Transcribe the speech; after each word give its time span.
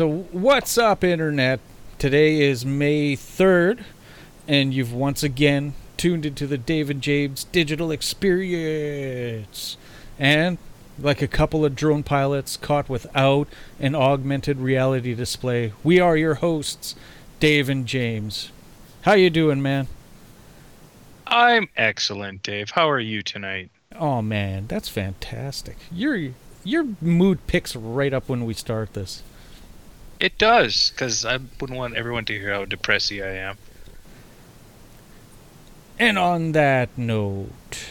So, 0.00 0.24
what's 0.32 0.78
up, 0.78 1.04
Internet? 1.04 1.60
Today 1.98 2.40
is 2.40 2.64
May 2.64 3.14
3rd, 3.16 3.84
and 4.48 4.72
you've 4.72 4.94
once 4.94 5.22
again 5.22 5.74
tuned 5.98 6.24
into 6.24 6.46
the 6.46 6.56
David 6.56 7.02
James 7.02 7.44
Digital 7.44 7.90
Experience. 7.90 9.76
And, 10.18 10.56
like 10.98 11.20
a 11.20 11.28
couple 11.28 11.66
of 11.66 11.76
drone 11.76 12.02
pilots 12.02 12.56
caught 12.56 12.88
without 12.88 13.46
an 13.78 13.94
augmented 13.94 14.56
reality 14.60 15.14
display, 15.14 15.74
we 15.84 16.00
are 16.00 16.16
your 16.16 16.36
hosts, 16.36 16.94
Dave 17.38 17.68
and 17.68 17.84
James. 17.84 18.52
How 19.02 19.12
you 19.12 19.28
doing, 19.28 19.60
man? 19.60 19.86
I'm 21.26 21.68
excellent, 21.76 22.42
Dave. 22.42 22.70
How 22.70 22.88
are 22.88 23.00
you 23.00 23.22
tonight? 23.22 23.68
Oh 23.94 24.22
man, 24.22 24.66
that's 24.66 24.88
fantastic. 24.88 25.76
Your 25.92 26.30
your 26.64 26.86
mood 27.02 27.46
picks 27.46 27.76
right 27.76 28.14
up 28.14 28.30
when 28.30 28.46
we 28.46 28.54
start 28.54 28.94
this. 28.94 29.22
It 30.20 30.36
does, 30.36 30.90
because 30.90 31.24
I 31.24 31.38
wouldn't 31.60 31.78
want 31.78 31.96
everyone 31.96 32.26
to 32.26 32.34
hear 32.38 32.52
how 32.52 32.64
depressy 32.66 33.24
I 33.24 33.36
am. 33.36 33.56
And 35.98 36.18
on 36.18 36.52
that 36.52 36.90
note, 36.96 37.86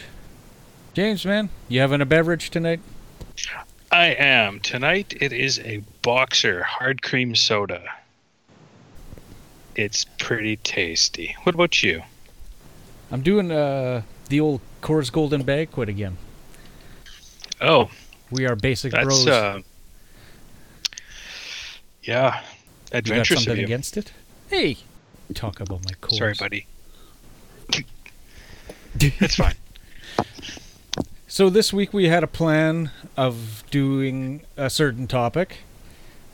James, 0.94 1.24
man, 1.24 1.50
you 1.68 1.80
having 1.80 2.00
a 2.00 2.06
beverage 2.06 2.50
tonight? 2.50 2.80
I 3.92 4.06
am. 4.06 4.60
Tonight 4.60 5.14
it 5.20 5.32
is 5.32 5.58
a 5.60 5.82
Boxer 6.02 6.62
hard 6.62 7.02
cream 7.02 7.34
soda. 7.34 7.82
It's 9.74 10.04
pretty 10.18 10.56
tasty. 10.56 11.36
What 11.42 11.54
about 11.54 11.82
you? 11.82 12.02
I'm 13.10 13.22
doing 13.22 13.50
uh, 13.50 14.02
the 14.28 14.38
old 14.40 14.60
Coors 14.82 15.10
Golden 15.10 15.42
Banquet 15.42 15.88
again. 15.88 16.16
Oh, 17.60 17.90
We 18.30 18.46
are 18.46 18.54
basic 18.56 18.92
that's 18.92 19.04
bros. 19.04 19.26
uh, 19.26 19.60
yeah, 22.02 22.42
you 22.92 23.02
got 23.02 23.26
something 23.26 23.56
you. 23.56 23.64
against 23.64 23.96
it? 23.96 24.12
Hey, 24.48 24.78
talk 25.34 25.60
about 25.60 25.84
my 25.84 25.92
Coors. 26.00 26.18
Sorry, 26.18 26.34
buddy. 26.38 26.66
It's 29.00 29.36
fine. 29.36 29.54
So 31.28 31.48
this 31.48 31.72
week 31.72 31.92
we 31.92 32.08
had 32.08 32.24
a 32.24 32.26
plan 32.26 32.90
of 33.16 33.62
doing 33.70 34.42
a 34.56 34.68
certain 34.68 35.06
topic, 35.06 35.58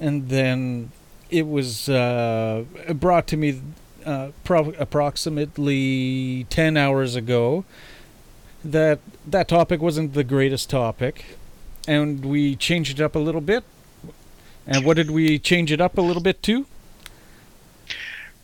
and 0.00 0.30
then 0.30 0.90
it 1.28 1.46
was 1.46 1.90
uh, 1.90 2.64
brought 2.94 3.26
to 3.28 3.36
me 3.36 3.60
uh, 4.06 4.30
pro- 4.42 4.72
approximately 4.78 6.46
ten 6.48 6.78
hours 6.78 7.14
ago 7.14 7.66
that 8.64 9.00
that 9.26 9.48
topic 9.48 9.82
wasn't 9.82 10.14
the 10.14 10.24
greatest 10.24 10.70
topic, 10.70 11.36
and 11.86 12.24
we 12.24 12.56
changed 12.56 12.98
it 12.98 13.02
up 13.02 13.14
a 13.14 13.18
little 13.18 13.42
bit. 13.42 13.64
And 14.66 14.84
what 14.84 14.96
did 14.96 15.10
we 15.10 15.38
change 15.38 15.70
it 15.70 15.80
up 15.80 15.96
a 15.96 16.00
little 16.00 16.22
bit 16.22 16.42
to? 16.44 16.66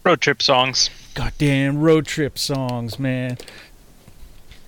Road 0.05 0.21
trip 0.21 0.43
songs. 0.43 0.91
Goddamn 1.15 1.81
road 1.81 2.07
trip 2.07 2.39
songs, 2.39 2.99
man. 2.99 3.39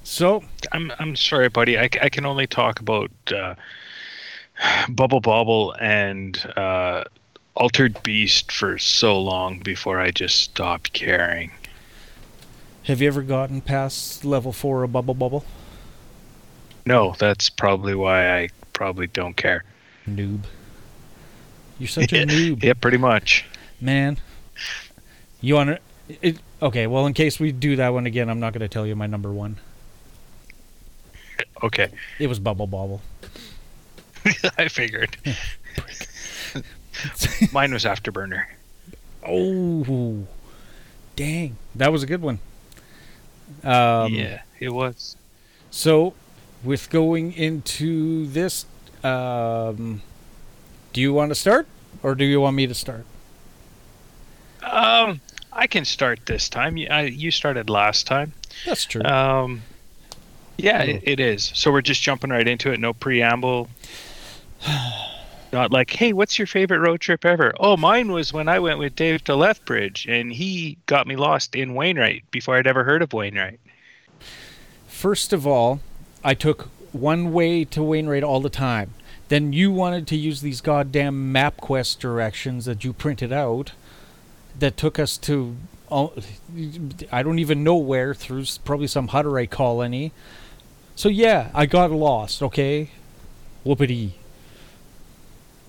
So 0.02 0.44
I'm 0.72 0.92
I'm 0.98 1.16
sorry, 1.16 1.48
buddy. 1.48 1.78
I, 1.78 1.84
I 2.02 2.08
can 2.08 2.26
only 2.26 2.46
talk 2.46 2.80
about 2.80 3.10
uh, 3.34 3.54
Bubble 4.88 5.20
Bobble 5.20 5.74
and 5.80 6.36
uh, 6.56 7.04
Altered 7.54 8.02
Beast 8.02 8.52
for 8.52 8.78
so 8.78 9.20
long 9.20 9.60
before 9.60 10.00
I 10.00 10.10
just 10.10 10.40
stopped 10.40 10.92
caring. 10.92 11.52
Have 12.84 13.00
you 13.00 13.08
ever 13.08 13.22
gotten 13.22 13.62
past 13.62 14.24
level 14.24 14.52
four 14.52 14.82
of 14.82 14.92
Bubble 14.92 15.14
Bobble? 15.14 15.44
No, 16.84 17.14
that's 17.18 17.48
probably 17.48 17.94
why 17.94 18.38
I 18.38 18.48
probably 18.74 19.06
don't 19.06 19.36
care. 19.36 19.64
Noob. 20.06 20.42
You're 21.78 21.88
such 21.88 22.12
a 22.12 22.16
noob, 22.26 22.62
Yeah, 22.62 22.74
pretty 22.74 22.98
much. 22.98 23.44
man. 23.80 24.18
You 25.40 25.54
want 25.54 25.78
to? 26.22 26.34
Okay, 26.62 26.86
well, 26.86 27.06
in 27.06 27.12
case 27.14 27.38
we 27.40 27.52
do 27.52 27.76
that 27.76 27.92
one 27.92 28.06
again, 28.06 28.28
I'm 28.30 28.40
not 28.40 28.52
going 28.52 28.60
to 28.60 28.68
tell 28.68 28.86
you 28.86 28.94
my 28.96 29.06
number 29.06 29.32
one. 29.32 29.56
Okay, 31.62 31.88
It 32.18 32.26
was 32.26 32.38
Bubble 32.38 32.66
Bobble. 32.66 33.00
I 34.58 34.68
figured. 34.68 35.16
Mine 37.52 37.72
was 37.72 37.84
Afterburner. 37.84 38.44
Oh, 39.26 40.26
dang. 41.16 41.56
That 41.74 41.90
was 41.90 42.02
a 42.02 42.06
good 42.06 42.20
one. 42.22 42.38
Um, 43.62 44.12
yeah, 44.14 44.42
it 44.60 44.70
was. 44.70 45.16
So, 45.70 46.14
with 46.62 46.90
going 46.90 47.32
into 47.32 48.26
this, 48.26 48.66
um, 49.02 50.02
do 50.94 51.00
you 51.02 51.12
want 51.12 51.30
to 51.30 51.34
start 51.34 51.66
or 52.02 52.14
do 52.14 52.24
you 52.24 52.40
want 52.40 52.56
me 52.56 52.66
to 52.66 52.74
start? 52.74 53.04
Um, 54.62 55.20
I 55.52 55.66
can 55.66 55.84
start 55.84 56.20
this 56.24 56.48
time. 56.48 56.76
You, 56.78 56.88
I, 56.88 57.02
you 57.02 57.30
started 57.30 57.68
last 57.68 58.06
time. 58.06 58.32
That's 58.64 58.84
true. 58.86 59.02
Um, 59.02 59.62
yeah, 60.56 60.80
Oh. 60.82 60.90
it, 60.90 61.02
it 61.04 61.20
is. 61.20 61.52
So 61.54 61.70
we're 61.70 61.82
just 61.82 62.00
jumping 62.02 62.30
right 62.30 62.46
into 62.48 62.72
it. 62.72 62.80
No 62.80 62.92
preamble. 62.94 63.68
Not 65.52 65.70
like, 65.70 65.90
hey, 65.90 66.12
what's 66.12 66.38
your 66.38 66.46
favorite 66.46 66.80
road 66.80 67.00
trip 67.00 67.24
ever? 67.24 67.52
Oh, 67.60 67.76
mine 67.76 68.10
was 68.10 68.32
when 68.32 68.48
I 68.48 68.58
went 68.58 68.78
with 68.80 68.96
Dave 68.96 69.22
to 69.24 69.36
Lethbridge, 69.36 70.04
and 70.08 70.32
he 70.32 70.78
got 70.86 71.06
me 71.06 71.14
lost 71.14 71.54
in 71.54 71.74
Wainwright 71.74 72.24
before 72.32 72.56
I'd 72.56 72.66
ever 72.66 72.82
heard 72.82 73.02
of 73.02 73.12
Wainwright. 73.12 73.60
First 74.88 75.32
of 75.32 75.46
all, 75.46 75.78
I 76.24 76.34
took 76.34 76.62
one 76.92 77.32
way 77.32 77.64
to 77.66 77.82
Wainwright 77.84 78.24
all 78.24 78.40
the 78.40 78.48
time. 78.50 78.94
Then 79.28 79.52
you 79.52 79.72
wanted 79.72 80.06
to 80.08 80.16
use 80.16 80.40
these 80.40 80.60
goddamn 80.60 81.32
MapQuest 81.32 81.98
directions 81.98 82.66
that 82.66 82.84
you 82.84 82.92
printed 82.92 83.32
out 83.32 83.72
that 84.58 84.76
took 84.76 84.98
us 84.98 85.16
to 85.18 85.56
oh, 85.90 86.12
I 87.12 87.22
don't 87.22 87.38
even 87.38 87.64
know 87.64 87.76
where 87.76 88.14
through 88.14 88.44
probably 88.64 88.86
some 88.86 89.08
Hutterite 89.08 89.50
colony. 89.50 90.12
So 90.96 91.08
yeah, 91.08 91.50
I 91.54 91.66
got 91.66 91.90
lost, 91.90 92.42
okay? 92.42 92.90
Whoopity. 93.64 94.12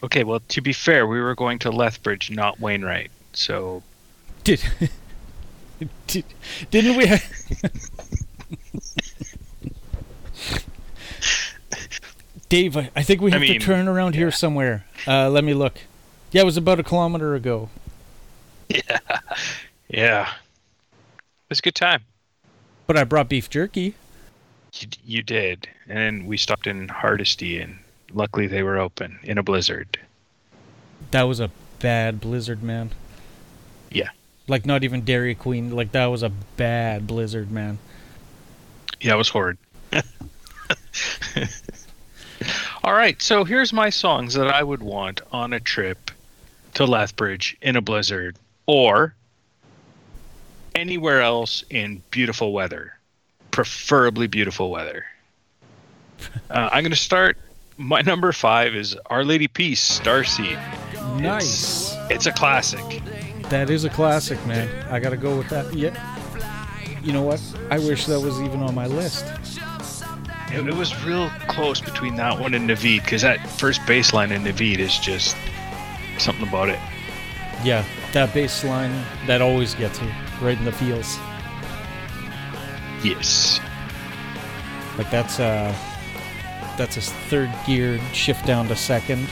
Okay, 0.04 0.24
well, 0.24 0.42
to 0.50 0.62
be 0.62 0.74
fair, 0.74 1.08
we 1.08 1.20
were 1.20 1.36
going 1.36 1.60
to 1.60 1.72
Lethbridge, 1.72 2.30
not 2.30 2.60
Wainwright. 2.60 3.10
So 3.34 3.82
Did, 4.44 4.64
did 6.08 6.26
didn't 6.70 6.98
we 6.98 7.08
Dave, 12.50 12.78
I, 12.78 12.92
I 12.96 13.04
think 13.04 13.22
we 13.22 13.32
I 13.32 13.36
have 13.36 13.42
mean, 13.42 13.60
to 13.60 13.66
turn 13.66 13.88
around 13.88 14.16
here 14.16 14.32
somewhere. 14.32 14.86
Uh, 15.08 15.30
let 15.30 15.44
me 15.44 15.54
look. 15.54 15.80
Yeah, 16.32 16.42
it 16.42 16.46
was 16.46 16.58
about 16.58 16.80
a 16.80 16.84
kilometer 16.84 17.36
ago. 17.36 17.70
yeah, 18.70 19.00
yeah, 19.88 20.30
it 20.30 21.50
was 21.50 21.60
a 21.60 21.62
good 21.62 21.76
time. 21.76 22.04
But 22.88 22.98
I 22.98 23.04
brought 23.04 23.30
beef 23.30 23.50
jerky. 23.50 23.96
You, 24.74 24.88
you 25.04 25.24
did, 25.24 25.68
and 25.88 26.28
we 26.28 26.38
stopped 26.38 26.68
in 26.68 26.88
Hardisty, 26.88 27.64
and 27.64 27.80
luckily 28.14 28.48
they 28.48 28.64
were 28.64 28.78
open 28.78 29.20
in 29.24 29.38
a 29.38 29.44
blizzard. 29.44 30.00
That 31.12 31.24
was 31.24 31.40
a 31.40 31.52
bad 31.80 32.20
blizzard, 32.20 32.64
man. 32.64 32.92
Yeah. 33.92 34.10
Like 34.48 34.66
not 34.66 34.84
even 34.84 35.04
Dairy 35.04 35.36
Queen. 35.36 35.72
Like 35.72 35.92
that 35.94 36.08
was 36.08 36.24
a 36.24 36.30
bad 36.58 37.08
blizzard, 37.08 37.52
man. 37.52 37.80
Yeah, 39.00 39.14
it 39.14 39.18
was 39.18 39.30
horrid. 39.30 39.58
All 42.86 42.94
right, 42.94 43.20
so 43.20 43.44
here's 43.44 43.74
my 43.74 43.90
songs 43.90 44.36
that 44.36 44.48
I 44.48 44.62
would 44.62 44.84
want 44.84 45.20
on 45.32 45.54
a 45.54 45.60
trip 45.60 46.12
to 46.76 46.86
Lethbridge 46.86 47.58
in 47.64 47.76
a 47.76 47.82
blizzard 47.82 48.38
or 48.68 49.16
anywhere 50.76 51.24
else 51.24 51.64
in 51.72 52.04
beautiful 52.12 52.54
weather, 52.54 52.94
preferably 53.50 54.28
beautiful 54.28 54.70
weather. 54.70 55.04
Uh, 56.52 56.70
I'm 56.72 56.84
going 56.84 56.92
to 56.92 56.96
start. 56.96 57.40
My 57.78 58.02
number 58.02 58.32
five 58.32 58.76
is 58.76 58.96
Our 59.08 59.26
Lady 59.26 59.48
Peace, 59.48 60.00
Starseed. 60.00 60.60
Nice. 61.20 61.96
It's 62.12 62.28
a 62.28 62.32
classic. 62.32 63.02
That 63.50 63.72
is 63.72 63.86
a 63.86 63.90
classic, 63.90 64.38
man. 64.46 64.70
I 64.92 65.00
gotta 65.00 65.18
go 65.18 65.36
with 65.36 65.50
that. 65.50 65.74
Yeah. 65.74 65.96
You 67.02 67.14
know 67.14 67.24
what? 67.24 67.42
I 67.72 67.80
wish 67.80 68.06
that 68.06 68.20
was 68.20 68.40
even 68.42 68.62
on 68.62 68.76
my 68.76 68.86
list. 68.86 69.26
It, 70.56 70.66
it 70.68 70.74
was 70.74 71.04
real 71.04 71.30
close 71.50 71.82
between 71.82 72.16
that 72.16 72.40
one 72.40 72.54
and 72.54 72.70
Naveed 72.70 73.04
because 73.04 73.24
that 73.24 73.46
first 73.60 73.86
bass 73.86 74.14
line 74.14 74.32
in 74.32 74.44
Naveed 74.44 74.80
is 74.80 74.98
just 74.98 75.36
something 76.18 76.48
about 76.48 76.70
it. 76.70 76.80
Yeah, 77.62 77.84
that 78.14 78.34
bass 78.34 78.64
line 78.64 79.04
that 79.28 79.42
always 79.42 79.76
gets 79.76 80.02
me 80.02 80.10
right 80.42 80.58
in 80.58 80.64
the 80.64 80.72
feels. 80.72 81.18
Yes. 83.04 83.60
Like 84.98 85.12
that's 85.12 85.42
uh 85.42 85.76
that's 86.78 86.96
a 86.96 87.02
third 87.02 87.54
gear 87.68 88.00
shift 88.14 88.46
down 88.46 88.70
to 88.70 88.78
second. 88.78 89.28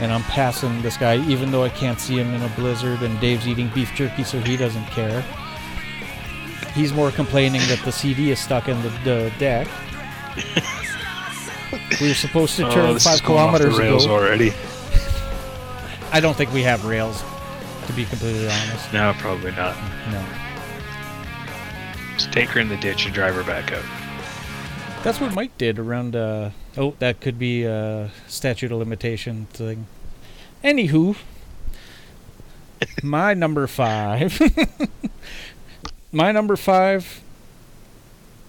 And 0.00 0.12
I'm 0.12 0.22
passing 0.24 0.82
this 0.82 0.98
guy 0.98 1.16
even 1.26 1.50
though 1.50 1.64
I 1.64 1.70
can't 1.70 1.98
see 1.98 2.18
him 2.18 2.34
in 2.34 2.42
a 2.42 2.48
blizzard 2.50 3.00
and 3.00 3.18
Dave's 3.18 3.48
eating 3.48 3.70
beef 3.74 3.94
jerky 3.94 4.24
so 4.24 4.40
he 4.40 4.58
doesn't 4.58 4.86
care. 4.88 5.24
He's 6.78 6.92
more 6.92 7.10
complaining 7.10 7.60
that 7.62 7.80
the 7.84 7.90
CD 7.90 8.30
is 8.30 8.38
stuck 8.38 8.68
in 8.68 8.80
the, 8.82 8.88
the 9.02 9.32
deck. 9.36 9.66
we 12.00 12.06
were 12.06 12.14
supposed 12.14 12.54
to 12.54 12.62
turn 12.70 12.86
oh, 12.86 12.94
this 12.94 13.02
five 13.02 13.20
going 13.24 13.40
off 13.40 13.56
kilometers 13.56 13.76
rails 13.76 14.04
ago. 14.04 14.14
already. 14.14 14.52
I 16.12 16.20
don't 16.20 16.36
think 16.36 16.52
we 16.52 16.62
have 16.62 16.84
rails, 16.84 17.24
to 17.88 17.92
be 17.94 18.04
completely 18.04 18.48
honest. 18.48 18.92
No, 18.92 19.12
probably 19.18 19.50
not. 19.50 19.76
No. 20.12 20.24
Just 22.14 22.30
take 22.30 22.48
her 22.50 22.60
in 22.60 22.68
the 22.68 22.76
ditch 22.76 23.06
and 23.06 23.12
drive 23.12 23.34
her 23.34 23.42
back 23.42 23.72
up. 23.72 23.82
That's 25.02 25.20
what 25.20 25.34
Mike 25.34 25.58
did 25.58 25.80
around. 25.80 26.14
Uh, 26.14 26.50
oh, 26.76 26.94
that 27.00 27.20
could 27.20 27.40
be 27.40 27.64
a 27.64 28.12
statute 28.28 28.70
of 28.70 28.78
limitation 28.78 29.46
thing. 29.46 29.88
Anywho, 30.62 31.16
my 33.02 33.34
number 33.34 33.66
five. 33.66 34.40
My 36.12 36.32
number 36.32 36.56
five. 36.56 37.22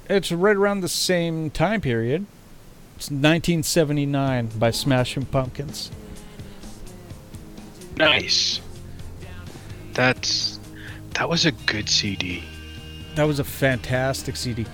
It's 0.09 0.31
right 0.31 0.55
around 0.55 0.81
the 0.81 0.89
same 0.89 1.49
time 1.49 1.81
period. 1.81 2.25
It's 2.95 3.07
1979 3.07 4.47
by 4.57 4.71
Smashing 4.71 5.25
Pumpkins. 5.25 5.91
Nice. 7.95 8.61
That's 9.93 10.59
that 11.13 11.29
was 11.29 11.45
a 11.45 11.51
good 11.51 11.89
CD. 11.89 12.43
That 13.15 13.23
was 13.23 13.39
a 13.39 13.43
fantastic 13.43 14.35
CD. 14.35 14.65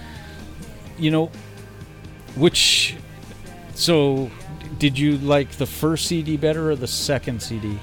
You 0.97 1.11
know, 1.11 1.31
which. 2.35 2.95
So, 3.73 4.31
did 4.77 4.97
you 4.97 5.17
like 5.17 5.51
the 5.51 5.65
first 5.65 6.05
CD 6.05 6.38
better 6.38 6.71
or 6.71 6.75
the 6.75 6.88
second 6.88 7.41
CD? 7.41 7.77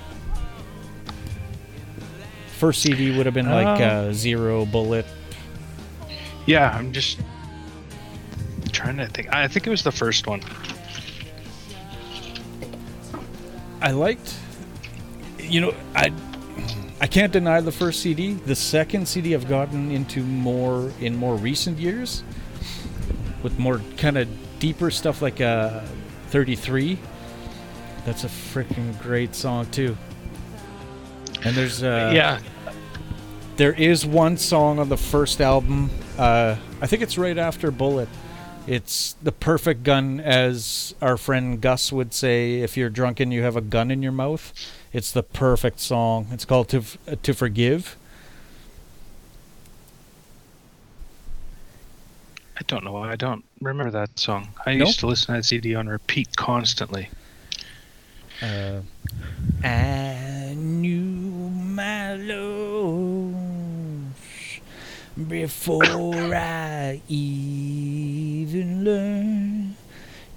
First 2.62 2.82
CD 2.82 3.16
would 3.16 3.26
have 3.26 3.34
been 3.34 3.50
like 3.50 3.80
Uh, 3.80 3.84
uh, 3.84 4.12
Zero 4.12 4.64
Bullet. 4.64 5.04
Yeah, 6.46 6.70
I'm 6.70 6.92
just 6.92 7.18
trying 8.70 8.98
to 8.98 9.08
think. 9.08 9.34
I 9.34 9.48
think 9.48 9.66
it 9.66 9.70
was 9.70 9.82
the 9.82 9.90
first 9.90 10.28
one. 10.28 10.40
I 13.80 13.90
liked. 13.90 14.36
You 15.40 15.60
know, 15.60 15.74
I. 15.96 16.12
I 17.00 17.08
can't 17.08 17.32
deny 17.32 17.60
the 17.60 17.72
first 17.72 17.98
CD. 17.98 18.34
The 18.34 18.54
second 18.54 19.08
CD 19.08 19.34
I've 19.34 19.48
gotten 19.48 19.90
into 19.90 20.22
more 20.22 20.92
in 21.00 21.16
more 21.16 21.34
recent 21.34 21.80
years, 21.80 22.22
with 23.42 23.58
more 23.58 23.80
kind 23.96 24.16
of 24.16 24.28
deeper 24.60 24.92
stuff 24.92 25.20
like 25.20 25.40
uh, 25.40 25.80
33. 26.28 26.96
That's 28.04 28.22
a 28.22 28.28
freaking 28.28 28.96
great 29.02 29.34
song 29.34 29.66
too. 29.72 29.96
And 31.44 31.56
there's 31.56 31.82
uh, 31.82 32.10
yeah, 32.14 32.40
there 33.56 33.72
is 33.72 34.06
one 34.06 34.36
song 34.36 34.78
on 34.78 34.88
the 34.88 34.96
first 34.96 35.40
album. 35.40 35.90
Uh, 36.18 36.56
I 36.80 36.86
think 36.86 37.02
it's 37.02 37.18
right 37.18 37.36
after 37.38 37.70
Bullet. 37.70 38.08
It's 38.66 39.14
the 39.22 39.32
perfect 39.32 39.82
gun, 39.82 40.20
as 40.20 40.94
our 41.02 41.16
friend 41.16 41.60
Gus 41.60 41.90
would 41.90 42.14
say. 42.14 42.60
If 42.60 42.76
you're 42.76 42.90
drunken, 42.90 43.32
you 43.32 43.42
have 43.42 43.56
a 43.56 43.60
gun 43.60 43.90
in 43.90 44.02
your 44.04 44.12
mouth, 44.12 44.52
it's 44.92 45.10
the 45.10 45.24
perfect 45.24 45.80
song. 45.80 46.28
It's 46.30 46.44
called 46.44 46.68
"To 46.68 46.84
uh, 47.08 47.16
To 47.22 47.34
Forgive." 47.34 47.96
I 52.58 52.62
don't 52.68 52.84
know. 52.84 52.96
I 52.98 53.16
don't 53.16 53.44
remember 53.60 53.90
that 53.90 54.18
song. 54.18 54.48
I 54.64 54.74
No? 54.74 54.84
used 54.86 55.00
to 55.00 55.06
listen 55.08 55.26
to 55.34 55.38
that 55.40 55.44
CD 55.44 55.74
on 55.74 55.88
repeat 55.88 56.36
constantly. 56.36 57.08
Uh, 58.40 58.80
I 59.64 60.54
knew 60.56 61.31
my 61.74 62.14
lows 62.14 63.34
before 65.28 66.34
I 66.34 67.00
even 67.08 68.84
learn 68.84 69.76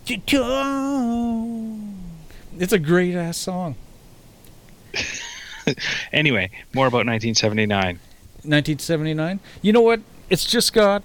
to 0.06 0.18
talk. 0.18 1.80
It's 2.58 2.74
a 2.74 2.80
great 2.80 3.16
ass 3.16 3.38
song. 3.38 3.76
Anyway, 6.14 6.52
more 6.74 6.86
about 6.86 7.08
1979. 7.08 8.00
1979. 8.44 9.40
You 9.64 9.74
know 9.74 9.82
what? 9.82 10.02
It's 10.30 10.46
just 10.46 10.74
got 10.74 11.04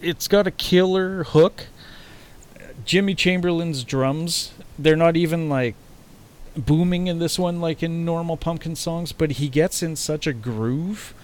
it's 0.00 0.26
got 0.26 0.46
a 0.46 0.50
killer 0.50 1.24
hook. 1.24 1.66
Jimmy 2.86 3.14
Chamberlin's 3.14 3.84
drums, 3.84 4.52
they're 4.78 4.96
not 4.96 5.16
even 5.16 5.50
like 5.50 5.74
booming 6.56 7.06
in 7.06 7.18
this 7.18 7.38
one 7.38 7.60
like 7.60 7.82
in 7.82 8.04
normal 8.04 8.36
pumpkin 8.36 8.76
songs, 8.76 9.12
but 9.12 9.32
he 9.32 9.48
gets 9.48 9.82
in 9.82 9.96
such 9.96 10.26
a 10.26 10.32
groove 10.32 11.14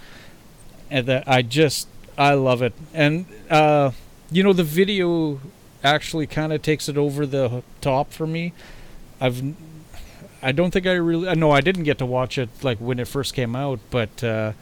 that 0.89 1.27
I 1.27 1.41
just 1.41 1.87
I 2.17 2.33
love 2.33 2.61
it. 2.61 2.73
And 2.93 3.25
uh 3.49 3.91
you 4.31 4.43
know 4.43 4.53
the 4.53 4.63
video 4.63 5.39
actually 5.83 6.27
kind 6.27 6.51
of 6.51 6.61
takes 6.61 6.89
it 6.89 6.97
over 6.97 7.25
the 7.25 7.63
top 7.81 8.11
for 8.11 8.27
me. 8.27 8.53
I've 9.19 9.55
I 10.41 10.51
don't 10.51 10.71
think 10.71 10.87
I 10.87 10.93
really 10.93 11.33
no 11.35 11.51
I 11.51 11.61
didn't 11.61 11.83
get 11.83 11.97
to 11.99 12.05
watch 12.05 12.37
it 12.37 12.49
like 12.63 12.77
when 12.79 12.99
it 12.99 13.07
first 13.07 13.33
came 13.33 13.55
out, 13.55 13.79
but 13.89 14.23
uh 14.23 14.53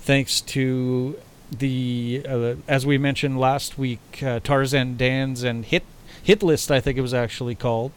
thanks 0.00 0.40
to 0.40 1.18
the 1.50 2.22
uh, 2.28 2.54
as 2.66 2.84
we 2.84 2.98
mentioned 2.98 3.38
last 3.40 3.78
week 3.78 4.22
uh, 4.22 4.40
Tarzan 4.40 4.96
Dan's 4.96 5.42
and 5.42 5.64
hit 5.64 5.82
hit 6.22 6.42
list 6.42 6.70
I 6.70 6.80
think 6.80 6.98
it 6.98 7.00
was 7.00 7.14
actually 7.14 7.54
called 7.54 7.92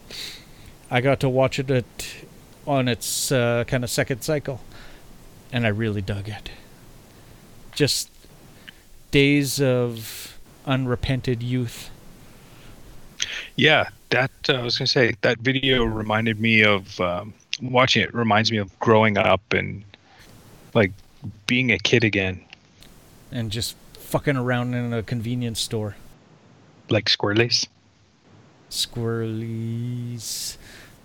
I 0.92 1.00
got 1.00 1.20
to 1.20 1.28
watch 1.28 1.58
it 1.58 1.70
at, 1.70 2.14
on 2.66 2.86
its 2.86 3.32
uh, 3.32 3.64
kind 3.66 3.82
of 3.82 3.88
second 3.90 4.22
cycle 4.22 4.60
and 5.50 5.64
I 5.64 5.70
really 5.70 6.02
dug 6.02 6.28
it 6.28 6.50
just 7.74 8.10
days 9.10 9.60
of 9.60 10.38
unrepented 10.66 11.42
youth 11.42 11.90
Yeah, 13.56 13.88
that 14.10 14.30
uh, 14.48 14.54
I 14.54 14.62
was 14.62 14.78
gonna 14.78 14.86
say 14.86 15.14
that 15.22 15.38
video 15.38 15.84
reminded 15.84 16.40
me 16.40 16.62
of 16.62 17.00
um, 17.00 17.34
watching 17.60 18.02
it. 18.02 18.14
Reminds 18.14 18.50
me 18.50 18.58
of 18.58 18.76
growing 18.78 19.16
up 19.18 19.40
and 19.52 19.84
like 20.74 20.92
being 21.46 21.70
a 21.70 21.78
kid 21.78 22.04
again, 22.04 22.40
and 23.30 23.50
just 23.50 23.76
fucking 23.94 24.36
around 24.36 24.74
in 24.74 24.92
a 24.92 25.02
convenience 25.02 25.60
store 25.60 25.96
like 26.90 27.06
Squirrelies. 27.06 27.66
squirrelies 28.70 30.56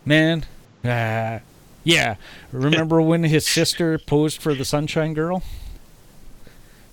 man 0.07 0.45
ah, 0.85 1.39
yeah 1.83 2.15
remember 2.51 3.01
when 3.01 3.23
his 3.23 3.45
sister 3.45 3.97
posed 3.97 4.41
for 4.41 4.53
the 4.53 4.65
sunshine 4.65 5.13
girl 5.13 5.43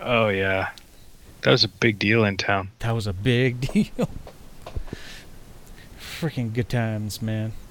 Oh 0.06 0.28
yeah, 0.28 0.72
that 1.42 1.50
was 1.50 1.64
a 1.64 1.68
big 1.68 1.98
deal 1.98 2.24
in 2.26 2.36
town. 2.36 2.72
That 2.80 2.90
was 2.90 3.06
a 3.06 3.14
big 3.14 3.60
deal. 3.72 4.10
Freaking 5.98 6.52
good 6.52 6.68
times, 6.68 7.22
man. 7.22 7.52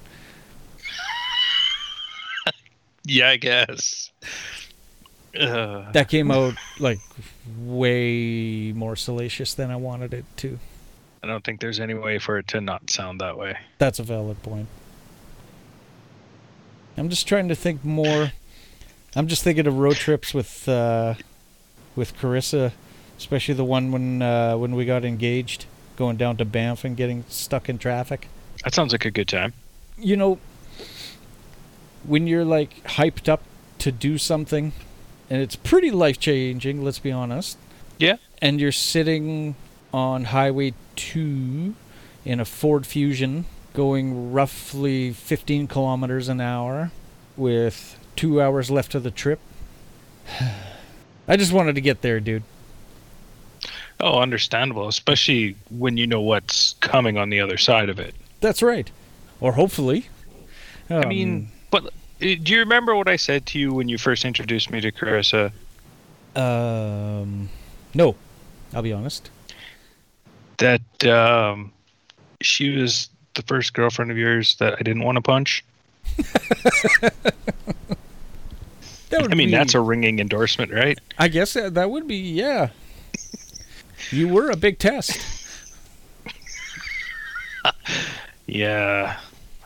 Yeah, 3.04 3.28
I 3.28 3.36
guess. 3.36 4.10
Uh, 5.38 5.92
That 5.92 6.08
came 6.08 6.30
out 6.32 6.54
like 6.80 6.98
way 7.56 8.72
more 8.74 8.96
salacious 8.96 9.54
than 9.54 9.70
I 9.70 9.76
wanted 9.76 10.12
it 10.12 10.24
to. 10.38 10.58
I 11.22 11.28
don't 11.28 11.44
think 11.44 11.60
there's 11.60 11.78
any 11.78 11.94
way 11.94 12.18
for 12.18 12.38
it 12.38 12.48
to 12.48 12.60
not 12.60 12.90
sound 12.90 13.20
that 13.20 13.38
way. 13.38 13.58
That's 13.78 14.00
a 14.00 14.02
valid 14.02 14.42
point. 14.42 14.66
I'm 16.96 17.08
just 17.08 17.26
trying 17.26 17.48
to 17.48 17.54
think 17.54 17.84
more. 17.84 18.32
I'm 19.16 19.26
just 19.28 19.42
thinking 19.42 19.66
of 19.66 19.76
road 19.78 19.96
trips 19.96 20.32
with 20.34 20.68
uh, 20.68 21.14
with 21.96 22.16
Carissa, 22.16 22.72
especially 23.18 23.54
the 23.54 23.64
one 23.64 23.90
when 23.92 24.22
uh, 24.22 24.56
when 24.56 24.74
we 24.74 24.84
got 24.84 25.04
engaged, 25.04 25.66
going 25.96 26.16
down 26.16 26.36
to 26.38 26.44
Banff 26.44 26.84
and 26.84 26.96
getting 26.96 27.24
stuck 27.28 27.68
in 27.68 27.78
traffic. 27.78 28.28
That 28.64 28.74
sounds 28.74 28.92
like 28.92 29.04
a 29.04 29.10
good 29.10 29.28
time. 29.28 29.52
you 29.98 30.16
know 30.16 30.38
when 32.04 32.26
you're 32.26 32.44
like 32.44 32.82
hyped 32.84 33.28
up 33.28 33.42
to 33.78 33.90
do 33.92 34.18
something 34.18 34.72
and 35.30 35.40
it's 35.40 35.56
pretty 35.56 35.90
life 35.90 36.18
changing 36.20 36.82
let's 36.84 36.98
be 36.98 37.10
honest 37.10 37.56
Yeah. 37.98 38.16
and 38.42 38.60
you're 38.60 38.72
sitting 38.72 39.54
on 39.92 40.24
highway 40.24 40.74
2 40.96 41.74
in 42.24 42.40
a 42.40 42.44
ford 42.44 42.86
fusion 42.86 43.44
going 43.74 44.32
roughly 44.32 45.12
15 45.12 45.66
kilometers 45.66 46.28
an 46.28 46.40
hour 46.40 46.92
with 47.36 47.98
two 48.16 48.40
hours 48.40 48.70
left 48.70 48.94
of 48.94 49.02
the 49.02 49.10
trip. 49.10 49.40
I 51.28 51.36
just 51.36 51.52
wanted 51.52 51.74
to 51.74 51.80
get 51.80 52.00
there 52.00 52.20
dude. 52.20 52.44
Oh, 54.00 54.20
understandable, 54.20 54.88
especially 54.88 55.56
when 55.70 55.96
you 55.96 56.06
know 56.06 56.20
what's 56.20 56.74
coming 56.80 57.16
on 57.16 57.30
the 57.30 57.40
other 57.40 57.56
side 57.56 57.88
of 57.88 57.98
it. 57.98 58.14
that's 58.40 58.62
right. 58.62 58.90
Or 59.40 59.52
hopefully. 59.52 60.06
I 60.90 61.06
mean, 61.06 61.48
but 61.70 61.86
uh, 61.86 61.90
do 62.18 62.52
you 62.52 62.58
remember 62.60 62.94
what 62.94 63.08
I 63.08 63.16
said 63.16 63.46
to 63.46 63.58
you 63.58 63.72
when 63.72 63.88
you 63.88 63.98
first 63.98 64.24
introduced 64.24 64.70
me 64.70 64.80
to 64.80 64.92
Carissa? 64.92 65.52
um 66.36 67.48
no 67.94 68.16
i'll 68.72 68.82
be 68.82 68.92
honest. 68.92 69.30
That 70.58 71.04
um, 71.04 71.72
she 72.40 72.70
was 72.70 73.08
the 73.34 73.42
first 73.42 73.74
girlfriend 73.74 74.10
of 74.10 74.16
yours 74.18 74.56
that 74.56 74.74
I 74.74 74.82
didn't 74.82 75.02
want 75.04 75.16
to 75.16 75.22
punch. 75.22 75.64
That 79.10 79.22
would 79.22 79.30
I 79.32 79.34
mean, 79.36 79.48
be- 79.48 79.52
that's 79.54 79.74
a 79.74 79.80
ringing 79.80 80.18
endorsement, 80.18 80.72
right? 80.72 80.98
I 81.18 81.28
guess 81.28 81.52
that, 81.52 81.74
that 81.74 81.88
would 81.88 82.08
be 82.08 82.16
yeah. 82.16 82.70
You 84.10 84.26
were 84.26 84.50
a 84.50 84.56
big 84.56 84.78
test. 84.78 85.20
Yeah. 88.46 89.18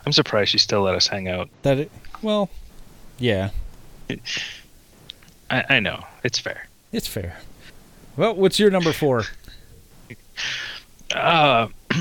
I'm 0.05 0.13
surprised 0.13 0.51
she 0.51 0.57
still 0.57 0.81
let 0.81 0.95
us 0.95 1.07
hang 1.07 1.27
out. 1.27 1.49
That 1.63 1.77
it, 1.79 1.91
well, 2.21 2.49
Yeah, 3.17 3.49
I, 5.49 5.65
I 5.69 5.79
know 5.79 6.05
it's 6.23 6.39
fair. 6.39 6.67
it's 6.91 7.07
fair. 7.07 7.37
Well, 8.15 8.35
what's 8.35 8.57
your 8.59 8.71
number 8.71 8.93
four? 8.93 9.23
Uh, 11.13 11.67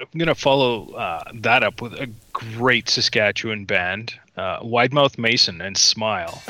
I'm 0.00 0.18
gonna 0.18 0.34
follow 0.34 0.90
uh, 0.92 1.22
that 1.34 1.62
up 1.62 1.82
with 1.82 1.92
a 1.94 2.10
great 2.32 2.88
Saskatchewan 2.88 3.66
band, 3.66 4.14
uh, 4.36 4.60
Widemouth 4.60 5.18
Mason 5.18 5.60
and 5.60 5.76
Smile. 5.76 6.42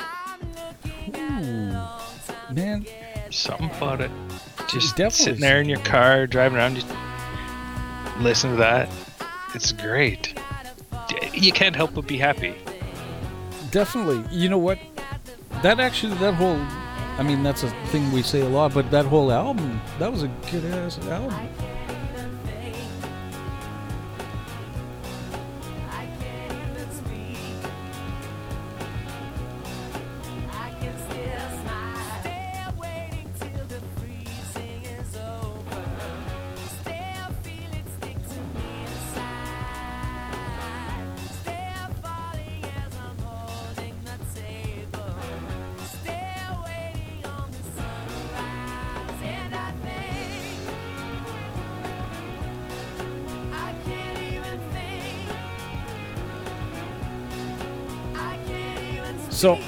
Ooh, 1.17 1.73
man, 2.55 2.87
Something 3.31 3.71
about 3.71 4.01
it. 4.01 4.11
Just 4.69 4.97
Definitely 4.97 5.25
sitting 5.25 5.41
there 5.41 5.61
in 5.61 5.69
your 5.69 5.81
car, 5.81 6.27
driving 6.27 6.59
around, 6.59 6.77
just 6.77 6.87
listen 8.21 8.51
to 8.51 8.57
that. 8.57 8.89
It's 9.55 9.73
great. 9.73 10.39
You 11.33 11.51
can't 11.53 11.75
help 11.75 11.95
but 11.95 12.07
be 12.07 12.19
happy. 12.19 12.55
definitely. 13.73 14.25
You 14.31 14.49
know 14.49 14.59
what? 14.59 14.79
That 15.63 15.81
actually, 15.81 16.15
that 16.19 16.35
whole, 16.35 16.57
I 17.19 17.23
mean, 17.25 17.43
that's 17.43 17.65
a 17.65 17.71
thing 17.87 18.11
we 18.13 18.23
say 18.23 18.41
a 18.41 18.49
lot, 18.49 18.75
but 18.75 18.91
that 18.93 19.07
whole 19.07 19.33
album, 19.33 19.81
that 19.99 20.11
was 20.11 20.23
a 20.23 20.29
good 20.51 20.65
ass 20.67 20.99
album. 21.09 21.49
So, 59.41 59.59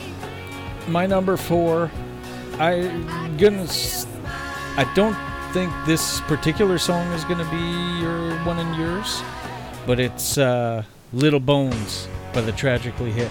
my 0.86 1.06
number 1.06 1.38
four, 1.38 1.90
I 2.58 2.82
gonna, 3.38 3.62
s- 3.62 4.06
I 4.76 4.84
don't 4.94 5.16
think 5.54 5.72
this 5.86 6.20
particular 6.22 6.76
song 6.76 7.10
is 7.12 7.24
gonna 7.24 7.50
be 7.50 8.02
your 8.02 8.36
one 8.44 8.58
in 8.58 8.74
yours, 8.74 9.22
but 9.86 9.98
it's 9.98 10.36
uh, 10.36 10.82
"Little 11.14 11.40
Bones" 11.40 12.06
by 12.34 12.42
the 12.42 12.52
Tragically 12.52 13.12
Hip. 13.12 13.30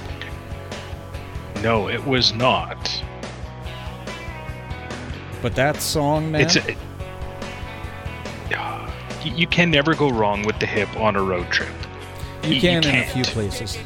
No, 1.62 1.88
it 1.90 2.04
was 2.04 2.34
not. 2.34 3.04
But 5.44 5.54
that 5.54 5.80
song, 5.80 6.32
man, 6.32 6.42
It's 6.42 6.56
a, 6.56 6.76
you, 9.24 9.32
you 9.36 9.46
can 9.46 9.70
never 9.70 9.94
go 9.94 10.10
wrong 10.10 10.42
with 10.42 10.58
the 10.60 10.66
hip 10.66 10.90
on 10.98 11.16
a 11.16 11.22
road 11.22 11.52
trip. 11.52 11.70
you 12.44 12.56
you 12.56 12.62
can 12.62 12.84
in 12.84 12.96
a 12.96 13.06
few 13.06 13.24
places, 13.26 13.78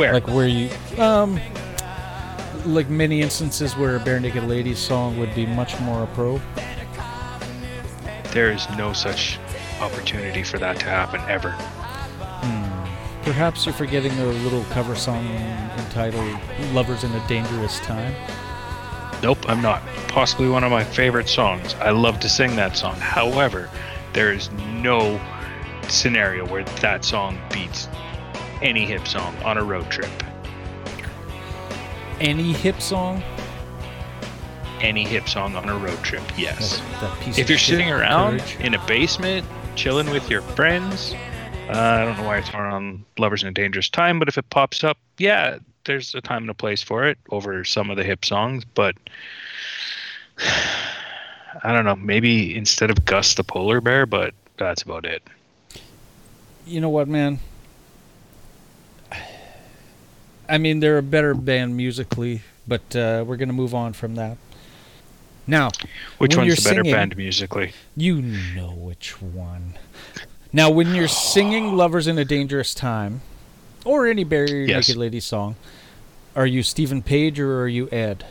Where? 0.00 0.14
like 0.14 0.26
where 0.28 0.48
you, 0.48 0.70
um, 0.98 1.38
like 2.64 2.88
many 2.88 3.20
instances 3.20 3.76
where 3.76 3.96
a 3.96 4.00
bare 4.00 4.18
naked 4.18 4.44
ladies 4.44 4.78
song 4.78 5.18
would 5.18 5.34
be 5.34 5.44
much 5.44 5.78
more 5.80 6.04
a 6.04 6.40
there 8.32 8.50
is 8.50 8.66
no 8.78 8.94
such 8.94 9.38
opportunity 9.80 10.42
for 10.42 10.58
that 10.58 10.78
to 10.78 10.86
happen 10.86 11.20
ever. 11.28 11.54
Perhaps 13.24 13.66
you're 13.66 13.74
forgetting 13.74 14.12
a 14.18 14.24
little 14.24 14.64
cover 14.70 14.96
song 14.96 15.26
entitled 15.76 16.40
"Lovers 16.72 17.04
in 17.04 17.12
a 17.12 17.28
Dangerous 17.28 17.78
Time." 17.80 18.14
Nope, 19.22 19.38
I'm 19.50 19.60
not. 19.60 19.82
Possibly 20.08 20.48
one 20.48 20.64
of 20.64 20.70
my 20.70 20.82
favorite 20.82 21.28
songs. 21.28 21.74
I 21.74 21.90
love 21.90 22.20
to 22.20 22.28
sing 22.30 22.56
that 22.56 22.74
song. 22.74 22.96
However, 22.96 23.68
there 24.14 24.32
is 24.32 24.50
no 24.80 25.20
scenario 25.88 26.46
where 26.46 26.64
that 26.64 27.04
song 27.04 27.38
beats 27.52 27.88
any 28.62 28.84
hip 28.84 29.06
song 29.06 29.34
on 29.44 29.58
a 29.58 29.64
road 29.64 29.90
trip. 29.90 30.10
Any 32.20 32.52
hip 32.52 32.80
song, 32.80 33.22
Any 34.80 35.04
hip 35.04 35.28
song 35.28 35.56
on 35.56 35.68
a 35.68 35.76
road 35.76 36.02
trip, 36.02 36.22
yes. 36.38 36.80
If 37.38 37.48
you're 37.50 37.58
sitting 37.58 37.90
around 37.90 38.38
courage. 38.40 38.56
in 38.60 38.74
a 38.74 38.86
basement, 38.86 39.46
chilling 39.76 40.08
with 40.10 40.30
your 40.30 40.40
friends, 40.40 41.14
uh, 41.68 41.72
I 41.72 42.04
don't 42.04 42.16
know 42.16 42.24
why 42.24 42.38
it's 42.38 42.50
on 42.50 43.04
Lovers 43.18 43.42
in 43.42 43.48
a 43.48 43.52
Dangerous 43.52 43.90
Time, 43.90 44.18
but 44.18 44.28
if 44.28 44.38
it 44.38 44.48
pops 44.48 44.82
up, 44.82 44.96
yeah, 45.18 45.58
there's 45.84 46.14
a 46.14 46.20
time 46.22 46.44
and 46.44 46.50
a 46.50 46.54
place 46.54 46.82
for 46.82 47.06
it 47.06 47.18
over 47.30 47.62
some 47.64 47.90
of 47.90 47.96
the 47.98 48.04
hip 48.04 48.24
songs. 48.24 48.64
But 48.64 48.96
I 51.62 51.72
don't 51.72 51.84
know, 51.84 51.96
maybe 51.96 52.56
instead 52.56 52.90
of 52.90 53.04
Gus 53.04 53.34
the 53.34 53.44
Polar 53.44 53.80
Bear, 53.82 54.06
but 54.06 54.32
that's 54.56 54.82
about 54.82 55.04
it. 55.04 55.22
you 56.66 56.80
know 56.80 56.90
what, 56.90 57.06
man? 57.08 57.38
I 60.50 60.58
mean, 60.58 60.80
they're 60.80 60.98
a 60.98 61.02
better 61.02 61.34
band 61.34 61.76
musically, 61.76 62.42
but 62.66 62.94
uh, 62.96 63.24
we're 63.26 63.36
gonna 63.36 63.52
move 63.52 63.74
on 63.74 63.92
from 63.92 64.16
that. 64.16 64.36
Now, 65.46 65.70
Which 66.18 66.36
one's 66.36 66.56
the 66.56 66.68
better 66.68 66.80
singing- 66.82 66.92
band 66.92 67.16
musically? 67.16 67.72
you 67.96 68.20
know 68.20 68.70
which 68.72 69.20
one. 69.22 69.74
Now, 70.52 70.68
when 70.70 70.94
you're 70.94 71.08
singing 71.08 71.76
"Lovers 71.76 72.06
in 72.08 72.18
a 72.18 72.24
Dangerous 72.24 72.74
Time" 72.74 73.22
or 73.84 74.06
any 74.06 74.24
Barry 74.24 74.66
Yes. 74.66 74.88
Naked 74.88 74.96
Lady 75.00 75.20
song, 75.20 75.54
are 76.34 76.46
you 76.46 76.62
Steven 76.62 77.02
Page 77.02 77.38
or 77.38 77.60
are 77.62 77.68
you 77.68 77.88
Ed? 77.90 78.24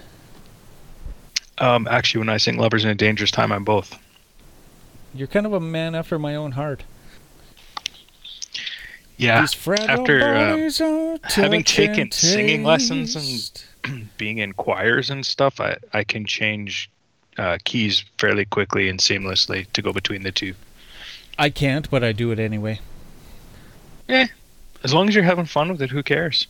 Um, 1.58 1.88
actually, 1.90 2.20
when 2.20 2.30
I 2.30 2.38
sing 2.38 2.58
Lovers 2.58 2.84
in 2.86 2.90
a 2.92 2.96
Dangerous 2.96 3.32
Time, 3.32 3.52
I'm 3.52 3.64
both. 3.64 3.98
You're 5.14 5.28
kind 5.28 5.46
of 5.46 5.54
a 5.54 5.60
man 5.60 5.96
after 5.96 6.20
my 6.20 6.36
own 6.36 6.52
heart. 6.54 6.84
Yeah, 9.20 9.46
after, 9.90 10.22
uh, 10.24 11.18
having 11.24 11.64
taken 11.66 12.10
singing 12.10 12.64
lessons 12.64 13.16
and- 13.84 14.08
being 14.18 14.38
in 14.38 14.54
choirs 14.54 15.10
and 15.10 15.26
stuff, 15.26 15.60
I, 15.60 15.76
I 15.94 16.06
can 16.06 16.26
change 16.26 16.90
uh, 17.38 17.58
keys 17.66 18.04
fairly 18.18 18.46
quickly 18.46 18.88
and 18.88 18.98
seamlessly 18.98 19.68
to 19.74 19.82
go 19.82 19.92
between 19.92 20.24
the 20.24 20.32
two. 20.32 20.54
I 21.38 21.50
can't, 21.50 21.90
but 21.90 22.02
I 22.02 22.14
do 22.14 22.32
it 22.32 22.40
anyway. 22.40 22.80
Yeah. 24.08 24.28
As 24.84 24.94
long 24.94 25.10
as 25.10 25.16
you're 25.16 25.26
having 25.26 25.46
fun 25.46 25.70
with 25.70 25.82
it, 25.82 25.90
who 25.90 26.02
cares? 26.02 26.48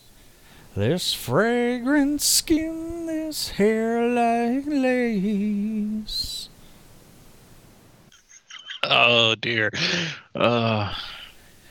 This 0.75 1.11
fragrant 1.13 2.21
skin, 2.21 3.07
this 3.07 3.49
hair 3.49 4.07
like 4.07 4.63
lace. 4.67 6.49
Oh 8.83 9.33
dear. 9.35 9.71
Uh, 10.35 10.93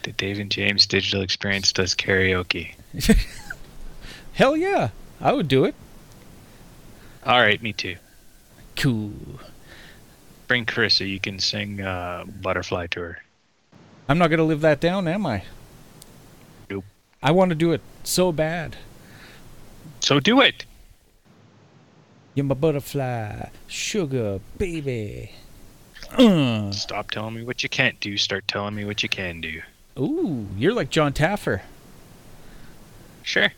the 0.09 0.13
Dave 0.15 0.39
and 0.39 0.51
James 0.51 0.87
Digital 0.87 1.21
Experience 1.21 1.71
does 1.71 1.95
karaoke. 1.95 2.75
Hell 4.33 4.57
yeah, 4.57 4.89
I 5.21 5.35
would 5.35 5.49
do 5.49 5.67
it. 5.67 5.75
All 7.27 7.39
right, 7.39 7.61
me 7.61 7.75
too. 7.75 7.97
Cool. 8.75 9.13
Bring 10.47 10.65
Carissa. 10.65 11.07
You 11.07 11.21
can 11.21 11.39
sing 11.39 11.83
uh, 11.83 12.25
Butterfly 12.41 12.87
to 12.89 13.01
her. 13.01 13.23
I'm 14.09 14.17
not 14.17 14.31
gonna 14.31 14.45
live 14.45 14.63
that 14.63 14.81
down, 14.81 15.07
am 15.07 15.27
I? 15.27 15.43
Nope. 16.71 16.85
I 17.23 17.31
want 17.33 17.51
to 17.51 17.55
do 17.55 17.73
it 17.73 17.83
so 18.03 18.33
bad. 18.33 18.77
So 20.01 20.21
do 20.21 20.41
it. 20.41 20.65
You're 22.35 22.47
my 22.47 22.55
butterfly, 22.55 23.51
sugar 23.67 24.41
baby. 24.57 25.33
Stop 26.71 27.11
telling 27.11 27.35
me 27.35 27.43
what 27.43 27.63
you 27.63 27.69
can't 27.69 28.01
do. 28.01 28.17
Start 28.17 28.49
telling 28.49 28.75
me 28.75 28.87
what 28.87 29.03
you 29.03 29.11
can 29.11 29.43
do. 29.43 29.61
Ooh, 29.99 30.47
you're 30.57 30.75
like 30.75 30.91
Jon 30.91 31.13
Taffer. 31.13 31.63
Sure. 33.23 33.53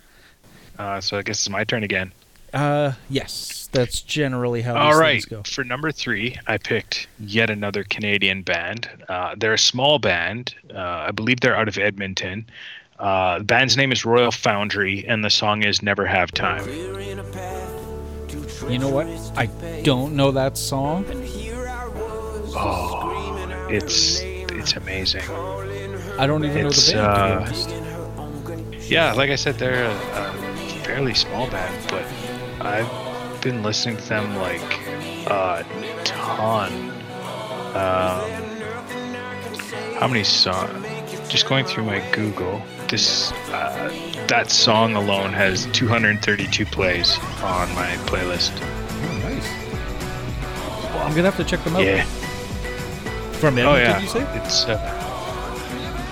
Uh, 0.79 1.01
so 1.01 1.19
I 1.19 1.23
guess 1.23 1.39
it's 1.41 1.51
my 1.51 1.65
turn 1.65 1.85
again. 1.85 2.13
Uh, 2.53 2.93
yes, 3.09 3.69
that's 3.71 4.01
generally 4.01 4.63
how 4.63 4.75
All 4.77 4.91
these 4.91 5.01
right. 5.01 5.13
things 5.23 5.25
go. 5.27 5.43
For 5.45 5.63
number 5.63 5.93
three, 5.93 6.37
I 6.47 6.59
picked 6.59 7.07
yet 7.21 7.51
another 7.51 7.85
Canadian 7.85 8.43
band. 8.43 8.89
Uh, 9.09 9.35
they're 9.37 9.55
a 9.55 9.59
small 9.59 9.99
band. 9.99 10.55
Uh, 10.75 10.79
I 10.79 11.11
believe 11.13 11.41
they're 11.41 11.57
out 11.57 11.69
of 11.69 11.79
Edmonton. 11.79 12.47
Uh, 12.99 13.39
the 13.39 13.45
band's 13.45 13.77
name 13.77 13.93
is 13.93 14.05
Royal 14.05 14.33
Foundry, 14.33 15.05
and 15.07 15.25
the 15.25 15.31
song 15.31 15.63
is 15.63 15.83
Never 15.83 16.05
Have 16.07 16.33
Time. 16.33 16.69
You 18.69 18.79
know 18.79 18.91
what? 18.91 19.07
I 19.37 19.47
don't 19.83 20.17
know 20.17 20.31
that 20.33 20.59
song. 20.59 21.05
Oh, 22.53 23.67
it's 23.71 24.21
it's 24.21 24.75
amazing. 24.75 25.23
I 26.19 26.27
don't 26.27 26.45
even 26.45 26.67
It's, 26.67 26.93
know 26.93 27.03
the 27.03 27.03
band. 27.03 27.43
uh, 27.43 27.47
to 27.47 27.69
be 27.69 28.65
honest. 28.75 28.91
Yeah, 28.91 29.13
like 29.13 29.31
I 29.31 29.37
said, 29.37 29.57
they're 29.57 29.85
a, 29.85 29.95
a 29.95 30.33
fairly 30.85 31.15
small 31.15 31.49
band, 31.49 31.87
but 31.89 32.05
I've 32.65 33.41
been 33.43 33.63
listening 33.63 33.97
to 33.99 34.09
them 34.09 34.37
like 34.37 34.61
a 35.29 35.65
ton. 36.05 36.91
Um, 37.71 38.31
how 39.99 40.09
many 40.09 40.25
songs? 40.25 40.87
Just 41.29 41.49
going 41.49 41.65
through 41.65 41.85
my 41.85 42.01
Google. 42.11 42.61
this 42.89 43.31
uh, 43.53 43.89
that 44.27 44.51
song 44.51 44.95
alone 44.97 45.33
has 45.33 45.67
232 45.67 46.67
plays 46.67 47.17
on 47.43 47.73
my 47.77 47.91
playlist. 48.07 48.51
Oh, 48.61 49.19
nice. 49.23 49.49
Well, 50.93 50.99
I'm 51.07 51.11
gonna 51.15 51.31
have 51.31 51.37
to 51.37 51.45
check 51.45 51.63
them 51.63 51.77
out. 51.77 51.85
Yeah. 51.85 52.03
From 53.39 53.57
Edmonton, 53.59 53.67
Oh 53.67 53.77
yeah. 53.77 54.01
you 54.01 54.09
say? 54.09 54.27
It's 54.43 54.65
uh, 54.65 55.00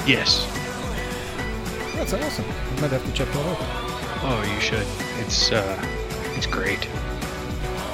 yes. 0.08 0.46
That's 1.94 2.14
awesome. 2.14 2.44
I 2.46 2.80
might 2.80 2.90
have 2.90 3.04
to 3.04 3.12
check 3.12 3.28
that 3.28 3.46
out. 3.46 3.58
Oh, 4.24 4.42
you 4.54 4.60
should. 4.60 4.86
It's 5.18 5.52
uh, 5.52 5.78
it's 6.34 6.46
great. 6.46 6.88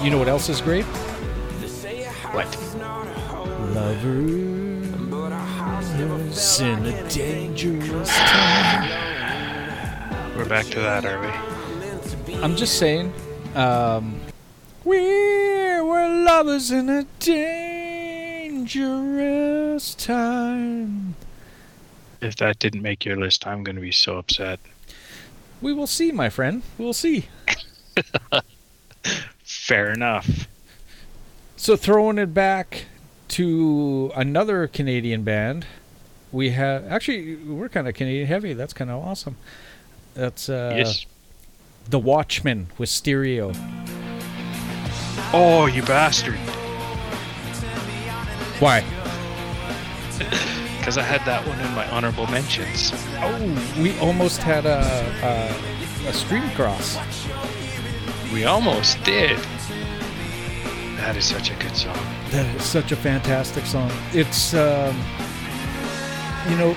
You 0.01 0.11
know 0.11 0.19
what 0.19 0.29
else 0.29 0.49
is 0.49 0.61
great? 0.61 0.85
What? 2.35 2.47
Lovers 3.75 4.55
in 6.61 6.87
a 6.87 7.09
dangerous 7.09 8.09
time. 8.17 8.89
We're 10.37 10.49
back 10.49 10.67
to 10.67 10.81
that, 10.81 11.05
are 11.05 11.21
we? 11.21 11.29
I'm 12.37 12.57
just 12.57 12.79
saying, 12.79 13.13
um, 13.55 14.21
we 14.85 14.99
were 14.99 16.09
lovers 16.25 16.71
in 16.71 16.89
a 16.89 17.05
dangerous 17.21 18.75
time. 19.95 21.17
If 22.25 22.37
that 22.37 22.59
didn't 22.59 22.81
make 22.81 23.05
your 23.05 23.17
list, 23.17 23.47
I'm 23.47 23.63
going 23.63 23.77
to 23.77 23.83
be 23.83 23.93
so 23.93 24.17
upset. 24.17 24.59
We 25.61 25.75
will 25.75 25.87
see, 25.87 26.11
my 26.11 26.31
friend. 26.31 26.63
We'll 26.79 26.95
see. 26.95 27.27
Fair 29.43 29.93
enough. 29.93 30.49
So 31.57 31.77
throwing 31.77 32.17
it 32.17 32.33
back 32.33 32.87
to 33.29 34.11
another 34.17 34.67
Canadian 34.67 35.23
band, 35.23 35.67
we 36.33 36.51
have 36.51 36.87
actually 36.87 37.37
we're 37.37 37.69
kind 37.69 37.87
of 37.87 37.95
Canadian 37.95 38.27
heavy. 38.27 38.55
That's 38.55 38.73
kind 38.73 38.91
of 38.91 39.05
awesome. 39.05 39.37
That's 40.15 40.49
uh, 40.49 40.73
yes. 40.77 41.05
the 41.89 41.99
Watchmen 41.99 42.69
with 42.79 42.89
stereo. 42.89 43.53
Oh, 45.33 45.67
you 45.67 45.83
bastard! 45.83 46.37
Why? 48.61 48.83
Because 50.85 50.99
I 50.99 51.03
had 51.03 51.25
that 51.25 51.47
one 51.47 51.59
in 51.61 51.73
my 51.73 51.89
honorable 51.89 52.27
mentions. 52.27 52.93
Oh, 53.17 53.81
we 53.81 53.99
almost 54.01 54.43
had 54.43 54.67
a 54.67 54.85
a, 55.25 56.09
a 56.11 56.13
stream 56.13 56.51
cross. 56.51 56.99
We 58.35 58.45
almost 58.45 59.03
did. 59.03 59.39
That 60.99 61.17
is 61.17 61.25
such 61.25 61.51
a 61.51 61.55
good 61.55 61.75
song. 61.75 61.97
That 62.33 62.55
is 62.55 62.65
such 62.65 62.93
a 62.93 62.97
fantastic 62.97 63.65
song. 63.65 63.91
It's 64.13 64.53
um, 64.53 64.95
you 66.51 66.57
know, 66.59 66.77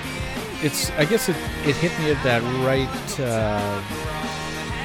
it's 0.62 0.88
I 0.92 1.04
guess 1.04 1.28
it 1.28 1.36
it 1.66 1.76
hit 1.76 1.92
me 1.98 2.10
at 2.10 2.24
that 2.24 2.40
right. 2.64 3.20
Uh, 3.20 3.82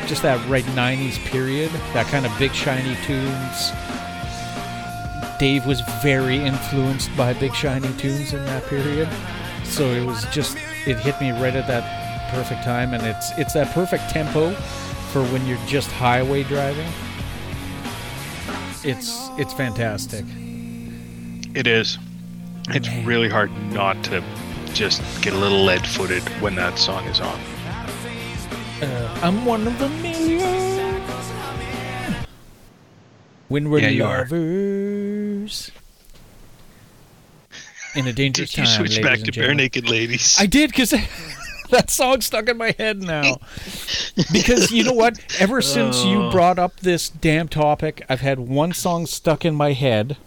just 0.06 0.22
that 0.24 0.46
right 0.50 0.66
90s 0.76 1.18
period, 1.32 1.72
that 1.94 2.08
kind 2.08 2.26
of 2.26 2.38
big 2.38 2.52
shiny 2.52 2.98
tunes. 3.06 3.72
Dave 5.44 5.66
was 5.66 5.82
very 6.02 6.38
influenced 6.38 7.14
by 7.18 7.34
big 7.34 7.54
shiny 7.54 7.92
tunes 7.98 8.32
in 8.32 8.46
that 8.46 8.64
period. 8.68 9.10
So 9.66 9.84
it 9.84 10.06
was 10.06 10.24
just 10.32 10.56
it 10.88 10.98
hit 11.00 11.20
me 11.20 11.32
right 11.32 11.54
at 11.54 11.68
that 11.68 12.32
perfect 12.32 12.64
time 12.64 12.94
and 12.94 13.06
it's 13.06 13.38
it's 13.38 13.52
that 13.52 13.68
perfect 13.74 14.10
tempo 14.10 14.52
for 15.12 15.22
when 15.34 15.46
you're 15.46 15.60
just 15.68 15.92
highway 15.92 16.44
driving. 16.44 16.88
It's 18.86 19.28
it's 19.38 19.54
fantastic. 19.54 20.24
It 21.54 21.68
is. 21.68 21.98
It's 22.70 22.88
Man. 22.88 23.06
really 23.06 23.28
hard 23.28 23.52
not 23.74 24.02
to 24.06 24.24
just 24.74 25.02
get 25.22 25.34
a 25.34 25.38
little 25.38 25.66
lead-footed 25.66 26.24
when 26.42 26.56
that 26.56 26.80
song 26.80 27.04
is 27.08 27.20
on. 27.20 27.38
Uh, 28.82 29.20
I'm 29.22 29.44
one 29.44 29.68
of 29.68 29.82
a 29.82 29.90
million. 29.90 31.04
When 33.50 33.70
we're 33.70 33.80
Yeah, 33.80 33.90
you 33.90 34.06
are. 34.06 34.26
Lovers. 35.44 35.72
In 37.96 38.08
a 38.08 38.14
dangerous 38.14 38.52
Did 38.52 38.58
you 38.62 38.66
time. 38.66 38.76
switch 38.88 39.02
back 39.02 39.20
to 39.20 39.32
Bare. 39.32 39.54
Naked 39.54 39.90
Ladies? 39.90 40.38
I 40.40 40.46
did 40.46 40.72
because 40.72 40.92
that 41.70 41.90
song 41.90 42.22
stuck 42.22 42.50
in 42.50 42.58
my 42.58 42.74
head 42.78 43.02
now. 43.04 43.38
because 44.32 44.72
you 44.72 44.84
know 44.84 44.94
what? 44.94 45.20
Ever 45.40 45.62
since 45.62 46.04
you 46.04 46.24
Oh. 46.24 46.32
brought 46.32 46.58
up 46.58 46.80
this 46.80 47.10
damn 47.10 47.48
topic, 47.48 48.04
I've 48.10 48.22
had 48.22 48.40
one 48.40 48.74
song 48.74 49.06
stuck 49.06 49.46
in 49.46 49.54
my 49.56 49.74
head, 49.74 50.18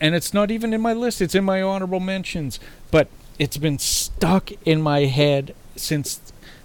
and 0.00 0.14
it's 0.14 0.32
not 0.32 0.50
even 0.50 0.72
in 0.72 0.80
my 0.80 0.92
list. 0.92 1.20
It's 1.20 1.34
in 1.34 1.44
my 1.44 1.60
honorable 1.62 2.00
mentions, 2.00 2.60
but 2.90 3.08
it's 3.38 3.56
been 3.56 3.78
stuck 3.78 4.50
in 4.64 4.80
my 4.80 5.06
head 5.06 5.54
since 5.74 6.20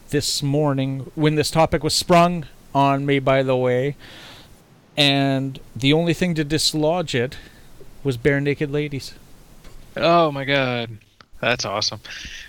this 0.09 0.43
morning 0.43 1.11
when 1.15 1.35
this 1.35 1.49
topic 1.49 1.83
was 1.83 1.93
sprung 1.95 2.45
on 2.75 3.03
me. 3.05 3.17
By 3.19 3.41
the 3.41 3.55
way, 3.57 3.95
and 4.97 5.59
the 5.75 5.93
only 5.93 6.13
thing 6.13 6.33
to 6.35 6.43
dislodge 6.43 7.15
it 7.15 7.37
was 8.03 8.17
bare 8.17 8.41
naked 8.41 8.71
ladies. 8.71 9.13
oh 9.95 10.31
my 10.31 10.43
god, 10.43 10.97
that's 11.39 11.63
awesome. 11.63 12.01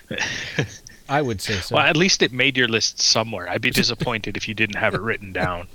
I 1.09 1.21
would 1.21 1.41
say 1.41 1.55
so. 1.55 1.75
Well, 1.75 1.85
at 1.85 1.97
least 1.97 2.21
it 2.21 2.31
made 2.31 2.57
your 2.57 2.67
list 2.67 2.99
somewhere. 2.99 3.49
I'd 3.49 3.61
be 3.61 3.71
disappointed 3.83 4.35
if 4.35 4.47
you 4.47 4.53
didn't 4.53 4.75
have 4.75 4.93
it 4.93 5.01
written 5.01 5.31
down. 5.31 5.67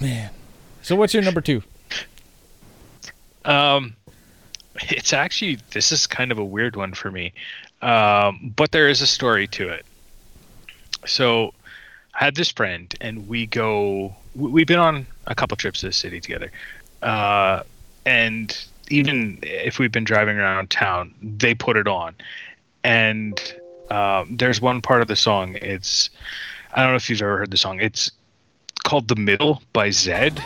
Man. 0.00 0.30
So 0.82 0.96
what's 0.96 1.14
your 1.14 1.22
number 1.22 1.40
two? 1.40 1.62
Um, 3.44 3.96
it's 4.76 5.12
actually 5.12 5.58
this 5.70 5.92
is 5.92 6.06
kind 6.06 6.32
of 6.32 6.38
a 6.38 6.44
weird 6.44 6.76
one 6.76 6.94
for 6.94 7.10
me, 7.10 7.32
um, 7.82 8.52
but 8.56 8.72
there 8.72 8.88
is 8.88 9.00
a 9.00 9.06
story 9.06 9.46
to 9.48 9.68
it. 9.68 9.84
So, 11.04 11.52
I 12.14 12.24
had 12.24 12.34
this 12.34 12.50
friend, 12.50 12.94
and 13.00 13.26
we 13.28 13.46
go. 13.46 14.14
we- 14.34 14.50
We've 14.50 14.66
been 14.66 14.78
on 14.78 15.06
a 15.26 15.34
couple 15.34 15.56
trips 15.56 15.80
to 15.80 15.86
the 15.86 15.92
city 15.92 16.20
together, 16.20 16.50
uh, 17.02 17.62
and 18.04 18.56
even 18.90 19.38
if 19.42 19.78
we've 19.78 19.92
been 19.92 20.04
driving 20.04 20.36
around 20.38 20.70
town, 20.70 21.14
they 21.22 21.54
put 21.54 21.76
it 21.76 21.88
on, 21.88 22.14
and 22.84 23.40
um, 23.90 24.36
there's 24.36 24.60
one 24.60 24.82
part 24.82 25.00
of 25.02 25.08
the 25.08 25.16
song. 25.16 25.56
It's 25.62 26.10
I 26.74 26.82
don't 26.82 26.90
know 26.92 26.96
if 26.96 27.08
you've 27.08 27.22
ever 27.22 27.38
heard 27.38 27.50
the 27.50 27.56
song. 27.56 27.80
It's 27.80 28.10
called 28.84 29.08
"The 29.08 29.16
Middle" 29.16 29.62
by 29.72 29.88
Zedd. 29.88 30.42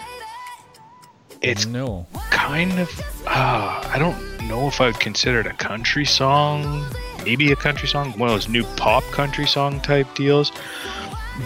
It's 1.42 1.66
no. 1.66 2.06
kind 2.30 2.78
of 2.78 2.88
uh, 3.26 3.82
I 3.92 3.96
don't 3.98 4.16
know 4.48 4.68
if 4.68 4.80
I 4.80 4.86
would 4.86 5.00
consider 5.00 5.40
it 5.40 5.46
a 5.46 5.52
country 5.52 6.04
song. 6.04 6.86
Maybe 7.24 7.50
a 7.50 7.56
country 7.56 7.88
song, 7.88 8.12
one 8.18 8.28
of 8.28 8.34
those 8.34 8.48
new 8.48 8.62
pop 8.76 9.02
country 9.10 9.46
song 9.46 9.80
type 9.80 10.06
deals. 10.14 10.52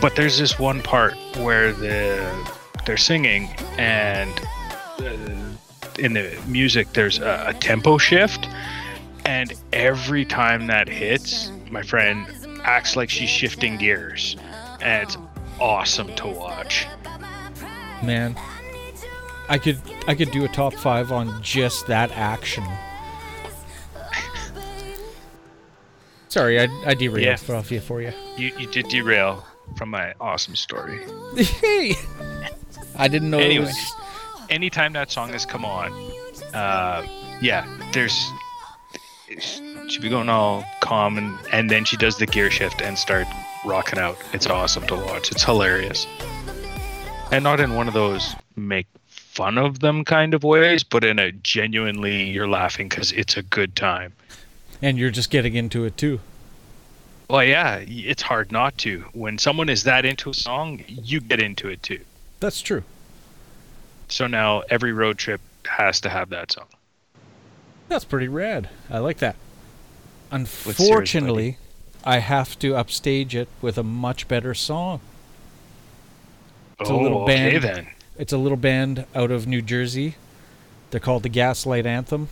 But 0.00 0.16
there's 0.16 0.38
this 0.38 0.59
one 0.59 0.83
part 0.83 1.14
where 1.38 1.72
the 1.72 2.31
they're 2.87 2.96
singing 2.96 3.48
and 3.79 4.31
uh, 5.00 5.16
in 5.98 6.14
the 6.14 6.37
music 6.46 6.92
there's 6.94 7.18
a, 7.18 7.46
a 7.48 7.55
tempo 7.55 7.98
shift, 7.98 8.48
and 9.24 9.53
every 9.72 10.24
time 10.24 10.66
that 10.68 10.88
hits, 10.88 11.50
my 11.70 11.83
friend 11.83 12.26
acts 12.64 12.96
like 12.96 13.11
she's 13.11 13.29
shifting 13.29 13.76
gears, 13.76 14.37
and 14.81 15.03
it's 15.03 15.16
awesome 15.61 16.14
to 16.16 16.26
watch. 16.29 16.87
Man. 18.03 18.37
I 19.48 19.59
could 19.59 19.81
I 20.07 20.14
could 20.14 20.31
do 20.31 20.44
a 20.44 20.48
top 20.48 20.74
five 20.74 21.11
on 21.11 21.42
just 21.42 21.88
that 21.88 22.12
action. 22.12 22.62
Sorry, 26.29 26.61
I, 26.61 26.68
I 26.87 26.94
derailed 26.94 27.42
Yeah. 27.48 27.57
off 27.57 27.72
you 27.72 27.81
for 27.81 28.00
you. 28.00 28.12
You 28.37 28.53
you 28.57 28.70
did 28.70 28.87
derail 28.88 29.44
from 29.77 29.91
my 29.91 30.15
awesome 30.21 30.57
story. 30.57 31.01
Hey, 31.37 31.95
I 32.97 33.09
didn't 33.09 33.31
know 33.31 33.39
Anyway. 33.39 33.67
was. 33.67 33.93
anytime 34.51 34.93
that 34.95 35.11
song 35.11 35.31
has 35.31 35.47
come 35.47 35.65
on, 35.65 35.93
uh, 36.55 37.07
yeah, 37.41 37.67
there's 37.93 38.31
she'd 39.89 40.03
be 40.03 40.09
going 40.09 40.29
all 40.29 40.65
calm 40.81 41.17
and 41.19 41.39
and 41.53 41.71
then 41.71 41.85
she 41.85 41.97
does 41.97 42.19
the 42.19 42.27
gear 42.27 42.51
shift 42.51 42.83
and 42.83 42.99
start 42.99 43.27
rocking 43.65 43.99
out. 43.99 44.17
It's 44.33 44.47
awesome 44.47 44.87
to 44.89 44.95
watch. 44.97 45.31
It's 45.31 45.45
hilarious, 45.45 46.07
and 47.31 47.45
not 47.45 47.61
in 47.61 47.75
one 47.75 47.89
of 47.89 47.95
those 47.95 48.35
make 48.57 48.87
fun 49.07 49.57
of 49.59 49.79
them 49.79 50.05
kind 50.05 50.35
of 50.35 50.43
ways, 50.43 50.83
but 50.83 51.05
in 51.05 51.19
a 51.19 51.31
genuinely 51.33 52.25
you're 52.25 52.49
laughing 52.49 52.89
because 52.89 53.13
it's 53.13 53.37
a 53.37 53.43
good 53.43 53.77
time. 53.77 54.13
And 54.83 54.99
you're 54.99 55.11
just 55.11 55.31
getting 55.31 55.55
into 55.55 55.85
it 55.85 55.97
too. 55.97 56.21
Well, 57.31 57.45
yeah, 57.45 57.85
it's 57.87 58.23
hard 58.23 58.51
not 58.51 58.77
to. 58.79 59.05
When 59.12 59.38
someone 59.38 59.69
is 59.69 59.85
that 59.85 60.05
into 60.05 60.31
a 60.31 60.35
song, 60.35 60.83
you 60.88 61.21
get 61.21 61.40
into 61.40 61.69
it 61.69 61.81
too. 61.81 62.01
That's 62.40 62.61
true. 62.61 62.83
So 64.09 64.27
now 64.27 64.62
every 64.69 64.93
road 64.93 65.16
trip 65.16 65.40
has 65.64 66.01
to 66.01 66.09
have 66.09 66.31
that 66.31 66.51
song. 66.51 66.66
That's 67.88 68.05
pretty 68.05 68.27
rad. 68.27 68.69
I 68.90 68.99
like 68.99 69.19
that. 69.19 69.37
Unfortunately, 70.33 71.59
I 72.05 72.19
have 72.19 72.59
to 72.59 72.75
upstage 72.75 73.37
it 73.37 73.49
with 73.62 73.79
a 73.79 73.85
much 73.85 74.27
better 74.27 74.53
song. 74.53 75.01
It's 76.81 76.90
a 76.90 76.93
oh, 76.93 77.01
little 77.01 77.23
okay 77.23 77.59
band. 77.59 77.62
then. 77.62 77.87
It's 78.19 78.33
a 78.33 78.38
little 78.38 78.59
band 78.59 79.07
out 79.14 79.31
of 79.31 79.47
New 79.47 79.62
Jersey. 79.62 80.16
They're 80.90 80.99
called 80.99 81.23
the 81.23 81.29
Gaslight 81.29 81.87
Anthem. 81.87 82.27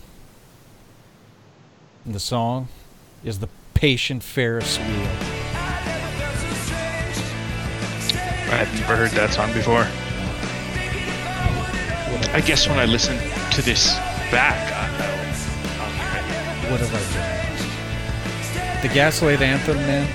And 2.04 2.16
the 2.16 2.20
song 2.20 2.66
is 3.22 3.38
The 3.38 3.48
patient 3.78 4.24
Ferris 4.24 4.76
wheel. 4.76 5.08
I've 8.50 8.72
never 8.80 8.96
heard 8.96 9.12
that 9.12 9.30
song 9.32 9.52
before. 9.52 9.86
I 12.34 12.40
guess 12.44 12.66
when 12.68 12.80
I 12.80 12.86
listen 12.86 13.16
to 13.52 13.62
this 13.62 13.94
back, 14.32 14.58
I- 14.72 14.88
I'll, 15.78 15.84
I'll 15.84 15.92
hear 15.92 16.66
it. 16.66 16.70
What 16.72 16.80
have 16.80 16.92
I 16.92 16.98
done? 18.74 18.82
The 18.82 18.88
Gaslight 18.92 19.40
Anthem, 19.42 19.76
man. 19.76 20.06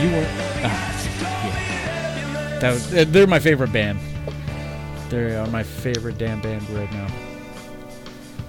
You 0.00 0.10
were. 0.16 0.26
Ah, 0.62 0.86
yeah. 1.48 2.58
That 2.60 2.70
was, 2.74 2.94
uh, 2.94 3.04
they're 3.08 3.26
my 3.26 3.40
favorite 3.40 3.72
band. 3.72 3.98
They 5.08 5.34
are 5.34 5.48
my 5.48 5.64
favorite 5.64 6.16
damn 6.16 6.40
band 6.40 6.68
right 6.70 6.92
now. 6.92 7.08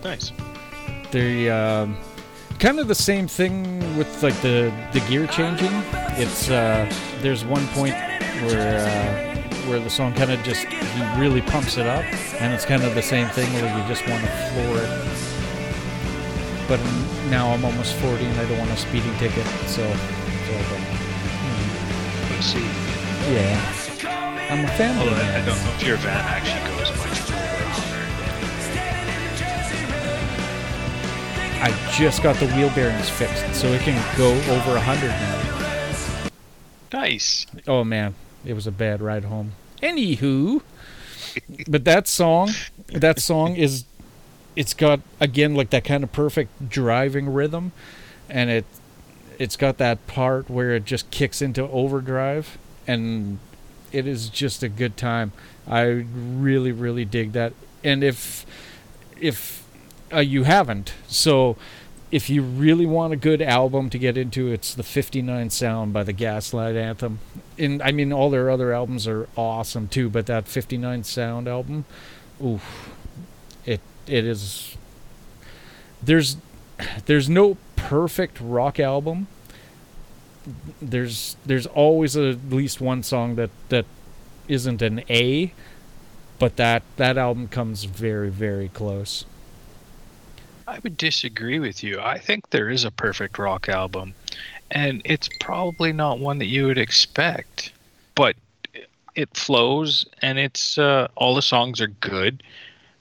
Nice. 0.03 0.31
They're 1.12 1.51
um, 1.81 1.97
kind 2.62 2.80
of 2.80 2.88
the 2.88 2.95
same 2.95 3.28
thing 3.28 3.97
with 3.97 4.21
like 4.21 4.39
the 4.41 4.71
the 4.93 5.00
gear 5.10 5.26
changing. 5.26 5.71
It's 6.21 6.50
uh, 6.50 6.88
there's 7.21 7.43
one 7.43 7.65
point 7.69 7.95
where 8.45 8.86
uh, 8.88 9.67
where 9.67 9.80
the 9.80 9.89
song 9.89 10.13
kind 10.13 10.32
of 10.32 10.41
just 10.43 10.65
he 10.67 11.19
really 11.19 11.41
pumps 11.41 11.78
it 11.78 11.88
up, 11.88 12.06
and 12.39 12.54
it's 12.54 12.63
kind 12.63 12.84
of 12.84 12.93
the 12.93 13.02
same 13.02 13.28
thing 13.30 13.52
where 13.54 13.65
you 13.65 13.88
just 13.88 14.08
want 14.08 14.24
to 14.24 14.30
floor 14.54 14.78
it. 14.78 14.89
But 16.67 16.80
now 17.30 17.52
I'm 17.52 17.65
almost 17.65 17.95
40 17.95 18.24
and 18.24 18.39
I 18.39 18.47
don't 18.47 18.60
want 18.60 18.71
a 18.71 18.78
speeding 18.78 19.13
ticket, 19.17 19.45
so. 19.67 19.84
so 19.84 20.54
uh, 20.54 20.97
Let's 22.30 22.45
see. 22.45 22.63
yeah, 23.34 23.60
I'm 24.50 24.63
a 24.63 24.67
fan 24.78 24.95
of 24.95 25.08
Although. 25.08 25.15
I, 25.15 25.41
I 25.41 25.45
don't 25.45 25.62
know 25.65 25.74
if 25.76 25.84
you're 25.84 25.95
a 25.95 26.00
van 26.00 26.24
actually 26.26 26.70
I 31.63 31.69
just 31.93 32.24
got 32.24 32.36
the 32.38 32.47
wheel 32.47 32.71
bearings 32.74 33.08
fixed, 33.08 33.54
so 33.54 33.67
it 33.67 33.82
can 33.82 34.17
go 34.17 34.32
over 34.52 34.71
100 34.71 35.08
now. 35.08 36.30
Nice. 36.91 37.45
Oh 37.67 37.84
man, 37.84 38.15
it 38.43 38.54
was 38.54 38.65
a 38.65 38.71
bad 38.71 39.00
ride 39.00 39.26
home. 39.26 39.52
Anywho, 39.84 40.63
but 41.67 41.86
that 41.86 42.08
song, 42.08 42.50
that 42.88 43.19
song 43.19 43.56
is, 43.56 43.86
it's 44.56 44.74
got 44.74 45.02
again 45.19 45.54
like 45.54 45.69
that 45.69 45.84
kind 45.84 46.04
of 46.04 46.12
perfect 46.12 46.67
driving 46.67 47.32
rhythm, 47.32 47.74
and 48.28 48.50
it, 48.50 48.65
it's 49.38 49.56
got 49.56 49.78
that 49.78 50.08
part 50.08 50.50
where 50.50 50.74
it 50.74 50.84
just 50.84 51.12
kicks 51.12 51.43
into 51.43 51.62
overdrive, 51.69 52.58
and 52.88 53.38
it 53.91 54.08
is 54.08 54.30
just 54.30 54.63
a 54.63 54.69
good 54.69 54.97
time. 54.97 55.32
I 55.67 55.84
really, 55.84 56.71
really 56.71 57.06
dig 57.06 57.34
that. 57.34 57.54
And 57.84 58.04
if, 58.04 58.47
if 59.19 59.61
uh, 60.13 60.19
you 60.19 60.43
haven't, 60.43 60.93
so 61.08 61.58
if 62.12 62.30
you 62.30 62.41
really 62.41 62.86
want 62.86 63.13
a 63.13 63.15
good 63.15 63.41
album 63.41 63.89
to 63.89 63.97
get 63.97 64.17
into, 64.17 64.52
it's 64.52 64.76
the 64.76 64.84
59 64.84 65.50
Sound 65.50 65.93
by 65.93 66.04
the 66.04 66.12
Gaslight 66.12 66.76
Anthem. 66.76 67.19
And 67.58 67.82
I 67.82 67.91
mean, 67.91 68.12
all 68.12 68.30
their 68.30 68.50
other 68.50 68.74
albums 68.74 69.08
are 69.08 69.30
awesome 69.38 69.88
too, 69.88 70.10
but 70.10 70.26
that 70.26 70.47
59 70.47 71.06
Sound 71.06 71.47
album, 71.47 71.86
oof, 72.43 72.89
it 73.65 73.80
it 74.08 74.26
is. 74.26 74.76
There's 76.04 76.36
there's 77.06 77.30
no 77.30 77.58
perfect 77.78 78.39
rock 78.41 78.80
album. 78.80 79.28
There's 80.82 81.38
there's 81.45 81.67
always 81.67 82.17
at 82.17 82.50
least 82.50 82.82
one 82.82 83.04
song 83.04 83.36
that 83.36 83.52
that 83.69 83.86
isn't 84.50 84.82
an 84.82 85.04
A, 85.10 85.54
but 86.39 86.58
that 86.58 86.84
that 86.97 87.17
album 87.17 87.47
comes 87.47 87.86
very 87.86 88.30
very 88.30 88.67
close. 88.67 89.26
I 90.71 90.79
would 90.84 90.95
disagree 90.95 91.60
with 91.60 91.84
you. 91.84 91.99
I 91.99 92.17
think 92.17 92.49
there 92.49 92.69
is 92.69 92.86
a 92.86 92.91
perfect 92.91 93.38
rock 93.38 93.67
album, 93.67 94.13
and 94.71 95.01
it's 95.03 95.27
probably 95.41 95.91
not 95.91 96.19
one 96.19 96.38
that 96.38 96.45
you 96.45 96.65
would 96.67 96.77
expect, 96.77 97.73
but 98.15 98.38
it 99.13 99.36
flows 99.36 100.05
and 100.21 100.39
it's 100.39 100.77
uh, 100.77 101.10
all 101.15 101.36
the 101.36 101.41
songs 101.41 101.81
are 101.81 101.88
good, 101.88 102.41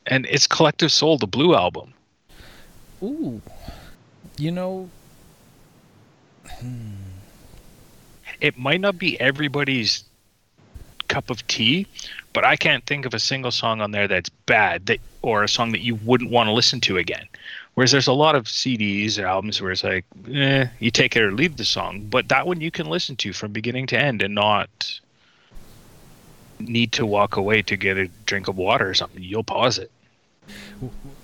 and 0.04 0.26
it's 0.26 0.48
Collective 0.48 0.90
Soul, 0.90 1.16
the 1.16 1.28
Blue 1.28 1.54
album. 1.54 1.94
Ooh, 3.04 3.40
you 4.36 4.50
know, 4.50 4.90
It 8.40 8.58
might 8.58 8.80
not 8.80 8.98
be 8.98 9.20
everybody's 9.20 10.02
cup 11.06 11.30
of 11.30 11.46
tea, 11.46 11.86
but 12.32 12.44
I 12.44 12.56
can't 12.56 12.84
think 12.86 13.06
of 13.06 13.14
a 13.14 13.20
single 13.20 13.52
song 13.52 13.80
on 13.80 13.92
there 13.92 14.08
that's 14.08 14.28
bad 14.28 14.86
that 14.86 14.98
or 15.22 15.44
a 15.44 15.48
song 15.48 15.70
that 15.70 15.82
you 15.82 15.94
wouldn't 15.96 16.30
want 16.30 16.48
to 16.48 16.52
listen 16.52 16.80
to 16.80 16.96
again. 16.96 17.28
Whereas 17.74 17.92
there's 17.92 18.08
a 18.08 18.12
lot 18.12 18.34
of 18.34 18.44
CDs 18.44 19.18
or 19.18 19.26
albums 19.26 19.62
where 19.62 19.70
it's 19.70 19.84
like, 19.84 20.04
eh, 20.32 20.66
you 20.80 20.90
take 20.90 21.16
it 21.16 21.22
or 21.22 21.32
leave 21.32 21.56
the 21.56 21.64
song. 21.64 22.06
But 22.10 22.28
that 22.28 22.46
one 22.46 22.60
you 22.60 22.70
can 22.70 22.86
listen 22.86 23.16
to 23.16 23.32
from 23.32 23.52
beginning 23.52 23.86
to 23.88 23.98
end 23.98 24.22
and 24.22 24.34
not 24.34 25.00
need 26.58 26.92
to 26.92 27.06
walk 27.06 27.36
away 27.36 27.62
to 27.62 27.76
get 27.76 27.96
a 27.96 28.08
drink 28.26 28.48
of 28.48 28.56
water 28.56 28.88
or 28.88 28.94
something. 28.94 29.22
You'll 29.22 29.44
pause 29.44 29.78
it. 29.78 29.90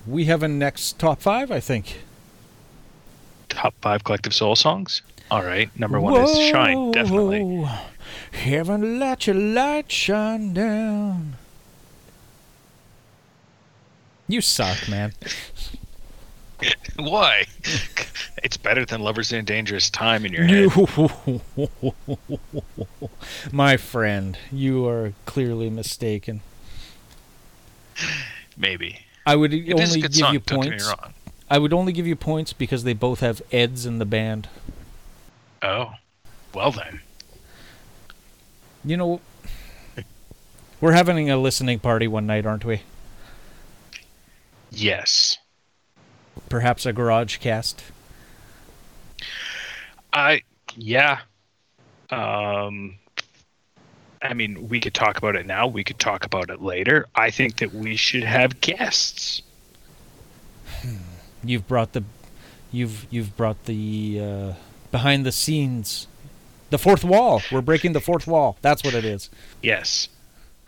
we 0.06 0.26
have 0.26 0.42
a 0.42 0.48
next 0.48 0.98
top 0.98 1.20
five, 1.20 1.50
I 1.50 1.61
think. 1.61 2.00
Top 3.48 3.74
five 3.80 4.04
collective 4.04 4.35
soul 4.35 4.56
songs. 4.56 5.02
All 5.30 5.42
right, 5.42 5.68
number 5.78 6.00
one 6.00 6.22
is 6.22 6.38
Shine, 6.50 6.92
definitely. 6.92 7.68
Heaven, 8.32 9.00
let 9.00 9.26
your 9.26 9.35
light 9.35 9.90
shine 9.90 10.54
down. 10.54 11.37
You 14.28 14.40
suck, 14.40 14.88
man. 14.88 15.12
Why? 16.97 17.45
it's 18.42 18.57
better 18.57 18.85
than 18.85 19.01
Lovers 19.01 19.33
in 19.33 19.40
a 19.40 19.42
Dangerous 19.42 19.90
Time 19.90 20.25
in 20.25 20.33
your 20.33 20.45
head. 20.45 20.71
My 23.53 23.77
friend, 23.77 24.38
you 24.51 24.88
are 24.88 25.12
clearly 25.27 25.71
mistaken. 25.71 26.40
Maybe. 28.57 29.01
I 29.27 29.37
would 29.37 29.53
It 29.53 29.73
only 29.73 30.01
give 30.01 30.14
song, 30.14 30.35
you 30.35 30.40
don't 30.40 30.62
get 30.62 30.73
me 30.73 30.79
points. 30.79 30.92
I 31.51 31.59
would 31.59 31.73
only 31.73 31.92
give 31.92 32.07
you 32.07 32.16
points 32.16 32.53
because 32.53 32.85
they 32.85 32.95
both 32.95 33.21
have 33.21 33.42
Eds 33.53 33.87
in 33.87 33.99
the 33.99 34.05
band. 34.05 34.49
Oh, 35.62 35.92
well 36.55 36.73
then. 36.73 37.01
You 38.85 38.97
know, 38.97 39.21
we're 40.81 40.92
having 40.92 41.31
a 41.31 41.37
listening 41.37 41.79
party 41.79 42.07
one 42.07 42.27
night, 42.27 42.47
aren't 42.47 42.64
we? 42.64 42.83
Yes. 44.71 45.38
Perhaps 46.49 46.87
a 46.87 46.92
garage 46.92 47.38
cast. 47.38 47.83
I 50.12 50.42
yeah. 50.77 51.20
Um 52.11 52.99
I 54.22 54.35
mean, 54.35 54.68
we 54.68 54.81
could 54.81 54.94
talk 54.94 55.18
about 55.18 55.37
it 55.37 55.46
now, 55.46 55.66
we 55.66 55.85
could 55.85 55.99
talk 55.99 56.25
about 56.25 56.51
it 56.51 56.61
later. 56.62 57.07
I 57.14 57.31
think 57.31 57.59
that 57.59 57.72
we 57.72 57.96
should 57.96 58.25
have 58.25 58.61
guests. 58.61 59.42
You've 61.44 61.68
brought 61.68 61.92
the, 61.92 62.03
you've 62.72 63.07
you've 63.11 63.37
brought 63.37 63.66
the 63.66 64.20
uh, 64.20 64.53
behind 64.90 65.25
the 65.25 65.33
scenes, 65.33 66.09
the 66.70 66.79
fourth 66.79 67.05
wall. 67.05 67.42
We're 67.53 67.61
breaking 67.61 67.92
the 67.92 68.01
fourth 68.01 68.27
wall. 68.27 68.57
That's 68.62 68.83
what 68.83 68.94
it 68.94 69.05
is. 69.05 69.31
Yes. 69.62 70.09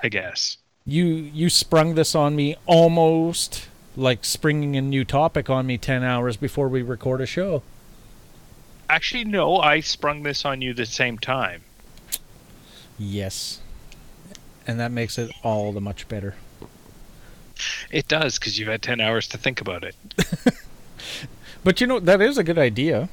I 0.01 0.09
guess. 0.09 0.59
You 0.85 1.05
you 1.05 1.51
sprung 1.51 1.95
this 1.95 2.15
on 2.15 2.37
me 2.37 2.57
almost 2.67 3.69
like 3.99 4.25
springing 4.25 4.77
a 4.77 4.81
new 4.81 5.05
topic 5.05 5.51
on 5.51 5.67
me 5.67 5.77
ten 5.77 6.03
hours 6.03 6.37
before 6.37 6.69
we 6.69 6.83
record 6.83 7.21
a 7.21 7.27
show. 7.27 7.63
Actually, 8.89 9.25
no, 9.25 9.59
I 9.59 9.81
sprung 9.81 10.23
this 10.23 10.45
on 10.45 10.63
you 10.63 10.73
the 10.73 10.87
same 10.87 11.19
time. 11.19 11.63
Yes, 12.99 13.61
and 14.67 14.81
that 14.81 14.91
makes 14.91 15.19
it 15.19 15.31
all 15.43 15.73
the 15.73 15.81
much 15.81 16.09
better. 16.09 16.37
It 17.91 18.09
does 18.09 18.39
because 18.39 18.59
you've 18.59 18.69
had 18.69 18.83
10 18.83 19.01
hours 19.01 19.27
to 19.29 19.39
think 19.39 19.61
about 19.61 19.83
it. 19.83 19.97
But 21.65 21.81
you 21.81 21.87
know 21.87 22.01
that 22.01 22.21
is 22.21 22.39
a 22.39 22.45
good 22.45 22.59
idea. 22.59 23.09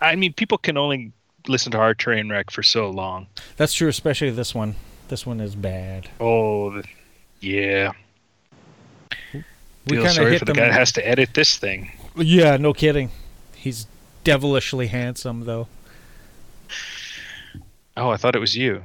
I 0.00 0.14
mean, 0.16 0.32
people 0.32 0.58
can 0.58 0.76
only 0.76 1.12
listen 1.48 1.72
to 1.72 1.78
our 1.78 1.94
train 1.94 2.28
wreck 2.28 2.50
for 2.50 2.62
so 2.62 2.90
long. 2.90 3.28
That's 3.56 3.72
true, 3.72 3.88
especially 3.88 4.30
this 4.30 4.54
one. 4.54 4.74
This 5.08 5.24
one 5.24 5.40
is 5.40 5.54
bad. 5.54 6.10
Oh, 6.20 6.82
yeah. 7.40 7.92
We 9.86 9.96
Feel 9.96 10.04
kind 10.04 10.08
of 10.08 10.14
sorry 10.14 10.30
hit 10.32 10.38
for 10.40 10.44
the 10.46 10.52
them. 10.52 10.62
guy 10.64 10.68
that 10.68 10.78
has 10.78 10.92
to 10.92 11.06
edit 11.06 11.34
this 11.34 11.56
thing. 11.56 11.92
Yeah, 12.16 12.56
no 12.56 12.72
kidding. 12.72 13.10
He's 13.54 13.86
devilishly 14.24 14.88
handsome, 14.88 15.44
though. 15.44 15.68
Oh, 17.96 18.10
I 18.10 18.16
thought 18.16 18.34
it 18.34 18.40
was 18.40 18.56
you. 18.56 18.84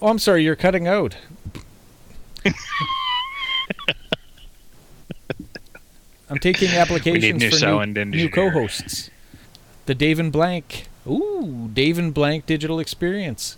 Oh, 0.00 0.08
I'm 0.08 0.18
sorry, 0.18 0.44
you're 0.44 0.56
cutting 0.56 0.86
out. 0.88 1.16
I'm 6.30 6.38
taking 6.38 6.68
applications 6.74 7.40
new 7.40 7.50
for 7.50 7.86
new, 7.86 8.04
new 8.04 8.28
co-hosts. 8.30 9.10
The 9.86 9.94
Dave 9.94 10.18
and 10.18 10.32
Blank. 10.32 10.88
Ooh, 11.06 11.70
Dave 11.72 11.98
and 11.98 12.12
Blank 12.14 12.46
digital 12.46 12.80
experience. 12.80 13.56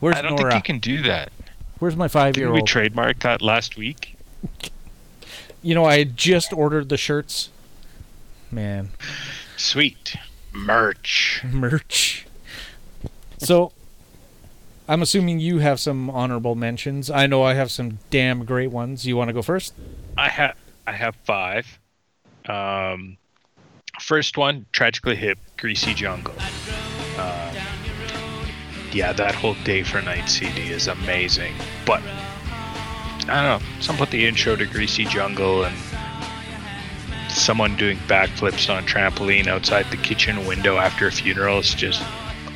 Where's 0.00 0.16
I 0.16 0.22
don't 0.22 0.36
Nora? 0.36 0.52
think 0.52 0.68
you 0.68 0.74
can 0.74 0.78
do 0.80 1.02
that. 1.02 1.32
Where's 1.80 1.96
my 1.96 2.06
five-year-old? 2.08 2.54
We 2.54 2.62
trademark 2.62 3.18
that 3.20 3.42
last 3.42 3.76
week? 3.76 4.16
You 5.62 5.74
know, 5.74 5.84
I 5.84 6.04
just 6.04 6.54
ordered 6.54 6.88
the 6.88 6.96
shirts. 6.96 7.50
Man, 8.50 8.88
Sweet 9.58 10.16
merch. 10.54 11.42
merch. 11.44 12.26
So, 13.36 13.72
I'm 14.88 15.02
assuming 15.02 15.38
you 15.38 15.58
have 15.58 15.78
some 15.78 16.08
honorable 16.08 16.54
mentions. 16.54 17.10
I 17.10 17.26
know 17.26 17.42
I 17.42 17.52
have 17.54 17.70
some 17.70 17.98
damn 18.08 18.46
great 18.46 18.70
ones. 18.70 19.06
You 19.06 19.18
want 19.18 19.28
to 19.28 19.34
go 19.34 19.42
first? 19.42 19.74
I 20.16 20.30
have 20.30 20.56
I 20.86 20.92
have 20.92 21.14
five. 21.24 21.78
Um, 22.46 23.18
first 24.00 24.38
one, 24.38 24.64
tragically 24.72 25.16
hip, 25.16 25.38
greasy 25.58 25.92
jungle. 25.92 26.34
Yeah, 28.92 29.12
that 29.12 29.34
whole 29.34 29.54
day 29.64 29.82
for 29.82 30.02
night 30.02 30.28
CD 30.28 30.70
is 30.70 30.88
amazing. 30.88 31.54
But 31.86 32.02
I 33.28 33.42
don't 33.42 33.62
know. 33.62 33.80
Some 33.80 33.96
put 33.96 34.10
the 34.10 34.26
intro 34.26 34.56
to 34.56 34.66
Greasy 34.66 35.04
Jungle 35.04 35.64
and 35.64 35.76
someone 37.30 37.76
doing 37.76 37.96
backflips 38.08 38.68
on 38.68 38.82
a 38.82 38.86
trampoline 38.86 39.46
outside 39.46 39.86
the 39.90 39.96
kitchen 39.96 40.46
window 40.46 40.78
after 40.78 41.06
a 41.06 41.12
funeral 41.12 41.60
is 41.60 41.74
just 41.74 42.02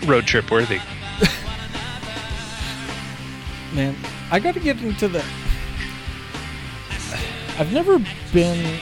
road 0.05 0.27
trip 0.27 0.51
worthy. 0.51 0.81
Man, 3.73 3.97
I 4.31 4.40
got 4.40 4.55
to 4.55 4.61
get 4.61 4.83
into 4.83 5.09
the. 5.09 5.25
I've 7.57 7.73
never 7.73 8.01
been 8.33 8.81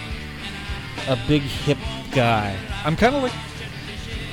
a 1.09 1.19
big 1.29 1.43
hip 1.43 1.77
guy. 2.12 2.57
I'm 2.85 2.97
kind 2.97 3.15
of 3.15 3.23
like. 3.23 3.33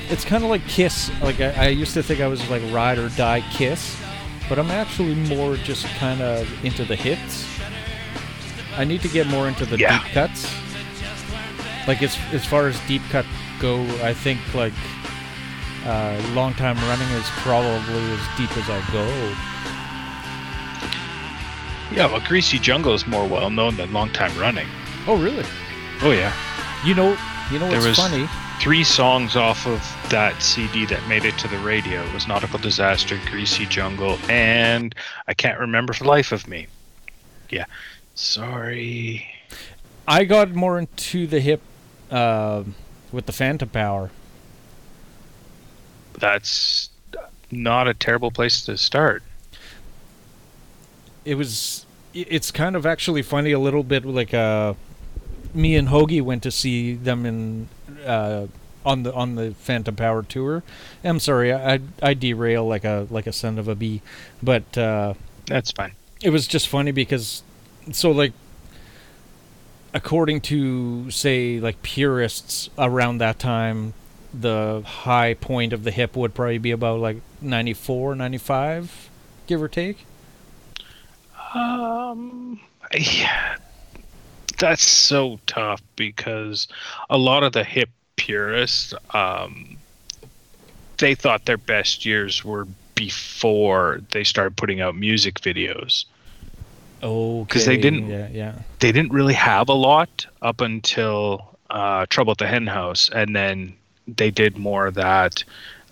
It's 0.10 0.26
kind 0.26 0.43
of 0.43 0.50
like 0.50 0.65
Kiss. 0.67 1.12
Like 1.22 1.39
I, 1.39 1.52
I 1.52 1.67
used 1.67 1.93
to 1.93 2.02
think 2.04 2.19
I 2.19 2.28
was 2.28 2.48
like 2.50 2.62
ride 2.72 2.98
or 2.98 3.10
die 3.10 3.41
Kiss, 3.52 3.95
but 4.48 4.58
I'm 4.58 4.72
actually 4.72 5.15
more 5.15 5.56
just 5.58 5.86
kind 5.98 6.22
of 6.22 6.48
into 6.65 6.84
the 6.86 6.95
hits. 6.95 7.45
I 8.76 8.86
need 8.86 9.02
to 9.02 9.08
get 9.08 9.28
more 9.28 9.48
into 9.48 9.65
the 9.65 9.78
Yeah. 9.78 10.02
deep 10.02 10.12
cuts. 10.13 10.52
Like 11.88 12.02
as 12.02 12.17
as 12.32 12.45
far 12.45 12.67
as 12.67 12.80
deep 12.88 13.02
cut 13.10 13.26
go, 13.60 13.82
I 14.04 14.13
think 14.13 14.39
like 14.56 14.74
uh, 15.86 16.19
long 16.34 16.54
time 16.56 16.76
running 16.88 17.08
is 17.10 17.26
probably 17.43 18.02
as 18.12 18.38
deep 18.38 18.56
as 18.58 18.69
I 18.69 18.82
go. 18.91 19.06
Yeah, 21.91 22.06
well, 22.06 22.19
Greasy 22.28 22.60
Jungle 22.60 22.93
is 22.93 23.08
more 23.08 23.28
well 23.28 23.50
known 23.50 23.76
than 23.78 23.91
Long 23.93 24.12
Time 24.12 24.36
Running. 24.39 24.67
Oh 25.08 25.17
really? 25.22 25.43
Oh 26.02 26.12
yeah. 26.12 26.32
You 26.86 26.93
know, 26.93 27.17
you 27.52 27.58
know 27.60 27.67
what's 27.67 27.86
was- 27.86 27.98
funny? 27.98 28.28
Three 28.60 28.84
songs 28.84 29.38
off 29.38 29.65
of 29.65 29.80
that 30.10 30.41
CD 30.41 30.86
that 30.86 31.08
made 31.08 31.24
it 31.24 31.38
to 31.38 31.48
the 31.48 31.58
radio. 31.60 32.04
It 32.04 32.13
was 32.13 32.28
Nautical 32.28 32.60
Disaster, 32.60 33.17
Greasy 33.28 33.65
Jungle, 33.65 34.19
and 34.30 34.93
I 35.28 35.34
can't 35.34 35.60
remember 35.60 35.93
for 35.93 36.04
the 36.04 36.10
life 36.10 36.34
of 36.34 36.48
me. 36.48 36.67
Yeah. 37.50 37.65
Sorry. 38.15 39.26
I 40.06 40.26
got 40.26 40.54
more 40.54 40.78
into 40.78 41.26
the 41.26 41.39
hip 41.39 41.62
uh, 42.12 42.63
with 43.13 43.28
the 43.28 43.32
Phantom 43.32 43.69
Power. 43.69 44.12
That's 46.13 46.89
not 47.50 47.88
a 47.88 47.93
terrible 47.93 48.30
place 48.30 48.62
to 48.65 48.78
start. 48.78 49.24
It 51.24 51.36
was. 51.36 51.86
It's 52.13 52.52
kind 52.52 52.76
of 52.76 52.86
actually 52.86 53.22
funny 53.22 53.52
a 53.52 53.60
little 53.60 53.84
bit. 53.84 54.04
Like 54.04 54.34
uh, 54.34 54.74
me 55.54 55.76
and 55.76 55.88
Hoagie 55.88 56.22
went 56.22 56.43
to 56.43 56.52
see 56.52 56.95
them 56.95 57.26
in 57.26 57.69
uh, 58.06 58.47
on 58.86 59.04
the 59.04 59.13
on 59.13 59.36
the 59.36 59.54
Phantom 59.56 59.95
Power 59.95 60.23
tour. 60.23 60.63
I'm 61.04 61.19
sorry, 61.19 61.54
I 61.54 61.80
I, 62.02 62.13
derail 62.13 62.67
like 62.67 62.84
a 62.86 63.08
like 63.10 63.28
a 63.28 63.34
son 63.34 63.60
of 63.60 63.67
a 63.67 63.75
bee, 63.75 64.02
but 64.41 64.78
uh, 64.78 65.13
That's 65.45 65.71
fine. 65.71 65.93
it 66.21 66.30
was 66.30 66.47
just 66.47 66.67
funny 66.67 66.91
because 66.91 67.43
so 67.91 68.12
like 68.12 68.34
according 69.93 70.39
to 70.41 71.10
say 71.10 71.60
like 71.60 71.82
purists 71.82 72.69
around 72.78 73.17
that 73.17 73.39
time 73.39 73.93
the 74.32 74.84
high 74.86 75.34
point 75.34 75.73
of 75.73 75.84
the 75.84 75.89
hip 75.89 76.15
would 76.15 76.36
probably 76.36 76.60
be 76.60 76.69
about 76.69 76.99
like 76.99 77.17
94 77.41 78.13
95 78.13 79.10
give 79.47 79.60
or 79.60 79.67
take 79.67 80.06
Um, 81.56 82.60
yeah, 82.93 83.56
that's 84.60 84.84
so 84.84 85.39
tough 85.48 85.82
because 85.95 86.67
a 87.10 87.17
lot 87.17 87.43
of 87.43 87.54
the 87.54 87.63
hip 87.63 87.89
purists, 88.17 88.93
um, 89.13 89.78
they 90.98 91.15
thought 91.15 91.45
their 91.45 91.58
best 91.58 92.06
years 92.06 92.43
were 92.43 92.67
before 92.95 94.02
they 94.12 94.24
started 94.24 94.58
putting 94.58 94.82
out 94.82 94.95
music 94.95 95.36
videos. 95.39 96.06
oh 97.02 97.45
because 97.45 97.65
they 97.65 97.78
didn't- 97.78 98.10
yeah 98.10 98.28
yeah 98.32 98.54
They 98.80 98.91
didn't 98.91 99.13
really 99.13 99.34
have 99.34 99.69
a 99.69 99.74
lot 99.74 100.26
up 100.41 100.60
until 100.62 101.58
uh, 101.69 102.06
Trouble 102.10 102.32
at 102.32 102.38
the 102.39 102.48
Hen 102.48 102.67
House, 102.67 103.10
and 103.13 103.36
then 103.36 103.74
they 104.08 104.32
did 104.32 104.58
more 104.58 104.88
of 104.88 104.95
that. 104.95 105.43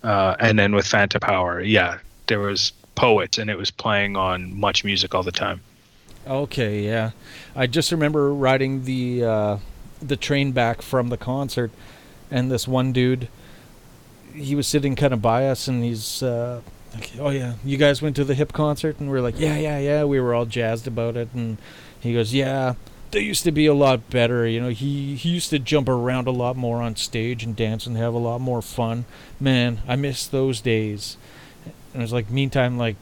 Uh, 0.02 0.34
and 0.40 0.58
then 0.58 0.74
with 0.74 0.86
Phantom 0.86 1.20
Power, 1.20 1.60
yeah, 1.60 1.98
there 2.26 2.40
was 2.40 2.72
poets, 2.94 3.38
and 3.38 3.48
it 3.48 3.56
was 3.56 3.70
playing 3.70 4.16
on 4.16 4.58
much 4.58 4.84
music 4.84 5.14
all 5.14 5.22
the 5.22 5.32
time. 5.32 5.60
Okay 6.28 6.82
yeah. 6.82 7.10
I 7.56 7.66
just 7.66 7.90
remember 7.92 8.32
riding 8.32 8.84
the 8.84 9.24
uh 9.24 9.56
the 10.00 10.16
train 10.16 10.52
back 10.52 10.82
from 10.82 11.08
the 11.08 11.16
concert 11.16 11.70
and 12.30 12.50
this 12.50 12.68
one 12.68 12.92
dude 12.92 13.28
he 14.34 14.54
was 14.54 14.66
sitting 14.66 14.94
kind 14.94 15.12
of 15.12 15.20
by 15.20 15.48
us 15.48 15.66
and 15.66 15.82
he's 15.82 16.22
uh 16.22 16.60
like 16.94 17.12
oh 17.18 17.30
yeah 17.30 17.54
you 17.64 17.76
guys 17.76 18.00
went 18.00 18.16
to 18.16 18.24
the 18.24 18.34
hip 18.34 18.52
concert? 18.52 19.00
And 19.00 19.10
we 19.10 19.18
are 19.18 19.22
like 19.22 19.38
yeah 19.38 19.56
yeah 19.56 19.78
yeah. 19.78 20.04
We 20.04 20.20
were 20.20 20.34
all 20.34 20.46
jazzed 20.46 20.86
about 20.86 21.16
it 21.16 21.28
and 21.34 21.58
he 22.00 22.12
goes 22.14 22.32
yeah 22.32 22.74
they 23.10 23.20
used 23.20 23.44
to 23.44 23.52
be 23.52 23.66
a 23.66 23.74
lot 23.74 24.10
better 24.10 24.46
you 24.46 24.60
know 24.60 24.68
he 24.68 25.14
he 25.16 25.30
used 25.30 25.50
to 25.50 25.58
jump 25.58 25.88
around 25.88 26.26
a 26.26 26.30
lot 26.30 26.56
more 26.56 26.82
on 26.82 26.94
stage 26.94 27.42
and 27.42 27.56
dance 27.56 27.86
and 27.86 27.96
have 27.96 28.14
a 28.14 28.18
lot 28.18 28.40
more 28.40 28.62
fun. 28.62 29.04
Man 29.40 29.80
i 29.88 29.96
miss 29.96 30.26
those 30.26 30.60
days. 30.60 31.16
And 31.92 32.02
it 32.02 32.04
was 32.04 32.12
like 32.12 32.30
meantime 32.30 32.78
like 32.78 32.96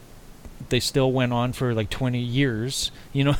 they 0.71 0.81
still 0.81 1.11
went 1.13 1.33
on 1.33 1.53
for 1.53 1.73
like 1.75 1.91
20 1.91 2.19
years 2.19 2.91
you 3.13 3.25
know 3.25 3.35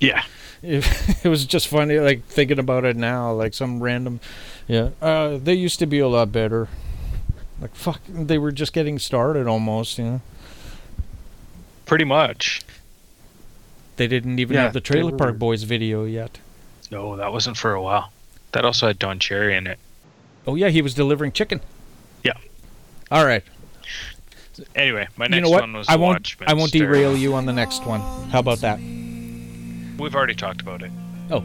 Yeah. 0.00 0.22
it, 0.62 0.84
it 1.24 1.28
was 1.28 1.44
just 1.46 1.68
funny 1.68 1.98
like 2.00 2.24
thinking 2.24 2.58
about 2.58 2.84
it 2.84 2.96
now 2.96 3.32
like 3.32 3.54
some 3.54 3.80
random 3.82 4.18
yeah 4.66 4.90
uh 5.00 5.38
they 5.40 5.54
used 5.54 5.78
to 5.78 5.86
be 5.86 5.98
a 6.00 6.08
lot 6.08 6.32
better 6.32 6.68
like 7.60 7.74
fuck 7.76 8.00
they 8.08 8.38
were 8.38 8.50
just 8.52 8.72
getting 8.72 8.98
started 8.98 9.46
almost 9.46 9.98
you 9.98 10.04
know 10.04 10.20
Pretty 11.86 12.04
much. 12.04 12.60
they 13.96 14.06
didn't 14.06 14.38
even 14.38 14.54
Yeah, 14.56 14.64
have 14.64 14.72
the 14.74 14.80
they 14.80 14.84
trailer 14.84 15.12
were- 15.12 15.16
park 15.16 15.38
boys 15.38 15.62
video 15.62 16.04
yet 16.04 16.38
No, 16.90 17.16
that 17.16 17.32
wasn't 17.32 17.56
for 17.56 17.72
a 17.72 17.80
while. 17.82 18.12
That 18.52 18.64
also 18.64 18.86
had 18.88 18.98
Don 18.98 19.18
Cherry 19.18 19.56
in 19.56 19.66
it. 19.66 19.78
oh 20.46 20.54
yeah 20.54 20.68
he 20.70 20.82
was 20.82 20.94
delivering 20.94 21.32
chicken 21.32 21.60
Yeah. 22.24 22.34
all 23.10 23.24
right 23.24 23.44
Anyway, 24.74 25.06
my 25.16 25.26
next 25.26 25.36
you 25.36 25.40
know 25.42 25.50
what 25.50 25.60
one 25.62 25.72
was 25.74 25.88
i 25.88 25.96
won't 25.96 26.16
Watchmen 26.18 26.48
i 26.48 26.54
won't 26.54 26.72
derail 26.72 27.16
you 27.16 27.34
on 27.34 27.46
the 27.46 27.52
next 27.52 27.84
one 27.86 28.00
how 28.30 28.40
about 28.40 28.58
that 28.58 28.78
We've 29.98 30.14
already 30.14 30.34
talked 30.36 30.60
about 30.60 30.82
it. 30.82 30.92
Oh, 31.28 31.42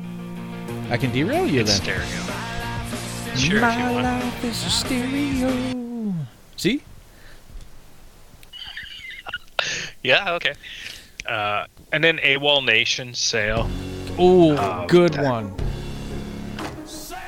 I 0.91 0.97
can 0.97 1.11
derail 1.11 1.47
you 1.47 1.61
It's 1.61 1.79
then 1.79 1.81
stereo. 1.81 3.35
Sure, 3.35 3.61
My 3.61 3.89
life 4.19 4.43
is 4.43 4.63
a 4.63 4.69
stereo. 4.69 6.13
See? 6.55 6.83
Yeah, 10.03 10.33
okay. 10.33 10.53
Uh, 11.27 11.65
and 11.93 12.03
then 12.03 12.17
AWOL 12.17 12.63
Nation 12.65 13.13
Sail. 13.13 13.69
Oh, 14.19 14.55
Oh, 14.57 14.85
good 14.87 15.13
that- 15.13 15.23
one. 15.23 15.55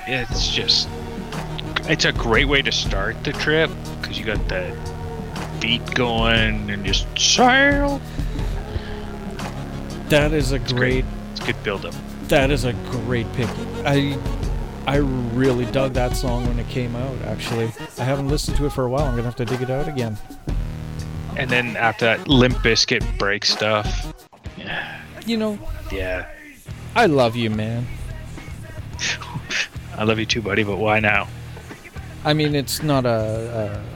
It's 0.07 0.49
just, 0.53 0.87
it's 1.89 2.05
a 2.05 2.11
great 2.11 2.45
way 2.47 2.61
to 2.61 2.71
start 2.71 3.23
the 3.23 3.31
trip 3.33 3.71
because 4.01 4.19
you 4.19 4.25
got 4.25 4.47
the 4.47 4.75
beat 5.59 5.93
going 5.95 6.69
and 6.69 6.85
just 6.85 7.07
sail. 7.17 8.01
That 10.09 10.33
is 10.33 10.51
a 10.51 10.59
great. 10.59 10.75
great. 10.75 11.05
It's 11.31 11.41
a 11.41 11.45
good 11.45 11.63
build 11.63 11.85
up. 11.85 11.93
That 12.27 12.51
is 12.51 12.63
a 12.63 12.73
great 12.91 13.31
pick. 13.33 13.49
I 13.85 14.17
I 14.87 14.97
really 14.97 15.65
dug 15.65 15.93
that 15.93 16.15
song 16.15 16.47
when 16.47 16.59
it 16.59 16.67
came 16.69 16.95
out. 16.95 17.19
Actually, 17.23 17.71
I 17.97 18.03
haven't 18.03 18.27
listened 18.27 18.57
to 18.57 18.65
it 18.65 18.71
for 18.71 18.85
a 18.85 18.89
while. 18.89 19.03
I'm 19.05 19.11
gonna 19.11 19.23
have 19.23 19.35
to 19.37 19.45
dig 19.45 19.61
it 19.61 19.69
out 19.69 19.87
again. 19.87 20.17
And 21.37 21.49
then 21.49 21.75
after 21.75 22.05
that, 22.05 22.27
Limp 22.27 22.55
Bizkit 22.57 23.17
break 23.17 23.45
stuff. 23.45 24.13
Yeah, 24.57 25.01
You 25.25 25.37
know, 25.37 25.59
yeah. 25.91 26.29
I 26.95 27.07
love 27.07 27.35
you, 27.35 27.49
man. 27.49 27.85
I 29.97 30.03
love 30.03 30.17
you 30.17 30.25
too, 30.25 30.41
buddy, 30.41 30.63
but 30.63 30.77
why 30.77 30.99
now? 30.99 31.27
I 32.23 32.33
mean, 32.33 32.55
it's 32.55 32.81
not 32.81 33.05
a, 33.05 33.81
a 33.83 33.94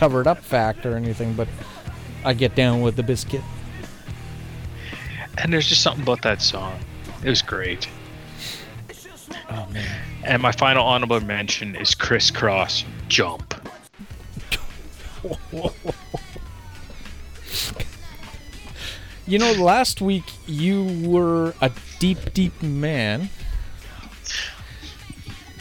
covered 0.00 0.26
up 0.26 0.38
fact 0.38 0.86
or 0.86 0.96
anything, 0.96 1.34
but 1.34 1.46
I 2.24 2.32
get 2.32 2.54
down 2.54 2.80
with 2.80 2.96
the 2.96 3.02
biscuit. 3.02 3.42
And 5.36 5.52
there's 5.52 5.68
just 5.68 5.82
something 5.82 6.02
about 6.02 6.22
that 6.22 6.40
song. 6.40 6.80
It 7.22 7.28
was 7.28 7.42
great. 7.42 7.86
Oh 9.50 9.66
man. 9.70 10.00
And 10.24 10.40
my 10.40 10.52
final 10.52 10.86
honorable 10.86 11.20
mention 11.20 11.76
is 11.76 11.94
Kris 11.94 12.30
Kross 12.30 12.82
Jump. 13.08 13.54
You 19.26 19.38
know, 19.38 19.52
last 19.52 20.00
week 20.00 20.24
you 20.46 21.06
were 21.06 21.52
a 21.60 21.70
deep, 21.98 22.32
deep 22.32 22.62
man. 22.62 23.28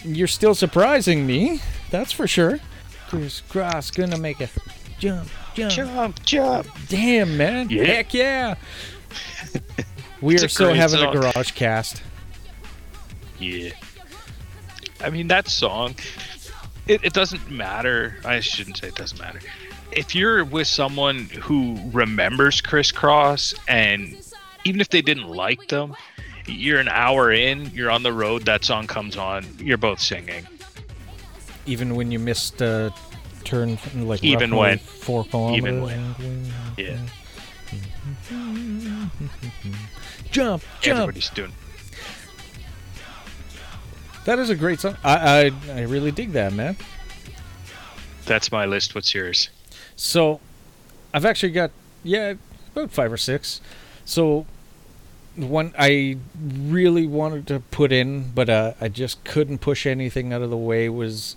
You're 0.06 0.28
still 0.28 0.56
surprising 0.56 1.28
me. 1.28 1.60
That's 1.92 2.14
for 2.14 2.26
sure. 2.26 2.62
Kris 3.10 3.42
Kross 3.50 3.92
gonna 3.96 4.20
make 4.20 4.40
a 4.40 4.48
jump, 5.00 5.28
jump. 5.56 5.72
Jump, 5.74 6.24
jump. 6.24 6.68
Damn, 6.88 7.38
man. 7.38 7.68
Yeah. 7.70 7.86
Heck 7.86 8.14
yeah. 8.14 8.54
we 10.22 10.36
It's 10.36 10.44
are 10.44 10.46
a 10.46 10.50
still 10.50 10.68
great 10.68 10.78
having 10.78 11.02
a 11.02 11.12
garage 11.12 11.52
cast. 11.52 12.04
Yeah. 13.40 13.72
I 15.02 15.10
mean, 15.10 15.28
that 15.30 15.48
song, 15.48 15.96
it, 16.88 17.04
it 17.04 17.14
doesn't 17.14 17.50
matter. 17.50 18.18
I 18.24 18.42
shouldn't 18.42 18.78
say 18.78 18.90
it 18.90 18.96
doesn't 18.96 19.20
matter. 19.20 19.40
If 19.92 20.14
you're 20.14 20.46
with 20.46 20.68
someone 20.68 21.22
who 21.42 21.80
remembers 21.92 22.62
Kris 22.62 22.92
Kross, 22.92 23.58
and 23.68 24.16
even 24.66 24.82
if 24.82 24.90
they 24.90 25.02
didn't 25.02 25.30
like 25.30 25.68
them, 25.70 25.96
you're 26.46 26.80
an 26.80 26.90
hour 26.90 27.32
in, 27.32 27.72
you're 27.72 27.90
on 27.90 28.04
the 28.04 28.14
road, 28.14 28.44
that 28.46 28.64
song 28.64 28.86
comes 28.86 29.18
on, 29.18 29.48
you're 29.58 29.78
both 29.78 30.00
singing. 30.00 30.46
Even 31.70 31.96
when 31.96 32.12
you 32.12 32.18
missed 32.18 32.62
a 32.62 32.92
turn, 33.44 33.78
like 33.96 34.24
Even 34.24 34.56
when. 34.56 34.80
four 34.80 35.24
kilometers. 35.26 35.58
Even 35.58 35.84
when. 35.84 36.16
Yeah. 36.78 36.98
Jump, 40.32 40.64
jump. 40.82 41.00
Everybody's 41.00 41.30
doing. 41.30 41.52
That 44.26 44.40
is 44.40 44.50
a 44.50 44.56
great 44.56 44.80
song. 44.80 44.98
I, 45.04 45.52
I 45.70 45.74
I 45.74 45.82
really 45.84 46.12
dig 46.12 46.32
that, 46.34 46.54
man. 46.54 46.76
That's 48.26 48.52
my 48.52 48.66
list. 48.66 48.94
What's 48.96 49.14
yours? 49.14 49.50
So, 49.96 50.40
I've 51.14 51.26
actually 51.26 51.52
got 51.52 51.72
yeah 52.04 52.34
about 52.72 52.92
five 52.92 53.12
or 53.12 53.18
six. 53.18 53.62
So, 54.06 54.46
one 55.36 55.74
I 55.78 56.18
really 56.44 57.08
wanted 57.08 57.48
to 57.48 57.60
put 57.60 57.92
in, 57.92 58.32
but 58.34 58.50
uh, 58.50 58.74
I 58.82 58.88
just 58.88 59.24
couldn't 59.24 59.60
push 59.60 59.86
anything 59.86 60.34
out 60.34 60.42
of 60.42 60.50
the 60.50 60.58
way 60.58 60.90
was 60.90 61.36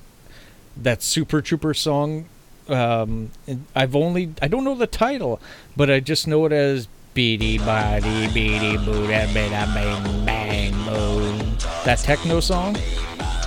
that 0.77 1.03
Super 1.03 1.41
Trooper 1.43 1.75
song. 1.75 2.27
Um, 2.69 3.31
I've 3.75 3.97
only 3.97 4.35
I 4.41 4.49
don't 4.49 4.65
know 4.65 4.75
the 4.75 4.87
title, 4.87 5.41
but 5.77 5.91
I 5.91 6.01
just 6.01 6.27
know 6.27 6.47
it 6.47 6.53
as 6.53 6.87
Beady 7.15 7.59
Body 7.59 8.29
Beady 8.33 8.77
Boo 8.79 9.07
da 9.07 9.27
Bada 9.27 9.75
Bang 9.75 10.25
Bang 10.27 10.73
Boom. 10.85 11.57
That 11.85 11.99
techno 11.99 12.41
song. 12.41 12.77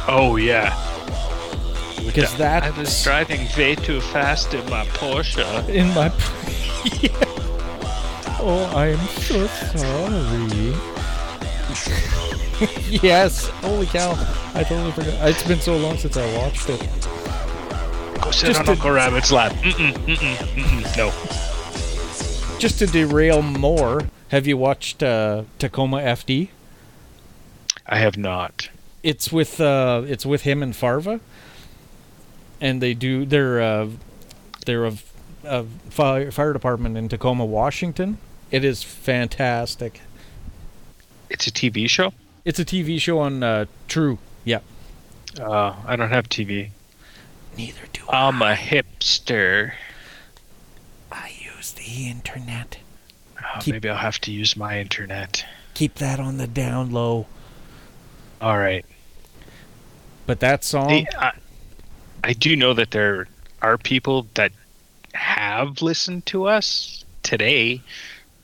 Oh, 0.07 0.35
yeah. 0.35 0.75
Because 2.05 2.35
that 2.37 2.63
I 2.63 2.69
was 2.77 3.03
driving 3.03 3.47
way 3.57 3.73
too 3.75 3.99
fast 3.99 4.53
in 4.53 4.63
my 4.69 4.85
Porsche. 4.85 5.67
in 5.69 5.87
my. 5.93 6.11
Yeah. 7.01 7.09
Oh, 8.47 8.71
I'm 8.75 8.99
so 9.07 9.47
sorry. 9.47 10.94
yes. 12.89 13.47
Holy 13.47 13.85
cow! 13.87 14.11
I 14.53 14.63
totally 14.63 14.91
forgot. 14.91 15.29
It's 15.29 15.47
been 15.47 15.59
so 15.59 15.77
long 15.77 15.97
since 15.97 16.15
I 16.17 16.37
watched 16.37 16.69
it. 16.69 16.79
Go 18.21 18.31
sit 18.31 18.47
Just 18.47 18.59
on 18.59 18.65
to- 18.65 18.71
Uncle 18.71 18.91
Rabbit's 18.91 19.31
lap. 19.31 19.51
Mm-mm, 19.53 19.93
mm-mm, 19.93 20.35
mm-mm. 20.35 20.97
No. 20.97 22.59
Just 22.59 22.79
to 22.79 22.87
derail 22.87 23.41
more, 23.41 24.03
have 24.29 24.47
you 24.47 24.57
watched 24.57 25.03
uh, 25.03 25.43
Tacoma 25.59 25.97
FD? 25.97 26.49
I 27.85 27.97
have 27.99 28.17
not. 28.17 28.69
It's 29.03 29.31
with 29.31 29.59
uh, 29.59 30.03
it's 30.07 30.25
with 30.25 30.43
him 30.43 30.63
and 30.63 30.75
Farva, 30.75 31.19
and 32.61 32.81
they 32.81 32.93
do 32.93 33.25
they're 33.25 33.61
uh, 33.61 33.89
they're 34.65 34.85
a, 34.85 34.93
a 35.43 35.65
fire, 35.89 36.31
fire 36.31 36.53
department 36.53 36.97
in 36.97 37.09
Tacoma, 37.09 37.45
Washington. 37.45 38.17
It 38.49 38.63
is 38.63 38.81
fantastic. 38.81 40.01
It's 41.29 41.45
a 41.47 41.51
TV 41.51 41.89
show? 41.89 42.13
It's 42.45 42.59
a 42.59 42.65
TV 42.65 43.01
show 43.01 43.19
on 43.19 43.41
uh, 43.41 43.65
True. 43.87 44.19
Yeah. 44.43 44.59
Uh, 45.39 45.75
I 45.85 45.95
don't 45.95 46.11
have 46.11 46.29
TV. 46.29 46.69
Neither 47.57 47.81
do 47.91 48.01
I'm 48.09 48.41
a 48.41 48.53
hipster. 48.53 49.73
I 51.11 51.31
use 51.39 51.71
the 51.73 52.07
internet. 52.07 52.77
Oh, 53.39 53.59
Keep- 53.61 53.73
maybe 53.73 53.89
I'll 53.89 53.97
have 53.97 54.19
to 54.21 54.31
use 54.31 54.55
my 54.55 54.79
internet. 54.79 55.43
Keep 55.73 55.95
that 55.95 56.19
on 56.19 56.37
the 56.37 56.47
down 56.47 56.91
low. 56.91 57.25
All 58.39 58.57
right. 58.59 58.85
But 60.27 60.39
that 60.41 60.63
song, 60.63 60.87
The- 60.89 61.07
I, 61.17 61.31
I 62.23 62.33
do 62.33 62.55
know 62.55 62.73
that 62.73 62.91
there 62.91 63.27
are 63.61 63.77
people 63.77 64.27
that 64.35 64.51
have 65.13 65.81
listened 65.81 66.25
to 66.27 66.45
us 66.45 67.03
today 67.23 67.81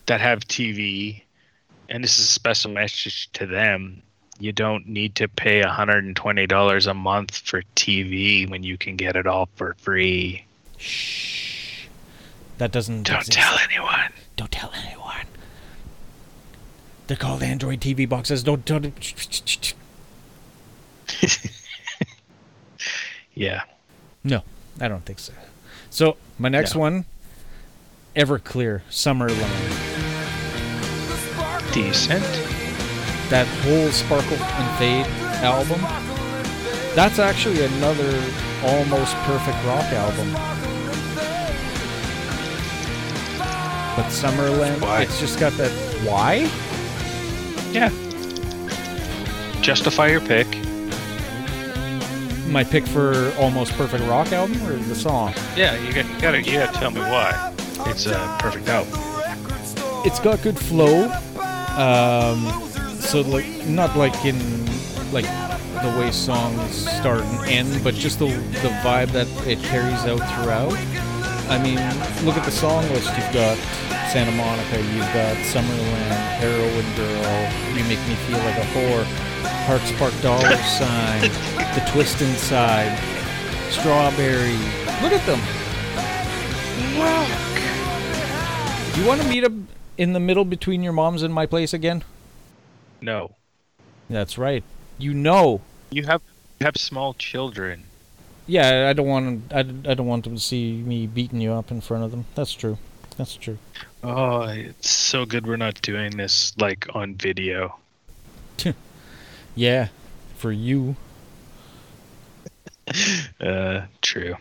that 0.07 0.21
have 0.21 0.39
TV, 0.47 1.21
and 1.91 2.03
this 2.03 2.17
is 2.17 2.25
a 2.25 2.27
special 2.29 2.71
message 2.71 3.29
to 3.33 3.45
them. 3.45 4.01
You 4.39 4.51
don't 4.51 4.87
need 4.87 5.13
to 5.15 5.27
pay 5.27 5.61
$120 5.61 6.87
a 6.87 6.93
month 6.95 7.37
for 7.37 7.61
TV 7.75 8.49
when 8.49 8.63
you 8.63 8.75
can 8.77 8.95
get 8.95 9.15
it 9.15 9.27
all 9.27 9.47
for 9.55 9.75
free. 9.77 10.45
shh. 10.77 11.85
That 12.57 12.71
doesn't. 12.71 13.03
Don't 13.03 13.17
exist. 13.17 13.33
tell 13.33 13.57
anyone. 13.59 14.11
Don't 14.37 14.51
tell 14.51 14.71
anyone. 14.85 15.25
They're 17.07 17.17
called 17.17 17.43
Android 17.43 17.81
TV 17.81 18.07
boxes. 18.09 18.41
Don't. 18.41 18.65
don't. 18.65 18.93
Yeah. 23.33 23.61
No, 24.23 24.43
I 24.79 24.87
don't 24.89 25.05
think 25.05 25.19
so. 25.19 25.33
So 25.89 26.17
my 26.37 26.49
next 26.49 26.75
Yeah. 26.75 26.81
one, 26.81 27.05
Everclear, 28.15 28.81
Summerland. 28.89 29.90
Decent. 31.73 32.23
That 33.29 33.47
whole 33.63 33.89
Sparkle 33.91 34.37
and 34.37 34.77
Fade 34.77 35.05
album. 35.41 35.79
That's 36.95 37.17
actually 37.17 37.63
another 37.63 38.11
almost 38.65 39.15
perfect 39.23 39.57
rock 39.65 39.85
album. 39.93 40.33
But 43.95 44.07
Summerland, 44.09 44.81
Why? 44.81 45.03
it's 45.03 45.19
just 45.19 45.39
got 45.39 45.53
that. 45.53 45.71
Why? 46.05 46.49
Yeah. 47.71 47.89
Justify 49.61 50.07
your 50.07 50.21
pick. 50.21 50.47
My 52.47 52.65
pick 52.65 52.85
for 52.85 53.33
almost 53.39 53.71
perfect 53.73 54.03
rock 54.05 54.31
album 54.33 54.61
or 54.67 54.73
the 54.75 54.95
song? 54.95 55.33
Yeah, 55.55 55.79
you 55.79 55.93
got 55.93 56.05
you 56.05 56.19
gotta 56.21 56.41
you 56.41 56.53
gotta 56.59 56.77
tell 56.77 56.91
me 56.91 56.99
why. 56.99 57.53
It's 57.87 58.07
a 58.07 58.37
perfect 58.41 58.67
album. 58.67 58.93
It's 60.05 60.19
got 60.19 60.41
good 60.41 60.57
flow. 60.57 61.09
Um, 61.77 62.69
so 62.99 63.21
like 63.21 63.45
not 63.67 63.95
like 63.97 64.25
in 64.25 64.37
like 65.11 65.25
the 65.81 65.95
way 65.97 66.11
songs 66.11 66.87
start 66.99 67.21
and 67.21 67.49
end, 67.49 67.83
but 67.83 67.93
just 67.95 68.19
the 68.19 68.27
the 68.27 68.69
vibe 68.83 69.11
that 69.11 69.27
it 69.47 69.59
carries 69.63 70.05
out 70.05 70.19
throughout. 70.33 70.73
I 71.49 71.61
mean, 71.61 71.79
look 72.25 72.37
at 72.37 72.45
the 72.45 72.51
song 72.51 72.83
list. 72.89 73.09
You've 73.17 73.33
got 73.33 73.57
Santa 74.11 74.31
Monica, 74.31 74.77
you've 74.77 75.13
got 75.13 75.35
Summerland, 75.47 76.15
Heroin 76.39 76.95
Girl, 76.95 77.77
You 77.77 77.83
Make 77.85 77.99
Me 78.07 78.15
Feel 78.27 78.39
Like 78.39 78.57
a 78.57 78.67
Whore, 78.73 79.05
Heart 79.65 79.81
Park 79.97 80.13
Dollar 80.21 80.55
Sign, 80.79 81.21
The 81.75 81.83
Twist 81.91 82.21
Inside, 82.21 82.97
Strawberry. 83.69 84.57
Look 85.01 85.13
at 85.13 85.25
them. 85.25 85.39
Wow. 86.99 87.25
You 88.97 89.07
want 89.07 89.21
to 89.21 89.27
meet 89.29 89.45
up 89.45 89.53
in 90.01 90.13
the 90.13 90.19
middle 90.19 90.45
between 90.45 90.81
your 90.81 90.93
mom's 90.93 91.21
and 91.21 91.31
my 91.31 91.45
place 91.45 91.75
again? 91.75 92.03
No. 93.01 93.35
That's 94.09 94.35
right. 94.35 94.63
You 94.97 95.13
know. 95.13 95.61
You 95.91 96.05
have 96.05 96.23
you 96.59 96.65
have 96.65 96.75
small 96.75 97.13
children. 97.13 97.83
Yeah, 98.47 98.89
I 98.89 98.93
don't 98.93 99.07
want 99.07 99.53
I, 99.53 99.59
I 99.59 99.93
don't 99.93 100.07
want 100.07 100.23
them 100.23 100.33
to 100.33 100.41
see 100.41 100.73
me 100.73 101.05
beating 101.05 101.39
you 101.39 101.53
up 101.53 101.69
in 101.69 101.81
front 101.81 102.03
of 102.03 102.09
them. 102.09 102.25
That's 102.33 102.53
true. 102.53 102.79
That's 103.15 103.35
true. 103.35 103.59
Oh, 104.03 104.41
it's 104.41 104.89
so 104.89 105.23
good 105.25 105.45
we're 105.45 105.57
not 105.57 105.79
doing 105.83 106.17
this 106.17 106.57
like 106.57 106.87
on 106.95 107.15
video. 107.15 107.77
Yeah, 109.53 109.89
for 110.37 110.51
you. 110.51 110.95
Uh, 113.39 113.85
true. 114.01 114.35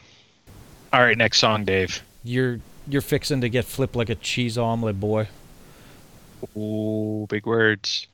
All 0.93 1.01
right, 1.01 1.16
next 1.16 1.39
song, 1.39 1.64
Dave. 1.64 2.03
You're 2.24 2.61
you're 2.89 3.01
fixing 3.01 3.41
to 3.43 3.49
get 3.49 3.64
flipped 3.64 3.95
like 3.95 4.09
a 4.09 4.14
cheese 4.14 4.59
omelet, 4.59 4.99
boy. 4.99 5.28
Ooh, 6.57 7.26
big 7.28 7.47
words. 7.47 8.07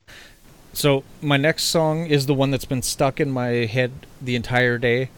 So 0.73 1.03
my 1.21 1.37
next 1.37 1.63
song 1.63 2.05
is 2.05 2.25
the 2.25 2.33
one 2.33 2.51
that's 2.51 2.65
been 2.65 2.81
stuck 2.81 3.19
in 3.19 3.31
my 3.31 3.65
head 3.65 3.91
the 4.21 4.35
entire 4.35 4.77
day, 4.77 5.09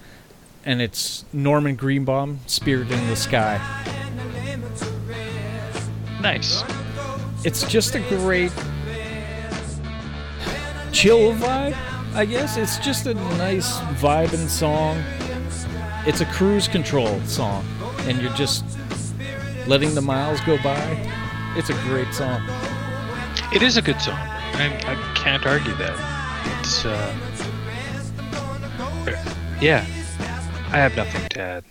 and 0.64 0.82
it's 0.82 1.26
Norman 1.34 1.76
Greenbaum, 1.76 2.40
"Spirit 2.46 2.92
in 2.92 3.08
the 3.08 3.16
Sky." 3.16 3.60
Nice. 6.22 6.64
It's 7.44 7.64
just 7.64 7.96
a 7.96 8.00
great 8.00 8.52
chill 10.92 11.34
vibe, 11.36 11.76
I 12.14 12.26
guess. 12.26 12.58
It's 12.58 12.78
just 12.78 13.06
a 13.06 13.14
nice 13.14 13.78
vibing 14.02 14.48
song. 14.50 15.02
It's 16.06 16.22
a 16.22 16.26
cruise 16.26 16.68
control 16.68 17.20
song, 17.22 17.66
and 18.08 18.22
you're 18.22 18.34
just 18.34 18.64
letting 19.68 19.94
the 19.94 20.02
miles 20.02 20.40
go 20.42 20.58
by. 20.64 20.80
It's 21.56 21.70
a 21.70 21.74
great 21.84 22.14
song. 22.14 22.42
It 23.52 23.64
is 23.64 23.78
a 23.78 23.82
good 23.82 24.00
song. 24.00 24.14
I, 24.14 24.68
I 24.86 25.14
can't 25.16 25.44
argue 25.44 25.74
that. 25.76 26.60
It's 26.60 26.86
uh, 26.86 27.16
yeah. 29.60 29.86
I 30.68 30.78
have 30.78 30.96
nothing 30.96 31.28
to 31.30 31.42
add. 31.42 31.64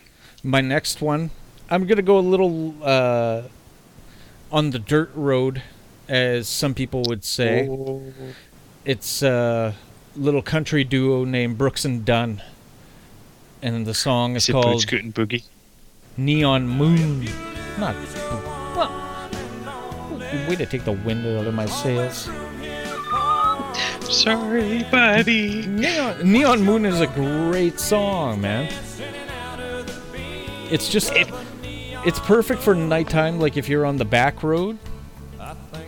My 0.42 0.60
next 0.60 1.00
one, 1.00 1.30
I'm 1.70 1.86
gonna 1.86 2.02
go 2.02 2.18
a 2.18 2.20
little 2.20 2.74
uh, 2.82 3.42
on 4.50 4.70
the 4.70 4.80
dirt 4.80 5.12
road, 5.14 5.62
as 6.08 6.48
some 6.48 6.74
people 6.74 7.04
would 7.06 7.24
say. 7.24 7.68
Oh. 7.68 8.02
It's 8.84 9.22
a 9.22 9.76
little 10.16 10.42
country 10.42 10.82
duo 10.82 11.24
named 11.24 11.58
Brooks 11.58 11.84
and 11.84 12.04
Dunn, 12.04 12.42
and 13.62 13.86
the 13.86 13.94
song 13.94 14.34
is 14.34 14.44
Is 14.44 14.48
it 14.48 14.52
called 14.52 14.74
Boot 14.74 14.82
Scootin' 14.82 15.12
Boogie? 15.12 15.44
Neon 16.16 16.66
Moon. 16.66 17.28
Not. 17.78 17.94
Well, 18.74 19.07
way 20.48 20.56
to 20.56 20.66
take 20.66 20.84
the 20.84 20.92
wind 20.92 21.26
out 21.26 21.46
of 21.46 21.54
my 21.54 21.66
sails. 21.66 22.28
Sorry, 24.10 24.84
buddy. 24.90 25.66
Neon, 25.66 26.30
Neon 26.32 26.62
Moon 26.64 26.84
is 26.86 27.00
a 27.00 27.06
great 27.06 27.78
song, 27.78 28.40
man. 28.40 28.72
It's 30.70 30.88
just. 30.88 31.12
It- 31.12 31.28
it's 32.04 32.20
perfect 32.20 32.62
for 32.62 32.74
nighttime, 32.76 33.40
like 33.40 33.56
if 33.56 33.68
you're 33.68 33.84
on 33.84 33.96
the 33.96 34.04
back 34.04 34.44
road 34.44 34.78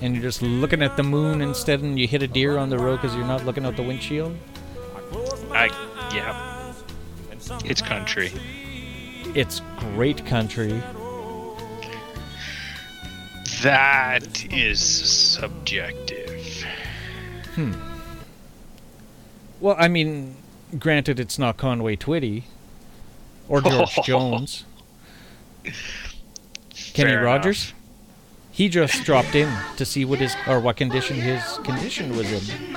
and 0.03 0.13
you're 0.15 0.23
just 0.23 0.43
looking 0.43 0.83
at 0.83 0.97
the 0.97 1.05
moon 1.05 1.41
instead 1.41 1.81
and 1.83 1.99
you 1.99 2.09
hit 2.09 2.21
a 2.21 2.27
deer 2.27 2.59
on 2.59 2.69
the 2.69 2.77
road 2.79 3.01
because 3.01 3.15
you're 3.17 3.25
not 3.27 3.47
looking 3.47 3.65
out 3.65 3.77
the 3.77 3.83
windshield. 3.83 4.37
I 5.53 5.67
yeah. 6.13 6.73
It's 7.65 7.81
country. 7.81 8.33
It's 9.37 9.63
great 9.95 10.27
country. 10.27 10.83
That 13.63 14.53
is 14.53 14.81
subjective. 14.81 16.65
Hmm. 17.55 17.73
Well, 19.61 19.77
I 19.79 19.89
mean, 19.89 20.37
granted, 20.79 21.21
it's 21.21 21.39
not 21.39 21.59
Conway 21.59 21.97
Twitty 21.97 22.45
or 23.49 23.61
George 23.61 23.95
Jones. 24.05 24.65
Kenny 25.65 27.11
Fair 27.11 27.25
Rogers. 27.25 27.75
He 28.51 28.69
just 28.69 29.05
dropped 29.05 29.35
in 29.35 29.53
to 29.77 29.85
see 29.85 30.05
what 30.05 30.21
his 30.21 30.35
or 30.47 30.61
what 30.61 30.77
condition 30.77 31.17
his 31.17 31.59
condition 31.59 32.17
was 32.17 32.33
in. 32.33 32.77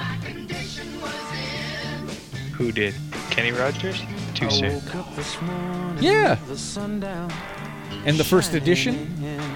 Who 2.54 2.72
did? 2.72 2.94
Kenny 3.30 3.52
Rogers? 3.52 4.02
Too 4.36 4.50
soon. 4.50 4.82
Yeah. 6.00 6.38
And 8.06 8.18
the 8.18 8.24
first 8.24 8.54
edition. 8.54 9.53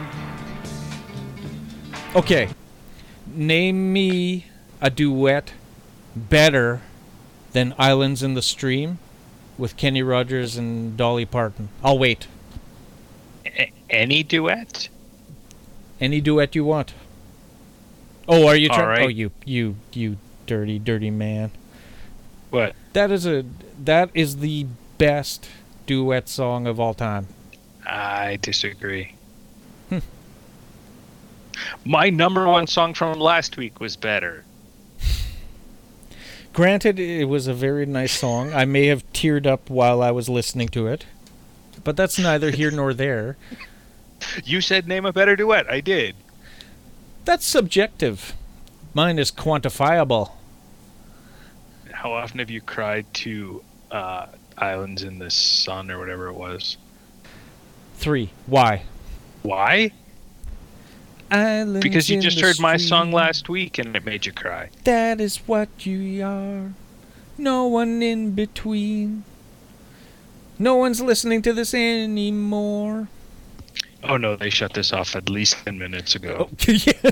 Okay. 2.16 2.50
Name 3.28 3.92
me 3.94 4.46
a 4.82 4.90
duet 4.90 5.54
better 6.16 6.82
than 7.52 7.74
Islands 7.78 8.24
in 8.24 8.34
the 8.34 8.42
Stream 8.42 9.00
with 9.58 9.78
Kenny 9.78 10.02
Rogers 10.02 10.58
and 10.58 10.96
Dolly 10.96 11.26
Parton. 11.26 11.70
I'll 11.84 12.00
wait. 12.00 12.28
A- 13.46 13.72
any 13.90 14.24
duet? 14.24 14.90
Any 16.00 16.22
duet 16.22 16.56
you 16.56 16.64
want. 16.64 16.94
Oh, 18.28 18.48
are 18.48 18.56
you 18.56 18.68
trying? 18.68 18.82
Alright. 18.82 19.02
Oh, 19.04 19.08
you, 19.08 19.32
you, 19.46 19.76
you, 19.94 20.18
dirty, 20.46 20.80
dirty 20.80 21.10
man. 21.10 21.52
What? 22.50 22.76
That 22.94 23.12
is 23.12 23.26
a 23.26 23.46
that 23.84 24.10
is 24.14 24.38
the 24.38 24.68
best 24.98 25.48
duet 25.86 26.28
song 26.30 26.66
of 26.66 26.80
all 26.80 26.94
time. 26.94 27.28
I 27.86 28.38
disagree. 28.42 29.17
My 31.86 32.10
number 32.10 32.48
one 32.48 32.68
song 32.68 32.94
from 32.94 33.20
last 33.20 33.58
week 33.58 33.80
was 33.80 33.96
better. 33.96 34.44
Granted, 36.54 37.00
it 37.00 37.26
was 37.26 37.48
a 37.48 37.54
very 37.54 37.86
nice 37.86 38.14
song. 38.14 38.52
I 38.54 38.66
may 38.66 38.88
have 38.88 39.06
teared 39.14 39.46
up 39.46 39.70
while 39.70 40.02
I 40.02 40.12
was 40.12 40.28
listening 40.28 40.70
to 40.70 40.88
it, 40.88 41.06
but 41.84 41.96
that's 41.96 42.18
neither 42.18 42.50
here 42.52 42.72
nor 42.72 42.94
there. 42.94 43.38
You 44.44 44.62
said 44.62 44.88
name 44.88 45.06
a 45.06 45.14
better 45.14 45.36
duet. 45.36 45.70
I 45.70 45.82
did. 45.82 46.16
That's 47.26 47.46
subjective. 47.46 48.34
Mine 48.94 49.20
is 49.20 49.32
quantifiable. 49.32 50.32
How 51.92 52.14
often 52.14 52.40
have 52.40 52.50
you 52.50 52.62
cried 52.62 53.06
to 53.16 53.64
uh, 53.92 54.28
Islands 54.58 55.04
in 55.04 55.20
the 55.20 55.30
Sun 55.30 55.92
or 55.92 56.00
whatever 56.00 56.28
it 56.28 56.34
was? 56.34 56.78
Three. 57.98 58.32
Why? 58.48 58.84
Why? 59.44 59.92
Islands 61.30 61.82
Because 61.82 62.10
you 62.10 62.16
in 62.16 62.22
just 62.22 62.38
the 62.38 62.46
heard 62.46 62.60
my 62.60 62.78
song 62.78 63.12
last 63.12 63.50
week 63.50 63.78
and 63.78 63.96
it 63.96 64.06
made 64.06 64.26
you 64.26 64.32
cry. 64.32 64.70
That 64.84 65.20
is 65.20 65.38
what 65.48 65.86
you 65.86 66.24
are. 66.24 66.74
No 67.38 67.68
one 67.68 68.02
in 68.02 68.32
between. 68.32 69.24
No 70.60 70.76
one's 70.76 71.02
listening 71.02 71.42
to 71.44 71.54
this 71.54 71.74
anymore. 71.74 73.10
Oh 74.04 74.18
no, 74.18 74.36
they 74.36 74.50
shut 74.50 74.74
this 74.74 74.94
off 74.94 75.16
at 75.16 75.30
least 75.30 75.58
10 75.66 75.78
minutes 75.78 76.16
ago. 76.16 76.50
Oh, 76.50 76.72
yeah. 76.72 77.12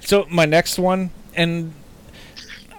so 0.00 0.26
my 0.30 0.44
next 0.44 0.78
one, 0.78 1.10
and 1.34 1.72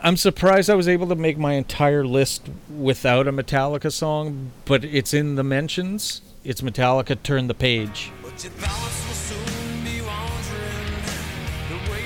I'm 0.01 0.15
surprised 0.15 0.69
I 0.69 0.75
was 0.75 0.87
able 0.87 1.07
to 1.09 1.15
make 1.15 1.37
my 1.37 1.53
entire 1.53 2.05
list 2.05 2.49
without 2.75 3.27
a 3.27 3.31
Metallica 3.31 3.91
song, 3.91 4.51
but 4.65 4.85
it's 4.85 5.13
in 5.13 5.35
the 5.35 5.43
mentions. 5.43 6.21
It's 6.43 6.61
Metallica 6.61 7.21
Turn 7.21 7.47
the 7.47 7.53
Page. 7.53 8.11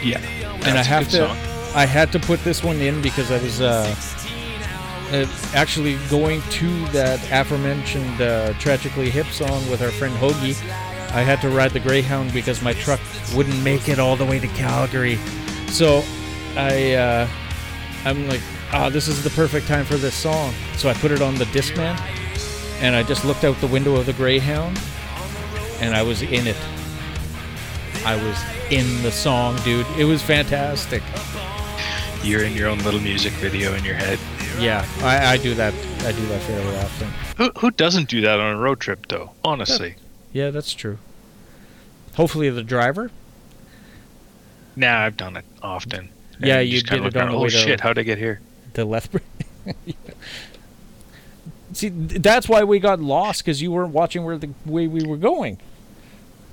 Yeah. 0.04 0.20
and 0.66 0.78
I 0.78 0.84
have 0.84 1.10
to 1.10 1.28
song. 1.28 1.38
I 1.76 1.86
had 1.86 2.12
to 2.12 2.20
put 2.20 2.44
this 2.44 2.64
one 2.64 2.78
in 2.82 3.02
because 3.02 3.32
I 3.32 3.42
was 3.42 3.62
uh, 3.62 3.96
uh, 5.12 5.26
actually 5.56 5.98
going 6.10 6.42
to 6.52 6.86
that 6.88 7.20
aforementioned 7.32 8.22
uh, 8.22 8.54
tragically 8.54 9.10
hip 9.10 9.28
song 9.28 9.68
with 9.70 9.82
our 9.82 9.92
friend 9.92 10.14
Hoagie. 10.18 10.60
I 11.14 11.22
had 11.22 11.42
to 11.42 11.50
ride 11.50 11.72
the 11.72 11.80
Greyhound 11.80 12.34
because 12.34 12.62
my 12.62 12.74
truck 12.74 13.00
wouldn't 13.36 13.62
make 13.64 13.90
it 13.90 14.00
all 14.00 14.16
the 14.16 14.26
way 14.26 14.40
to 14.40 14.48
Calgary. 14.50 15.18
So 15.68 16.04
I 16.56 16.94
uh, 16.94 17.28
I'm 18.06 18.28
like, 18.28 18.42
ah, 18.72 18.90
this 18.90 19.08
is 19.08 19.24
the 19.24 19.30
perfect 19.32 19.68
time 19.68 19.86
for 19.86 19.96
this 19.96 20.16
song. 20.16 20.54
So 20.78 20.90
I 20.90 20.94
put 20.94 21.12
it 21.12 21.22
on 21.22 21.36
the 21.36 21.46
Discman, 21.46 22.00
and 22.82 22.96
I 22.96 23.04
just 23.04 23.26
looked 23.26 23.44
out 23.44 23.60
the 23.62 23.68
window 23.68 23.96
of 23.96 24.06
the 24.06 24.14
Greyhound, 24.14 24.80
and 25.80 25.96
I 25.96 26.04
was 26.04 26.22
in 26.22 26.48
it. 26.48 26.58
I 28.06 28.16
was 28.24 28.38
in 28.72 29.02
the 29.04 29.12
song, 29.12 29.56
dude. 29.64 29.86
It 29.98 30.06
was 30.06 30.22
fantastic. 30.22 31.02
You're 32.24 32.44
in 32.44 32.54
your 32.54 32.68
own 32.70 32.80
little 32.80 33.00
music 33.00 33.34
video 33.34 33.74
in 33.76 33.84
your 33.84 33.96
head. 33.96 34.20
Yeah, 34.60 34.86
I, 35.02 35.34
I 35.34 35.38
do 35.38 35.54
that. 35.56 35.74
I 36.06 36.12
do 36.12 36.26
that 36.28 36.42
fairly 36.44 36.76
often. 36.78 37.08
Who, 37.38 37.50
who 37.60 37.72
doesn't 37.72 38.10
do 38.10 38.22
that 38.22 38.40
on 38.40 38.56
a 38.56 38.58
road 38.58 38.80
trip, 38.80 39.08
though? 39.08 39.32
Honestly. 39.44 39.96
Yeah, 40.32 40.50
that's 40.52 40.74
true. 40.74 40.98
Hopefully, 42.16 42.50
the 42.50 42.64
driver. 42.64 43.10
Nah, 44.76 45.00
I've 45.02 45.18
done 45.18 45.38
it 45.38 45.46
often. 45.62 46.10
Yeah, 46.40 46.60
you 46.60 46.82
did 46.82 47.06
it 47.06 47.16
on 47.16 47.22
around, 47.24 47.32
the 47.32 47.38
Oh 47.38 47.44
to- 47.46 47.50
shit! 47.50 47.80
How'd 47.80 47.98
I 47.98 48.04
get 48.04 48.18
here? 48.18 48.42
The 48.74 48.86
left. 48.86 49.16
See, 51.74 51.90
that's 51.90 52.48
why 52.48 52.64
we 52.64 52.80
got 52.80 53.00
lost 53.00 53.44
because 53.44 53.62
you 53.62 53.72
weren't 53.72 53.94
watching 53.94 54.24
where 54.24 54.38
the 54.38 54.50
way 54.66 54.88
we 54.88 55.04
were 55.06 55.18
going. 55.18 55.58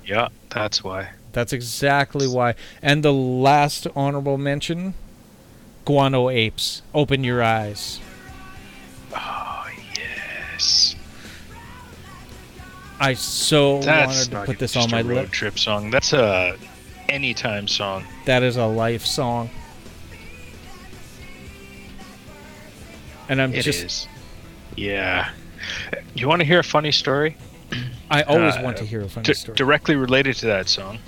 Yeah, 0.05 0.29
that's 0.49 0.83
why. 0.83 1.09
That's 1.33 1.53
exactly 1.53 2.27
why. 2.27 2.55
And 2.81 3.03
the 3.03 3.13
last 3.13 3.87
honorable 3.95 4.37
mention, 4.37 4.93
guano 5.85 6.29
apes. 6.29 6.81
Open 6.93 7.23
your 7.23 7.41
eyes. 7.41 7.99
Oh 9.15 9.67
yes. 9.95 10.95
I 12.99 13.13
so 13.13 13.79
That's 13.81 14.27
wanted 14.29 14.31
to 14.31 14.45
put 14.45 14.59
this 14.59 14.75
on 14.75 14.91
my 14.91 15.01
road 15.01 15.31
trip 15.31 15.57
song. 15.57 15.89
That's 15.89 16.13
a 16.13 16.57
anytime 17.09 17.67
song. 17.67 18.05
That 18.25 18.43
is 18.43 18.57
a 18.57 18.65
life 18.65 19.05
song. 19.05 19.49
And 23.29 23.41
I'm 23.41 23.53
It 23.53 23.65
is. 23.65 23.81
just 23.81 24.09
Yeah. 24.75 25.29
You 26.13 26.27
want 26.27 26.41
to 26.41 26.45
hear 26.45 26.59
a 26.59 26.63
funny 26.63 26.91
story? 26.91 27.37
I 28.09 28.23
always 28.23 28.55
Uh, 28.57 28.61
want 28.63 28.77
to 28.77 28.85
hear 28.85 29.01
a 29.01 29.09
funny 29.09 29.23
D- 29.25 29.33
story. 29.33 29.55
directly 29.55 29.95
related 29.95 30.35
to 30.37 30.45
that 30.47 30.67
song. 30.67 30.99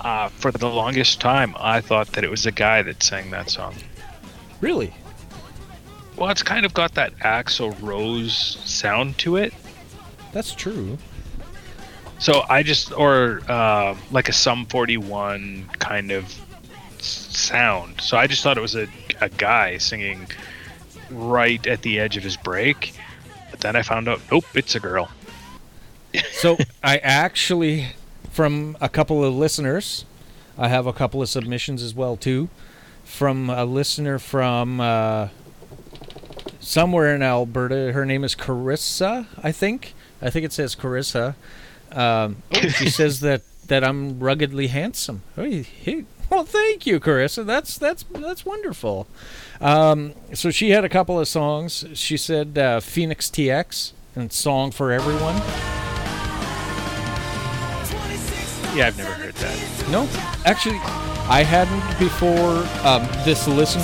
Uh, 0.00 0.28
for 0.28 0.52
the 0.52 0.68
longest 0.68 1.20
time, 1.20 1.54
I 1.58 1.80
thought 1.80 2.08
that 2.12 2.22
it 2.24 2.30
was 2.30 2.44
a 2.46 2.52
guy 2.52 2.82
that 2.82 3.02
sang 3.02 3.30
that 3.30 3.50
song. 3.50 3.74
really? 4.60 4.92
Well, 6.16 6.30
it's 6.30 6.42
kind 6.42 6.64
of 6.64 6.72
got 6.72 6.94
that 6.94 7.14
Axl 7.18 7.76
Rose 7.82 8.58
sound 8.64 9.18
to 9.18 9.36
it. 9.36 9.52
That's 10.32 10.54
true. 10.54 10.96
So 12.18 12.44
I 12.48 12.62
just, 12.62 12.90
or 12.92 13.42
uh, 13.48 13.94
like 14.10 14.30
a 14.30 14.32
Sum 14.32 14.64
41 14.66 15.68
kind 15.78 16.10
of 16.12 16.34
sound. 16.98 18.00
So 18.00 18.16
I 18.16 18.26
just 18.26 18.42
thought 18.42 18.56
it 18.56 18.62
was 18.62 18.74
a, 18.74 18.88
a 19.20 19.28
guy 19.28 19.76
singing 19.76 20.26
right 21.10 21.64
at 21.66 21.82
the 21.82 22.00
edge 22.00 22.16
of 22.16 22.22
his 22.22 22.36
break. 22.38 22.94
But 23.50 23.60
then 23.60 23.76
I 23.76 23.82
found 23.82 24.08
out, 24.08 24.20
nope, 24.32 24.46
it's 24.54 24.74
a 24.74 24.80
girl. 24.80 25.10
So 26.32 26.58
I 26.82 26.98
actually, 26.98 27.88
from 28.30 28.76
a 28.80 28.88
couple 28.88 29.24
of 29.24 29.34
listeners, 29.34 30.04
I 30.58 30.68
have 30.68 30.86
a 30.86 30.92
couple 30.92 31.22
of 31.22 31.28
submissions 31.28 31.82
as 31.82 31.94
well 31.94 32.16
too, 32.16 32.48
from 33.04 33.50
a 33.50 33.64
listener 33.64 34.18
from 34.18 34.80
uh, 34.80 35.28
somewhere 36.60 37.14
in 37.14 37.22
Alberta. 37.22 37.92
Her 37.92 38.04
name 38.04 38.24
is 38.24 38.34
Carissa, 38.34 39.26
I 39.42 39.52
think. 39.52 39.94
I 40.22 40.30
think 40.30 40.44
it 40.44 40.52
says 40.52 40.74
Carissa. 40.74 41.34
Um, 41.92 42.42
oh, 42.54 42.68
she 42.68 42.90
says 43.00 43.20
that 43.20 43.42
that 43.68 43.84
I'm 43.84 44.18
ruggedly 44.20 44.68
handsome. 44.68 45.22
Hey, 45.34 45.62
hey, 45.62 46.04
well, 46.30 46.44
thank 46.44 46.86
you, 46.86 46.98
Carissa. 47.00 47.44
That's 47.44 47.78
that's 47.78 48.04
that's 48.04 48.44
wonderful. 48.44 49.06
Um, 49.60 50.14
so 50.34 50.50
she 50.50 50.70
had 50.70 50.84
a 50.84 50.88
couple 50.88 51.18
of 51.20 51.28
songs. 51.28 51.84
She 51.94 52.16
said 52.16 52.58
uh, 52.58 52.80
Phoenix 52.80 53.28
TX 53.28 53.92
and 54.14 54.32
Song 54.32 54.70
for 54.70 54.92
Everyone. 54.92 55.40
Yeah, 58.76 58.88
I've 58.88 58.98
never 58.98 59.12
heard 59.14 59.34
that. 59.36 59.88
No, 59.90 60.06
actually, 60.44 60.76
I 61.30 61.42
hadn't 61.42 61.98
before. 61.98 62.62
Um, 62.86 63.08
this 63.24 63.48
listener 63.48 63.82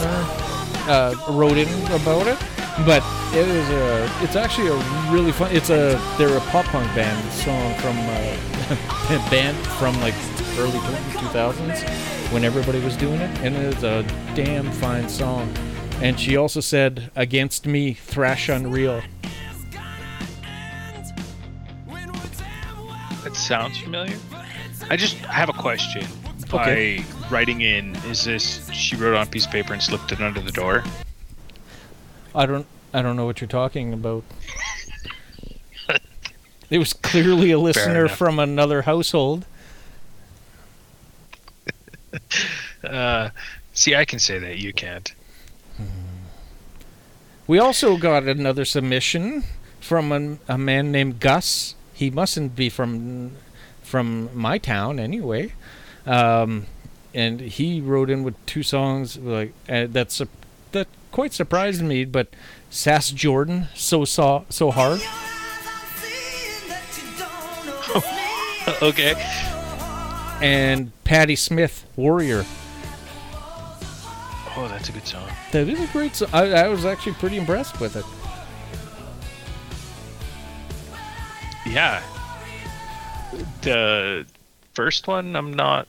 uh, 0.87 1.15
wrote 1.31 1.57
in 1.57 1.67
about 1.93 2.27
it, 2.27 2.39
but 2.85 3.03
it 3.33 3.49
is 3.49 3.71
a. 3.71 4.11
It's 4.23 4.37
actually 4.37 4.69
a 4.69 4.77
really 5.11 5.33
fun. 5.33 5.51
It's 5.51 5.71
a. 5.71 5.99
They're 6.19 6.37
a 6.37 6.41
pop 6.51 6.67
punk 6.67 6.95
band 6.95 7.33
song 7.33 7.75
from 7.77 7.97
uh, 8.01 9.31
band 9.31 9.57
from 9.79 9.99
like 10.03 10.13
early 10.59 10.79
2000s 11.17 12.31
when 12.31 12.45
everybody 12.45 12.79
was 12.81 12.95
doing 12.95 13.23
it, 13.23 13.39
and 13.41 13.57
it's 13.57 13.83
a 13.85 14.03
damn 14.35 14.71
fine 14.73 15.09
song. 15.09 15.51
And 16.03 16.21
she 16.21 16.37
also 16.37 16.61
said, 16.61 17.11
"Against 17.17 17.67
Me, 17.67 17.95
Thrash 17.95 18.51
Unreal." 18.51 19.01
That 23.25 23.35
sounds 23.35 23.79
familiar. 23.79 24.19
I 24.93 24.97
just 24.97 25.17
have 25.21 25.49
a 25.49 25.55
question. 25.55 26.05
Okay. 26.53 26.99
By 26.99 27.29
writing 27.31 27.63
in, 27.63 27.97
is 28.11 28.27
this 28.27 28.69
she 28.73 28.95
wrote 28.95 29.17
on 29.17 29.27
a 29.27 29.31
piece 29.31 29.47
of 29.47 29.51
paper 29.51 29.73
and 29.73 29.83
slipped 29.83 30.13
it 30.13 30.21
under 30.21 30.39
the 30.39 30.53
door? 30.53 30.85
I 32.35 32.45
don't. 32.45 32.67
I 32.93 33.01
don't 33.01 33.17
know 33.17 33.25
what 33.25 33.41
you're 33.41 33.49
talking 33.49 33.95
about. 33.95 34.23
it 36.69 36.77
was 36.77 36.93
clearly 36.93 37.53
a 37.53 37.59
listener 37.59 38.07
from 38.07 38.39
another 38.39 38.83
household. 38.83 39.47
uh, 42.85 43.31
see, 43.73 43.95
I 43.95 44.05
can 44.05 44.19
say 44.19 44.39
that 44.41 44.59
you 44.59 44.75
can't. 44.75 45.15
We 47.47 47.59
also 47.59 47.97
got 47.97 48.25
another 48.25 48.67
submission 48.67 49.45
from 49.81 50.13
a, 50.13 50.53
a 50.53 50.59
man 50.59 50.93
named 50.93 51.19
Gus. 51.19 51.77
He 51.95 52.11
mustn't 52.11 52.55
be 52.55 52.69
from 52.69 53.33
from 53.93 54.31
my 54.35 54.57
town 54.57 54.99
anyway. 54.99 55.53
Um, 56.07 56.65
and 57.13 57.41
he 57.41 57.79
wrote 57.83 58.09
in 58.09 58.23
with 58.23 58.35
two 58.47 58.63
songs 58.63 59.19
like 59.19 59.53
uh, 59.69 59.87
that's 59.91 60.23
that 60.73 60.89
quite 61.11 61.35
surprised 61.35 61.83
me. 61.83 62.07
But 62.07 62.29
Sass 62.71 63.11
Jordan, 63.11 63.69
so 63.75 64.07
so 64.07 64.47
so 64.49 64.71
hard. 64.71 65.03
okay. 68.83 69.13
And 70.41 70.91
Patti 71.05 71.37
Smith, 71.37 71.85
Warrior. 71.95 72.47
Oh, 74.57 74.69
that's 74.69 74.89
a 74.89 74.93
good 74.93 75.07
song. 75.07 75.29
That 75.51 75.69
is 75.69 75.79
a 75.79 75.93
great 75.93 76.17
song. 76.17 76.31
I, 76.33 76.51
I 76.51 76.69
was 76.69 76.87
actually 76.87 77.13
pretty 77.13 77.37
impressed 77.37 77.79
with 77.79 77.97
it. 77.97 78.07
Yeah, 81.67 82.03
the 83.63 84.27
first 84.75 85.07
one, 85.07 85.37
I'm 85.37 85.53
not 85.53 85.89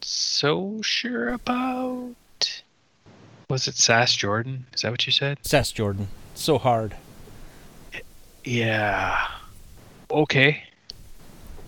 so 0.00 0.80
sure 0.82 1.30
about. 1.30 2.14
Was 3.50 3.68
it 3.68 3.76
Sass 3.76 4.14
Jordan? 4.14 4.66
Is 4.74 4.82
that 4.82 4.90
what 4.90 5.06
you 5.06 5.12
said? 5.12 5.38
Sass 5.42 5.70
Jordan. 5.70 6.08
So 6.34 6.58
hard. 6.58 6.96
Yeah. 8.44 9.28
Okay. 10.10 10.64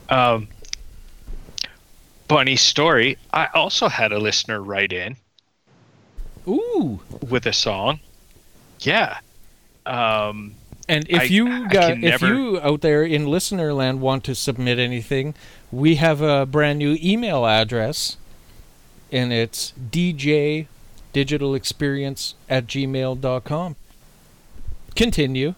Um. 0.08 0.48
Funny 2.28 2.56
story. 2.56 3.18
I 3.32 3.46
also 3.54 3.88
had 3.88 4.12
a 4.12 4.18
listener 4.18 4.60
write 4.60 4.92
in. 4.92 5.16
Ooh. 6.48 7.00
With 7.28 7.46
a 7.46 7.52
song. 7.52 8.00
Yeah. 8.80 9.18
Um. 9.86 10.54
And 10.88 11.06
if 11.08 11.22
I, 11.22 11.24
you 11.24 11.68
got, 11.68 11.92
if 11.92 11.98
never... 11.98 12.26
you 12.28 12.60
out 12.60 12.80
there 12.80 13.02
in 13.02 13.26
listener 13.26 13.72
land 13.72 14.00
want 14.00 14.24
to 14.24 14.34
submit 14.34 14.78
anything, 14.78 15.34
we 15.72 15.96
have 15.96 16.20
a 16.20 16.46
brand 16.46 16.78
new 16.78 16.96
email 17.02 17.44
address, 17.44 18.16
and 19.10 19.32
it's 19.32 19.72
dj 19.90 20.66
digital 21.12 21.54
experience 21.54 22.34
at 22.48 22.66
gmail.com. 22.66 23.76
Continue. 24.94 25.54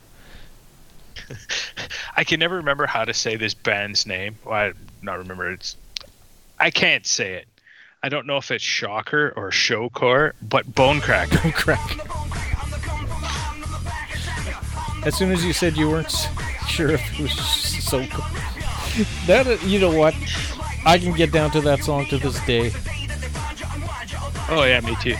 I 2.16 2.24
can 2.24 2.41
never 2.41 2.57
remember 2.57 2.87
how 2.87 3.05
to 3.05 3.12
say 3.12 3.37
this 3.37 3.55
band's 3.55 4.07
name. 4.07 4.37
Well, 4.45 4.55
I 4.55 4.72
not 5.03 5.18
remember 5.18 5.51
it's. 5.51 5.76
I 6.59 6.70
can't 6.70 7.07
say 7.07 7.35
it. 7.35 7.47
I 8.03 8.09
don't 8.09 8.26
know 8.26 8.37
if 8.37 8.51
it's 8.51 8.62
Shocker 8.62 9.33
or 9.37 9.51
Showcore, 9.51 10.33
but 10.41 10.66
Bonecracker. 10.72 11.53
Bonecracker. 11.53 12.38
As 15.05 15.17
soon 15.17 15.33
as 15.33 15.45
you 15.45 15.53
said 15.53 15.77
you 15.77 15.89
weren't 15.89 16.15
sure 16.69 16.91
if 16.91 17.13
it 17.15 17.23
was 17.23 17.33
so 17.33 18.05
cool. 18.07 18.25
That 19.27 19.63
you 19.65 19.79
know 19.79 19.97
what? 19.97 20.15
I 20.85 20.99
can 20.99 21.13
get 21.13 21.33
down 21.33 21.51
to 21.53 21.61
that 21.63 21.85
song 21.85 22.07
to 22.07 22.19
this 22.19 22.45
day. 22.47 22.73
Oh 24.51 24.65
yeah, 24.65 24.81
me 24.81 24.97
too. 25.01 25.17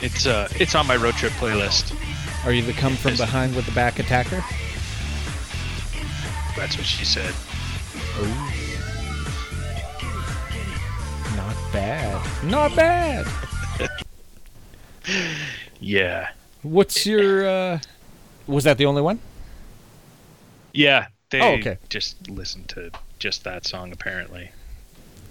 It's 0.00 0.26
uh, 0.26 0.48
it's 0.58 0.74
on 0.74 0.86
my 0.86 0.96
road 0.96 1.14
trip 1.14 1.32
playlist. 1.32 1.94
Are 2.44 2.52
you 2.52 2.62
the 2.62 2.72
come 2.72 2.96
from 2.96 3.16
behind 3.16 3.54
with 3.54 3.66
the 3.66 3.72
back 3.72 3.98
attacker? 3.98 4.42
That's 6.56 6.76
what 6.76 6.86
she 6.86 7.04
said. 7.04 7.34
Oh. 8.16 8.60
Not 11.36 11.72
bad. 11.72 12.44
Not 12.44 12.74
bad. 12.74 13.26
yeah. 15.80 16.30
What's 16.62 17.04
your 17.04 17.46
uh 17.46 17.78
was 18.46 18.64
that 18.64 18.78
the 18.78 18.86
only 18.86 19.02
one? 19.02 19.20
Yeah, 20.72 21.08
they 21.30 21.40
oh, 21.40 21.52
okay. 21.54 21.78
just 21.88 22.28
listened 22.28 22.68
to 22.70 22.90
just 23.18 23.44
that 23.44 23.66
song 23.66 23.92
apparently. 23.92 24.52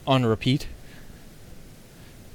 On 0.08 0.26
repeat? 0.26 0.68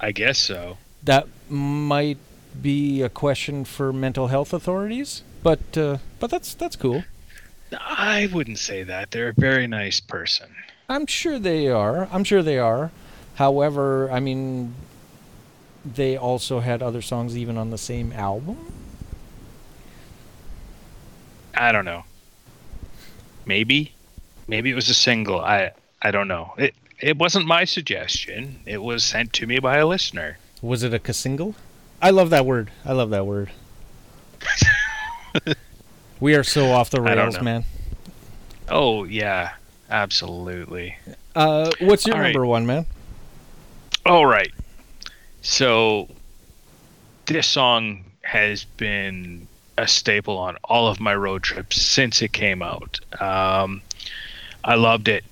I 0.00 0.12
guess 0.12 0.38
so. 0.38 0.78
That 1.02 1.26
might 1.48 2.18
be 2.60 3.02
a 3.02 3.08
question 3.08 3.64
for 3.64 3.92
mental 3.92 4.28
health 4.28 4.52
authorities, 4.52 5.22
but 5.42 5.76
uh, 5.76 5.98
but 6.20 6.30
that's 6.30 6.54
that's 6.54 6.76
cool. 6.76 7.04
I 7.72 8.28
wouldn't 8.32 8.58
say 8.58 8.82
that. 8.84 9.10
They're 9.10 9.30
a 9.30 9.34
very 9.34 9.66
nice 9.66 10.00
person. 10.00 10.48
I'm 10.88 11.06
sure 11.06 11.38
they 11.38 11.68
are. 11.68 12.08
I'm 12.12 12.24
sure 12.24 12.42
they 12.42 12.58
are. 12.58 12.90
However, 13.36 14.10
I 14.10 14.20
mean, 14.20 14.74
they 15.84 16.16
also 16.16 16.60
had 16.60 16.82
other 16.82 17.02
songs 17.02 17.36
even 17.36 17.56
on 17.56 17.70
the 17.70 17.78
same 17.78 18.12
album. 18.12 18.73
I 21.56 21.72
don't 21.72 21.84
know. 21.84 22.04
Maybe, 23.46 23.92
maybe 24.48 24.70
it 24.70 24.74
was 24.74 24.88
a 24.88 24.94
single. 24.94 25.40
I 25.40 25.72
I 26.02 26.10
don't 26.10 26.28
know. 26.28 26.54
It 26.58 26.74
it 27.00 27.18
wasn't 27.18 27.46
my 27.46 27.64
suggestion. 27.64 28.60
It 28.66 28.82
was 28.82 29.04
sent 29.04 29.32
to 29.34 29.46
me 29.46 29.58
by 29.58 29.78
a 29.78 29.86
listener. 29.86 30.38
Was 30.62 30.82
it 30.82 30.94
a 30.94 31.12
single? 31.12 31.54
I 32.00 32.10
love 32.10 32.30
that 32.30 32.46
word. 32.46 32.70
I 32.84 32.92
love 32.92 33.10
that 33.10 33.26
word. 33.26 33.50
we 36.20 36.34
are 36.34 36.44
so 36.44 36.72
off 36.72 36.90
the 36.90 37.00
rails, 37.00 37.40
man. 37.40 37.64
Oh 38.68 39.04
yeah, 39.04 39.54
absolutely. 39.90 40.96
Uh, 41.34 41.70
what's 41.80 42.06
your 42.06 42.16
All 42.16 42.22
number 42.22 42.40
right. 42.40 42.48
one, 42.48 42.66
man? 42.66 42.86
All 44.06 44.26
right. 44.26 44.52
So 45.42 46.08
this 47.26 47.46
song 47.46 48.04
has 48.22 48.64
been 48.64 49.46
a 49.76 49.88
staple 49.88 50.38
on 50.38 50.56
all 50.64 50.86
of 50.88 51.00
my 51.00 51.14
road 51.14 51.42
trips 51.42 51.80
since 51.80 52.22
it 52.22 52.32
came 52.32 52.62
out. 52.62 53.00
Um, 53.20 53.82
I 54.62 54.76
loved 54.76 55.08
it 55.08 55.24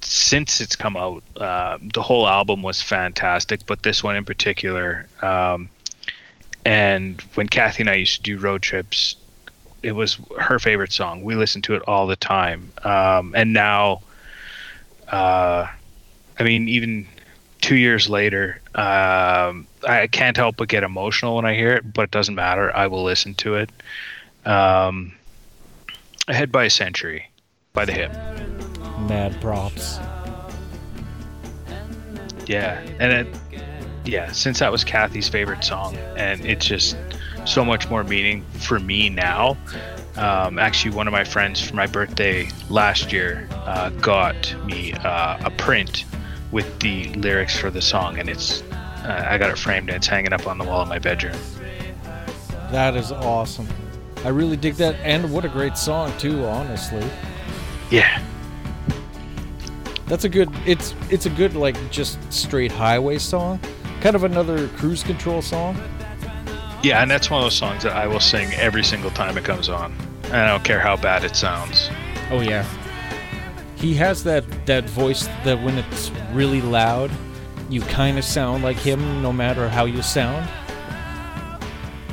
since 0.00 0.60
it's 0.60 0.76
come 0.76 0.96
out. 0.96 1.22
Uh, 1.36 1.78
the 1.94 2.02
whole 2.02 2.26
album 2.28 2.62
was 2.62 2.82
fantastic, 2.82 3.66
but 3.66 3.82
this 3.82 4.02
one 4.02 4.16
in 4.16 4.24
particular. 4.24 5.06
Um, 5.22 5.68
and 6.64 7.20
when 7.34 7.48
Kathy 7.48 7.82
and 7.82 7.90
I 7.90 7.94
used 7.94 8.16
to 8.16 8.22
do 8.22 8.38
road 8.38 8.62
trips, 8.62 9.16
it 9.82 9.92
was 9.92 10.18
her 10.38 10.58
favorite 10.58 10.92
song. 10.92 11.22
We 11.22 11.34
listened 11.34 11.64
to 11.64 11.74
it 11.74 11.82
all 11.86 12.06
the 12.06 12.16
time. 12.16 12.72
Um, 12.84 13.34
and 13.36 13.52
now, 13.52 14.02
uh, 15.08 15.68
I 16.38 16.42
mean, 16.42 16.68
even 16.68 17.06
two 17.60 17.76
years 17.76 18.08
later, 18.08 18.60
um, 18.74 19.66
I 19.86 20.06
can't 20.06 20.36
help 20.36 20.56
but 20.56 20.68
get 20.68 20.82
emotional 20.82 21.36
when 21.36 21.44
I 21.44 21.54
hear 21.54 21.72
it, 21.72 21.92
but 21.92 22.02
it 22.02 22.10
doesn't 22.10 22.34
matter. 22.34 22.74
I 22.74 22.86
will 22.86 23.02
listen 23.02 23.34
to 23.34 23.54
it. 23.56 23.70
Um, 24.44 25.12
Ahead 26.26 26.50
by 26.50 26.64
a 26.64 26.70
Century 26.70 27.30
by 27.74 27.84
The 27.84 27.92
Hip. 27.92 28.12
Mad 29.08 29.38
props. 29.42 29.98
Yeah, 32.46 32.80
and 32.98 33.12
it, 33.12 33.26
yeah, 34.04 34.32
since 34.32 34.58
that 34.60 34.72
was 34.72 34.84
Kathy's 34.84 35.28
favorite 35.28 35.64
song, 35.64 35.96
and 36.16 36.44
it's 36.46 36.64
just 36.64 36.96
so 37.44 37.64
much 37.64 37.90
more 37.90 38.04
meaning 38.04 38.42
for 38.52 38.78
me 38.78 39.10
now. 39.10 39.56
Um, 40.16 40.58
actually, 40.58 40.94
one 40.94 41.06
of 41.06 41.12
my 41.12 41.24
friends 41.24 41.60
for 41.60 41.74
my 41.74 41.86
birthday 41.86 42.48
last 42.70 43.12
year 43.12 43.48
uh, 43.52 43.90
got 43.90 44.54
me 44.64 44.92
uh, 44.94 45.38
a 45.44 45.50
print 45.50 46.04
with 46.52 46.78
the 46.80 47.12
lyrics 47.14 47.58
for 47.58 47.70
the 47.70 47.82
song, 47.82 48.18
and 48.18 48.28
it's 48.28 48.62
uh, 49.04 49.26
I 49.28 49.38
got 49.38 49.50
it 49.50 49.58
framed 49.58 49.88
and 49.88 49.96
it's 49.96 50.06
hanging 50.06 50.32
up 50.32 50.46
on 50.46 50.58
the 50.58 50.64
wall 50.64 50.82
in 50.82 50.88
my 50.88 50.98
bedroom. 50.98 51.36
That 52.70 52.96
is 52.96 53.12
awesome. 53.12 53.68
I 54.24 54.28
really 54.30 54.56
dig 54.56 54.74
that, 54.76 54.94
and 54.96 55.30
what 55.32 55.44
a 55.44 55.48
great 55.48 55.76
song 55.76 56.12
too. 56.18 56.44
Honestly, 56.44 57.06
Yeah, 57.90 58.20
that's 60.06 60.24
a 60.24 60.28
good. 60.28 60.50
It's 60.66 60.94
it's 61.10 61.26
a 61.26 61.30
good 61.30 61.54
like 61.54 61.76
just 61.90 62.18
straight 62.32 62.72
highway 62.72 63.18
song. 63.18 63.60
Kind 64.00 64.16
of 64.16 64.24
another 64.24 64.68
cruise 64.68 65.02
control 65.02 65.40
song. 65.42 65.76
yeah, 66.82 67.00
and 67.02 67.10
that's 67.10 67.30
one 67.30 67.40
of 67.40 67.44
those 67.46 67.54
songs 67.56 67.82
that 67.84 67.92
I 67.92 68.06
will 68.06 68.20
sing 68.20 68.52
every 68.54 68.84
single 68.84 69.10
time 69.10 69.36
it 69.38 69.44
comes 69.44 69.68
on. 69.68 69.94
And 70.24 70.36
I 70.36 70.48
don't 70.48 70.64
care 70.64 70.80
how 70.80 70.96
bad 70.96 71.22
it 71.24 71.36
sounds. 71.36 71.90
Oh 72.30 72.40
yeah. 72.40 72.64
He 73.76 73.94
has 73.94 74.24
that 74.24 74.44
that 74.66 74.84
voice 74.88 75.26
that 75.44 75.62
when 75.62 75.76
it's 75.78 76.10
really 76.32 76.62
loud, 76.62 77.10
you 77.68 77.80
kind 77.82 78.18
of 78.18 78.24
sound 78.24 78.62
like 78.62 78.76
him 78.76 79.22
no 79.22 79.32
matter 79.32 79.68
how 79.68 79.84
you 79.84 80.02
sound. 80.02 80.48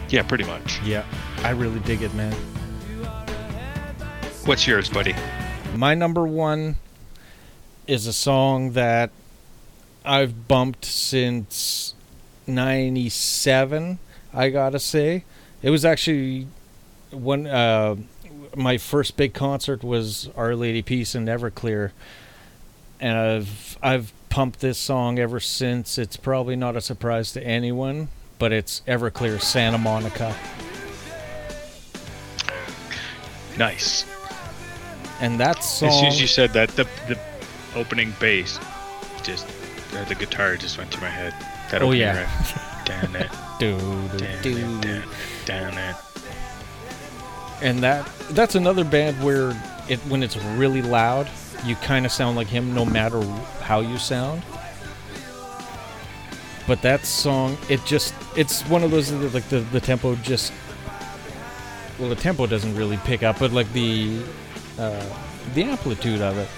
Yeah, 0.10 0.24
pretty 0.24 0.43
much. 0.43 0.82
Yeah. 0.82 1.06
I 1.43 1.52
really 1.52 1.80
dig 1.82 2.02
it, 2.02 2.14
man. 2.14 2.34
What's 4.45 4.66
yours, 4.68 4.89
buddy? 4.89 5.16
My 5.76 5.93
number 5.93 6.26
1 6.26 6.76
is 7.88 8.08
a 8.08 8.14
song 8.14 8.72
that 8.72 9.12
I've 10.04 10.47
bumped 10.47 10.86
since 10.86 11.93
97, 12.47 13.99
I 14.34 14.49
got 14.49 14.72
to 14.72 14.80
say. 14.80 15.24
It 15.62 15.70
was 15.70 15.86
actually 15.86 16.47
when 17.12 17.45
uh 17.45 17.97
my 18.56 18.78
first 18.78 19.16
big 19.18 19.34
concert 19.34 19.84
was 19.84 20.30
Our 20.36 20.56
Lady 20.56 20.82
Peace 20.82 21.16
in 21.16 21.26
Everclear, 21.26 21.91
and 22.99 23.18
I've 23.18 23.78
I've 23.82 24.14
pumped 24.32 24.60
this 24.62 24.78
song 24.80 25.20
ever 25.20 25.40
since. 25.40 25.98
It's 26.00 26.18
probably 26.18 26.56
not 26.56 26.76
a 26.76 26.82
surprise 26.82 27.32
to 27.34 27.44
anyone, 27.44 28.08
but 28.40 28.52
it's 28.52 28.82
Everclear 28.88 29.40
Santa 29.40 29.78
Monica, 29.78 30.36
Nice. 33.58 34.06
and 35.20 35.40
that 35.40 35.64
song. 35.64 35.90
As 35.90 35.96
soon 36.00 36.08
as 36.08 36.22
you 36.22 36.28
said 36.28 36.52
that, 36.54 36.70
the 36.70 36.88
the 37.08 37.20
opening 37.76 38.14
bass 38.20 38.60
just 39.24 39.46
uh, 39.96 40.04
the 40.06 40.16
guitar 40.16 40.56
just 40.58 40.78
went 40.78 40.90
through 40.92 41.02
my 41.04 41.10
head. 41.10 41.34
That 41.70 41.82
Oh, 41.82 41.88
opening 41.88 42.02
yeah. 42.02 42.20
riff. 42.22 42.68
Down 42.86 43.16
it, 43.16 43.30
Doo, 43.60 43.78
down 43.78 44.18
doo, 44.42 44.58
it, 44.58 44.82
doo. 44.82 44.82
down, 45.46 45.74
down 45.74 45.78
it. 45.78 45.96
And 47.62 47.80
that 47.84 48.05
that's 48.32 48.55
another 48.55 48.84
band 48.84 49.22
where 49.24 49.49
it 49.88 49.99
when 50.07 50.24
it's 50.24 50.38
really 50.38 50.82
loud, 50.82 51.30
you 51.66 51.76
kind 51.76 52.05
of 52.05 52.12
sound 52.12 52.36
like 52.36 52.47
him 52.47 52.74
no 52.74 52.86
matter 52.86 53.22
how 53.62 53.82
you 53.82 53.97
sound. 53.97 54.41
But 56.68 56.82
that 56.84 57.05
song, 57.05 57.57
it 57.70 57.84
just 57.86 58.14
it's 58.36 58.62
one 58.68 58.84
of 58.84 58.91
those 58.91 59.12
like 59.12 59.47
the 59.49 59.59
the 59.59 59.80
tempo 59.80 60.16
just 60.16 60.53
well 61.99 62.09
the 62.09 62.16
tempo 62.16 62.47
doesn't 62.47 62.76
really 62.76 62.97
pick 62.97 63.24
up, 63.24 63.39
but 63.39 63.51
like 63.51 63.72
the 63.74 64.22
uh, 64.80 65.05
the 65.53 65.64
amplitude 65.64 66.22
of 66.22 66.38
it, 66.38 66.49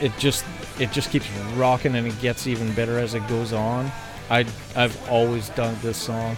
it 0.00 0.12
just 0.18 0.44
it 0.78 0.90
just 0.92 1.10
keeps 1.10 1.30
rocking 1.54 1.94
and 1.94 2.06
it 2.06 2.20
gets 2.20 2.46
even 2.46 2.72
better 2.74 2.98
as 2.98 3.14
it 3.14 3.26
goes 3.28 3.52
on. 3.52 3.90
I 4.30 4.46
I've 4.74 5.08
always 5.08 5.50
done 5.50 5.76
this 5.82 5.96
song, 5.96 6.36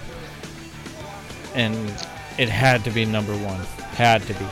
and 1.54 1.74
it 2.38 2.48
had 2.48 2.84
to 2.84 2.90
be 2.90 3.04
number 3.04 3.36
one. 3.38 3.60
Had 3.96 4.22
to 4.24 4.34
be. 4.34 4.46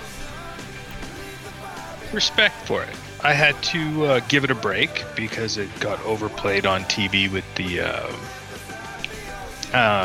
Respect 2.12 2.54
for 2.66 2.82
it. 2.82 2.96
I 3.22 3.34
had 3.34 3.62
to 3.64 4.06
uh, 4.06 4.20
give 4.28 4.42
it 4.44 4.50
a 4.50 4.54
break 4.54 5.04
because 5.14 5.58
it 5.58 5.68
got 5.80 6.02
overplayed 6.04 6.64
on 6.64 6.82
TV 6.84 7.30
with 7.30 7.44
the. 7.54 7.80
Uh, 7.80 8.12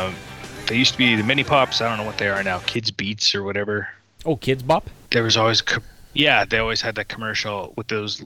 um, 0.08 0.14
they 0.66 0.76
used 0.76 0.92
to 0.92 0.98
be 0.98 1.16
the 1.16 1.22
mini 1.22 1.42
pops. 1.42 1.80
I 1.80 1.88
don't 1.88 1.98
know 1.98 2.04
what 2.04 2.18
they 2.18 2.28
are 2.28 2.42
now. 2.42 2.58
Kids 2.60 2.90
Beats 2.90 3.34
or 3.34 3.42
whatever. 3.42 3.88
Oh, 4.26 4.36
Kidz 4.36 4.66
Bop. 4.66 4.90
There 5.10 5.22
was 5.22 5.36
always, 5.36 5.62
co- 5.62 5.82
yeah, 6.12 6.44
they 6.44 6.58
always 6.58 6.82
had 6.82 6.94
that 6.96 7.08
commercial 7.08 7.72
with 7.76 7.88
those 7.88 8.22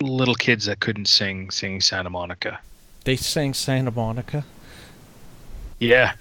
little 0.00 0.34
kids 0.34 0.64
that 0.64 0.80
couldn't 0.80 1.08
sing, 1.08 1.50
singing 1.50 1.80
Santa 1.80 2.10
Monica. 2.10 2.58
They 3.04 3.16
sang 3.16 3.54
Santa 3.54 3.90
Monica. 3.90 4.44
Yeah, 5.78 6.14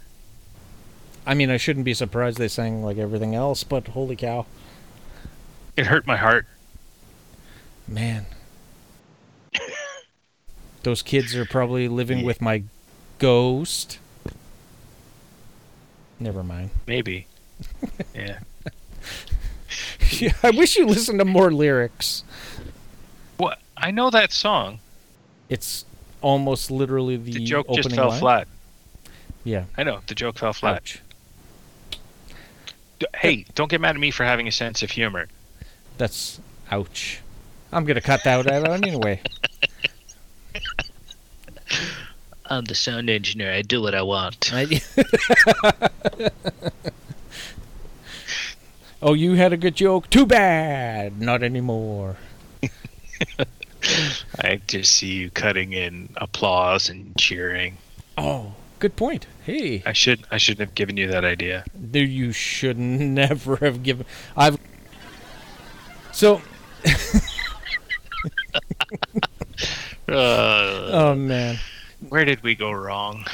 I 1.25 1.33
mean, 1.33 1.49
I 1.49 1.57
shouldn't 1.57 1.85
be 1.85 1.93
surprised 1.93 2.37
they 2.37 2.47
sang 2.47 2.83
like 2.83 2.97
everything 2.97 3.33
else, 3.35 3.63
but 3.63 3.87
holy 3.89 4.15
cow, 4.15 4.45
it 5.75 5.87
hurt 5.87 6.05
my 6.07 6.17
heart. 6.17 6.45
man. 7.87 8.25
Those 10.83 11.01
kids 11.01 11.35
are 11.35 11.45
probably 11.45 11.87
living 11.87 12.19
Yeah. 12.19 12.25
with 12.25 12.41
my 12.41 12.63
ghost. 13.17 13.97
Never 16.19 16.43
mind. 16.43 16.69
Maybe. 16.87 17.27
yeah. 18.13 18.39
Yeah, 20.11 20.33
I 20.43 20.51
wish 20.51 20.77
you 20.77 20.85
listened 20.85 21.19
to 21.19 21.25
more 21.25 21.51
lyrics. 21.51 22.23
What? 23.37 23.59
I 23.75 23.91
know 23.91 24.09
that 24.11 24.31
song. 24.31 24.79
It's 25.49 25.83
almost 26.21 26.71
literally 26.71 27.17
the, 27.17 27.33
The 27.33 27.43
joke 27.43 27.65
opening 27.67 27.83
just 27.83 27.95
fell 27.95 28.09
line. 28.09 28.19
flat. 28.19 28.47
Yeah. 29.43 29.65
I 29.75 29.83
know 29.83 29.99
the 30.07 30.15
joke 30.15 30.37
fell 30.37 30.53
flat. 30.53 30.75
Ouch. 30.77 31.01
D- 32.99 33.07
Hey, 33.15 33.45
don't 33.55 33.69
get 33.69 33.81
mad 33.81 33.95
at 33.95 33.99
me 33.99 34.11
for 34.11 34.23
having 34.23 34.47
a 34.47 34.51
sense 34.51 34.83
of 34.83 34.91
humor. 34.91 35.27
That's 35.97 36.39
ouch. 36.71 37.19
I'm 37.71 37.85
gonna 37.85 38.01
cut 38.01 38.23
that 38.23 38.47
out 38.47 38.67
anyway. 38.83 39.21
I'm 42.47 42.65
the 42.65 42.75
sound 42.75 43.09
engineer. 43.09 43.51
I 43.51 43.63
do 43.63 43.81
what 43.81 43.95
I 43.95 44.03
want. 44.03 44.51
Oh, 49.01 49.13
you 49.13 49.33
had 49.33 49.53
a 49.53 49.57
good 49.57 49.75
joke. 49.75 50.09
Too 50.09 50.25
bad. 50.25 51.21
Not 51.21 51.43
anymore. 51.43 52.17
I 54.39 54.59
just 54.65 54.95
see 54.95 55.13
you 55.13 55.29
cutting 55.29 55.73
in 55.73 56.09
applause 56.17 56.89
and 56.89 57.15
cheering. 57.15 57.77
Oh, 58.17 58.53
good 58.79 58.95
point. 58.95 59.27
Hey, 59.43 59.83
I 59.85 59.93
should 59.93 60.25
I 60.31 60.37
shouldn't 60.37 60.67
have 60.67 60.75
given 60.75 60.97
you 60.97 61.07
that 61.07 61.23
idea. 61.25 61.63
there 61.75 62.03
you 62.03 62.31
should 62.31 62.77
never 62.79 63.57
have 63.57 63.83
given. 63.83 64.05
I've. 64.35 64.57
So, 66.11 66.41
Uh, 70.07 70.11
oh 70.91 71.15
man, 71.15 71.57
where 72.09 72.25
did 72.25 72.43
we 72.43 72.55
go 72.55 72.71
wrong? 72.71 73.25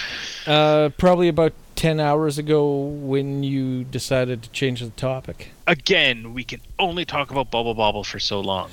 uh, 0.47 0.89
probably 0.97 1.27
about 1.27 1.53
ten 1.75 1.99
hours 1.99 2.37
ago 2.37 2.73
when 2.77 3.43
you 3.43 3.83
decided 3.83 4.41
to 4.43 4.49
change 4.51 4.79
the 4.81 4.89
topic. 4.91 5.51
Again, 5.67 6.33
we 6.33 6.43
can 6.43 6.61
only 6.79 7.05
talk 7.05 7.29
about 7.31 7.51
Bubble 7.51 7.73
Bobble 7.73 8.03
for 8.03 8.19
so 8.19 8.39
long. 8.39 8.71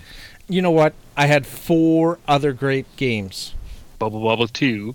You 0.49 0.63
know 0.63 0.71
what? 0.71 0.95
I 1.17 1.27
had 1.27 1.47
four 1.47 2.19
other 2.27 2.53
great 2.53 2.87
games. 2.97 3.55
Bubble 3.99 4.23
Bobble 4.23 4.47
2. 4.49 4.95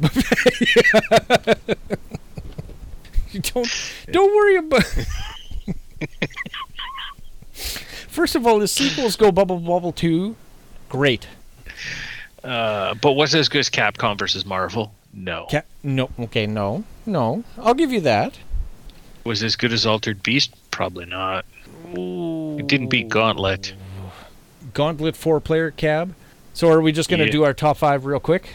You 3.32 3.40
don't 3.42 3.68
don't 4.10 4.34
worry 4.34 4.56
about. 4.56 4.84
First 7.52 8.34
of 8.34 8.46
all, 8.46 8.58
the 8.58 8.68
sequels 8.68 9.16
go 9.16 9.30
Bubble 9.30 9.58
Bobble 9.58 9.92
two, 9.92 10.36
great. 10.88 11.26
Uh, 12.42 12.94
but 12.94 13.12
was 13.12 13.34
it 13.34 13.40
as 13.40 13.48
good 13.50 13.58
as 13.58 13.68
Capcom 13.68 14.18
versus 14.18 14.46
Marvel? 14.46 14.92
No. 15.12 15.46
Ca- 15.50 15.62
no, 15.82 16.08
okay, 16.20 16.46
no, 16.46 16.84
no. 17.04 17.44
I'll 17.58 17.74
give 17.74 17.90
you 17.92 18.00
that. 18.02 18.38
was 19.24 19.42
as 19.42 19.56
good 19.56 19.72
as 19.72 19.84
Altered 19.84 20.22
Beast? 20.22 20.54
Probably 20.70 21.04
not. 21.04 21.44
It 21.92 22.66
didn't 22.66 22.88
beat 22.88 23.08
Gauntlet. 23.08 23.74
Gauntlet 24.72 25.16
four 25.16 25.40
player 25.40 25.70
cab. 25.70 26.14
So 26.54 26.68
are 26.70 26.80
we 26.80 26.92
just 26.92 27.10
gonna 27.10 27.24
Yeah. 27.24 27.30
do 27.32 27.44
our 27.44 27.52
top 27.54 27.76
five 27.76 28.04
real 28.06 28.20
quick? 28.20 28.50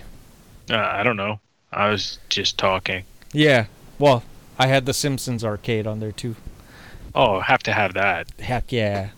Uh, 0.72 0.78
I 0.78 1.04
don't 1.04 1.18
know. 1.18 1.40
I 1.72 1.90
was 1.90 2.18
just 2.30 2.58
talking. 2.58 3.04
Yeah. 3.34 3.66
Well, 4.00 4.24
I 4.58 4.68
had 4.68 4.86
the 4.86 4.94
Simpsons 4.94 5.44
arcade 5.44 5.86
on 5.88 6.00
there 6.00 6.12
too. 6.12 6.36
Oh, 7.14 7.40
have 7.42 7.62
to 7.64 7.74
have 7.74 7.94
that. 7.96 8.28
Heck 8.40 8.72
yeah. 8.72 9.10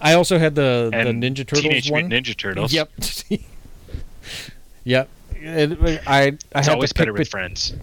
I 0.00 0.14
also 0.14 0.38
had 0.38 0.54
the 0.54 0.90
And 0.92 1.22
the 1.22 1.28
Ninja 1.30 1.38
Turtles 1.46 1.62
Teenage 1.62 1.90
one. 1.90 2.10
Ninja 2.10 2.36
Turtles. 2.36 2.72
Yep. 2.72 2.90
yep. 4.84 5.08
It- 5.34 6.02
I 6.06 6.20
I 6.22 6.26
It's 6.26 6.44
had 6.54 6.68
always 6.70 6.90
to 6.90 6.94
pick 6.94 7.00
better 7.02 7.12
with 7.12 7.20
bet- 7.20 7.28
friends. 7.30 7.74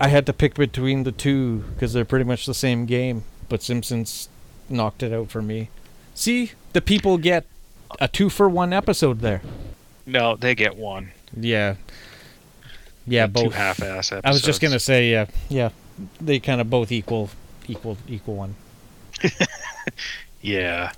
I 0.00 0.08
had 0.08 0.26
to 0.26 0.32
pick 0.32 0.54
between 0.54 1.04
the 1.04 1.12
two 1.12 1.58
because 1.74 1.92
they're 1.92 2.04
pretty 2.04 2.24
much 2.24 2.46
the 2.46 2.54
same 2.54 2.86
game. 2.86 3.24
But 3.48 3.62
Simpsons 3.62 4.28
knocked 4.68 5.02
it 5.02 5.12
out 5.12 5.30
for 5.30 5.42
me. 5.42 5.68
See, 6.14 6.52
the 6.72 6.80
people 6.80 7.18
get 7.18 7.44
a 8.00 8.08
two 8.08 8.30
for 8.30 8.48
one 8.48 8.72
episode 8.72 9.20
there. 9.20 9.42
No, 10.06 10.36
they 10.36 10.54
get 10.54 10.76
one. 10.76 11.12
Yeah. 11.36 11.76
Yeah, 13.06 13.26
both. 13.26 13.52
half-ass 13.54 14.12
episodes. 14.12 14.22
I 14.24 14.30
was 14.30 14.42
just 14.42 14.60
gonna 14.60 14.78
say, 14.80 15.10
yeah, 15.10 15.26
yeah, 15.48 15.70
they 16.20 16.38
kind 16.40 16.60
of 16.60 16.70
both 16.70 16.90
equal, 16.92 17.30
equal, 17.68 17.98
equal 18.08 18.34
one. 18.36 18.54
Yeah. 20.40 20.92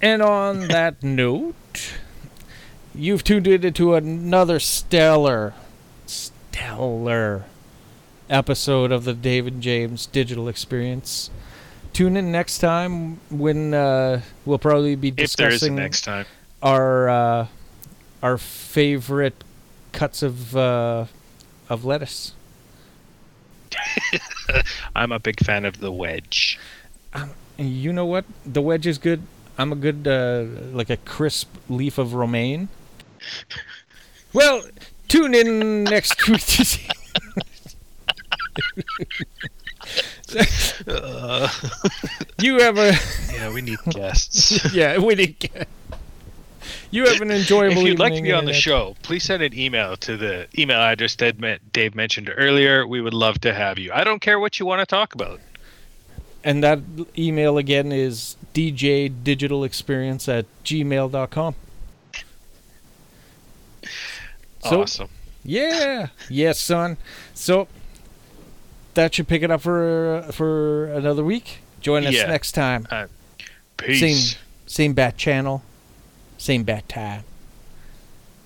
And 0.00 0.22
on 0.22 0.68
that 0.68 1.02
note, 1.02 1.94
you've 2.94 3.22
tuned 3.22 3.46
into 3.46 3.94
another 3.94 4.58
stellar, 4.58 5.52
stellar 6.06 7.44
episode 8.30 8.90
of 8.92 9.04
the 9.04 9.12
David 9.12 9.60
James 9.60 10.06
Digital 10.06 10.48
Experience. 10.48 11.30
Tune 11.92 12.16
in 12.16 12.32
next 12.32 12.58
time 12.60 13.20
when 13.30 13.74
uh, 13.74 14.22
we'll 14.46 14.58
probably 14.58 14.94
be 14.96 15.08
If 15.16 15.34
there 15.36 15.48
is 15.48 15.56
a 15.62 15.66
discussing 15.66 15.74
next 15.74 16.02
time. 16.02 16.24
our 16.62 17.08
uh, 17.08 17.46
our 18.22 18.38
favorite 18.38 19.44
cuts 19.92 20.22
of 20.22 20.56
uh, 20.56 21.04
of 21.70 21.84
lettuce. 21.84 22.32
I'm 24.96 25.12
a 25.12 25.18
big 25.18 25.44
fan 25.44 25.64
of 25.64 25.78
the 25.80 25.92
wedge. 25.92 26.58
And 27.14 27.30
you 27.58 27.92
know 27.92 28.06
what? 28.06 28.24
The 28.44 28.60
wedge 28.60 28.86
is 28.86 28.98
good. 28.98 29.22
I'm 29.56 29.72
a 29.72 29.76
good 29.76 30.08
uh, 30.08 30.44
like 30.72 30.90
a 30.90 30.96
crisp 30.96 31.48
leaf 31.68 31.98
of 31.98 32.14
romaine. 32.14 32.68
Well, 34.32 34.62
tune 35.08 35.34
in 35.34 35.84
next 35.84 36.26
week 36.28 36.40
to 36.40 36.64
see. 36.64 36.88
you 42.40 42.60
have 42.60 42.78
a 42.78 42.92
Yeah, 43.32 43.52
we 43.52 43.60
need 43.60 43.78
guests. 43.88 44.72
yeah. 44.72 44.98
We 44.98 45.14
need 45.14 45.38
get. 45.38 45.68
You 46.90 47.06
have 47.06 47.20
an 47.20 47.30
enjoyable. 47.30 47.82
if 47.82 47.86
you'd 47.86 47.98
like 47.98 48.14
to 48.14 48.22
be 48.22 48.32
on 48.32 48.44
the 48.44 48.52
show, 48.52 48.96
please 49.02 49.24
send 49.24 49.42
an 49.42 49.56
email 49.58 49.96
to 49.98 50.16
the 50.16 50.46
email 50.58 50.78
address 50.80 51.16
men- 51.38 51.60
Dave 51.72 51.94
mentioned 51.94 52.30
earlier. 52.36 52.86
We 52.86 53.00
would 53.00 53.14
love 53.14 53.40
to 53.42 53.54
have 53.54 53.78
you. 53.78 53.92
I 53.92 54.04
don't 54.04 54.20
care 54.20 54.38
what 54.40 54.58
you 54.58 54.66
want 54.66 54.80
to 54.80 54.86
talk 54.86 55.14
about. 55.14 55.40
and 56.42 56.64
that 56.64 56.78
email 57.18 57.58
again 57.58 57.92
is 57.92 58.36
djdigitalexperience 58.54 60.26
at 60.28 60.46
gmail.com. 60.64 61.54
So, 64.64 64.82
awesome. 64.82 65.08
Yeah. 65.44 66.08
Yes, 66.28 66.60
son. 66.60 66.96
So 67.34 67.68
that 68.94 69.14
should 69.14 69.28
pick 69.28 69.42
it 69.42 69.50
up 69.50 69.60
for 69.62 70.24
for 70.32 70.86
another 70.86 71.24
week. 71.24 71.58
Join 71.80 72.06
us 72.06 72.14
Yeah. 72.14 72.26
next 72.26 72.52
time. 72.52 72.86
Uh, 72.90 73.06
peace. 73.78 74.00
Same 74.00 74.38
same 74.66 74.92
bat 74.92 75.16
channel, 75.16 75.62
same 76.40 76.62
bat 76.62 76.88
time. 76.88 77.22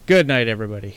Good 0.06 0.26
night, 0.26 0.48
everybody. 0.48 0.96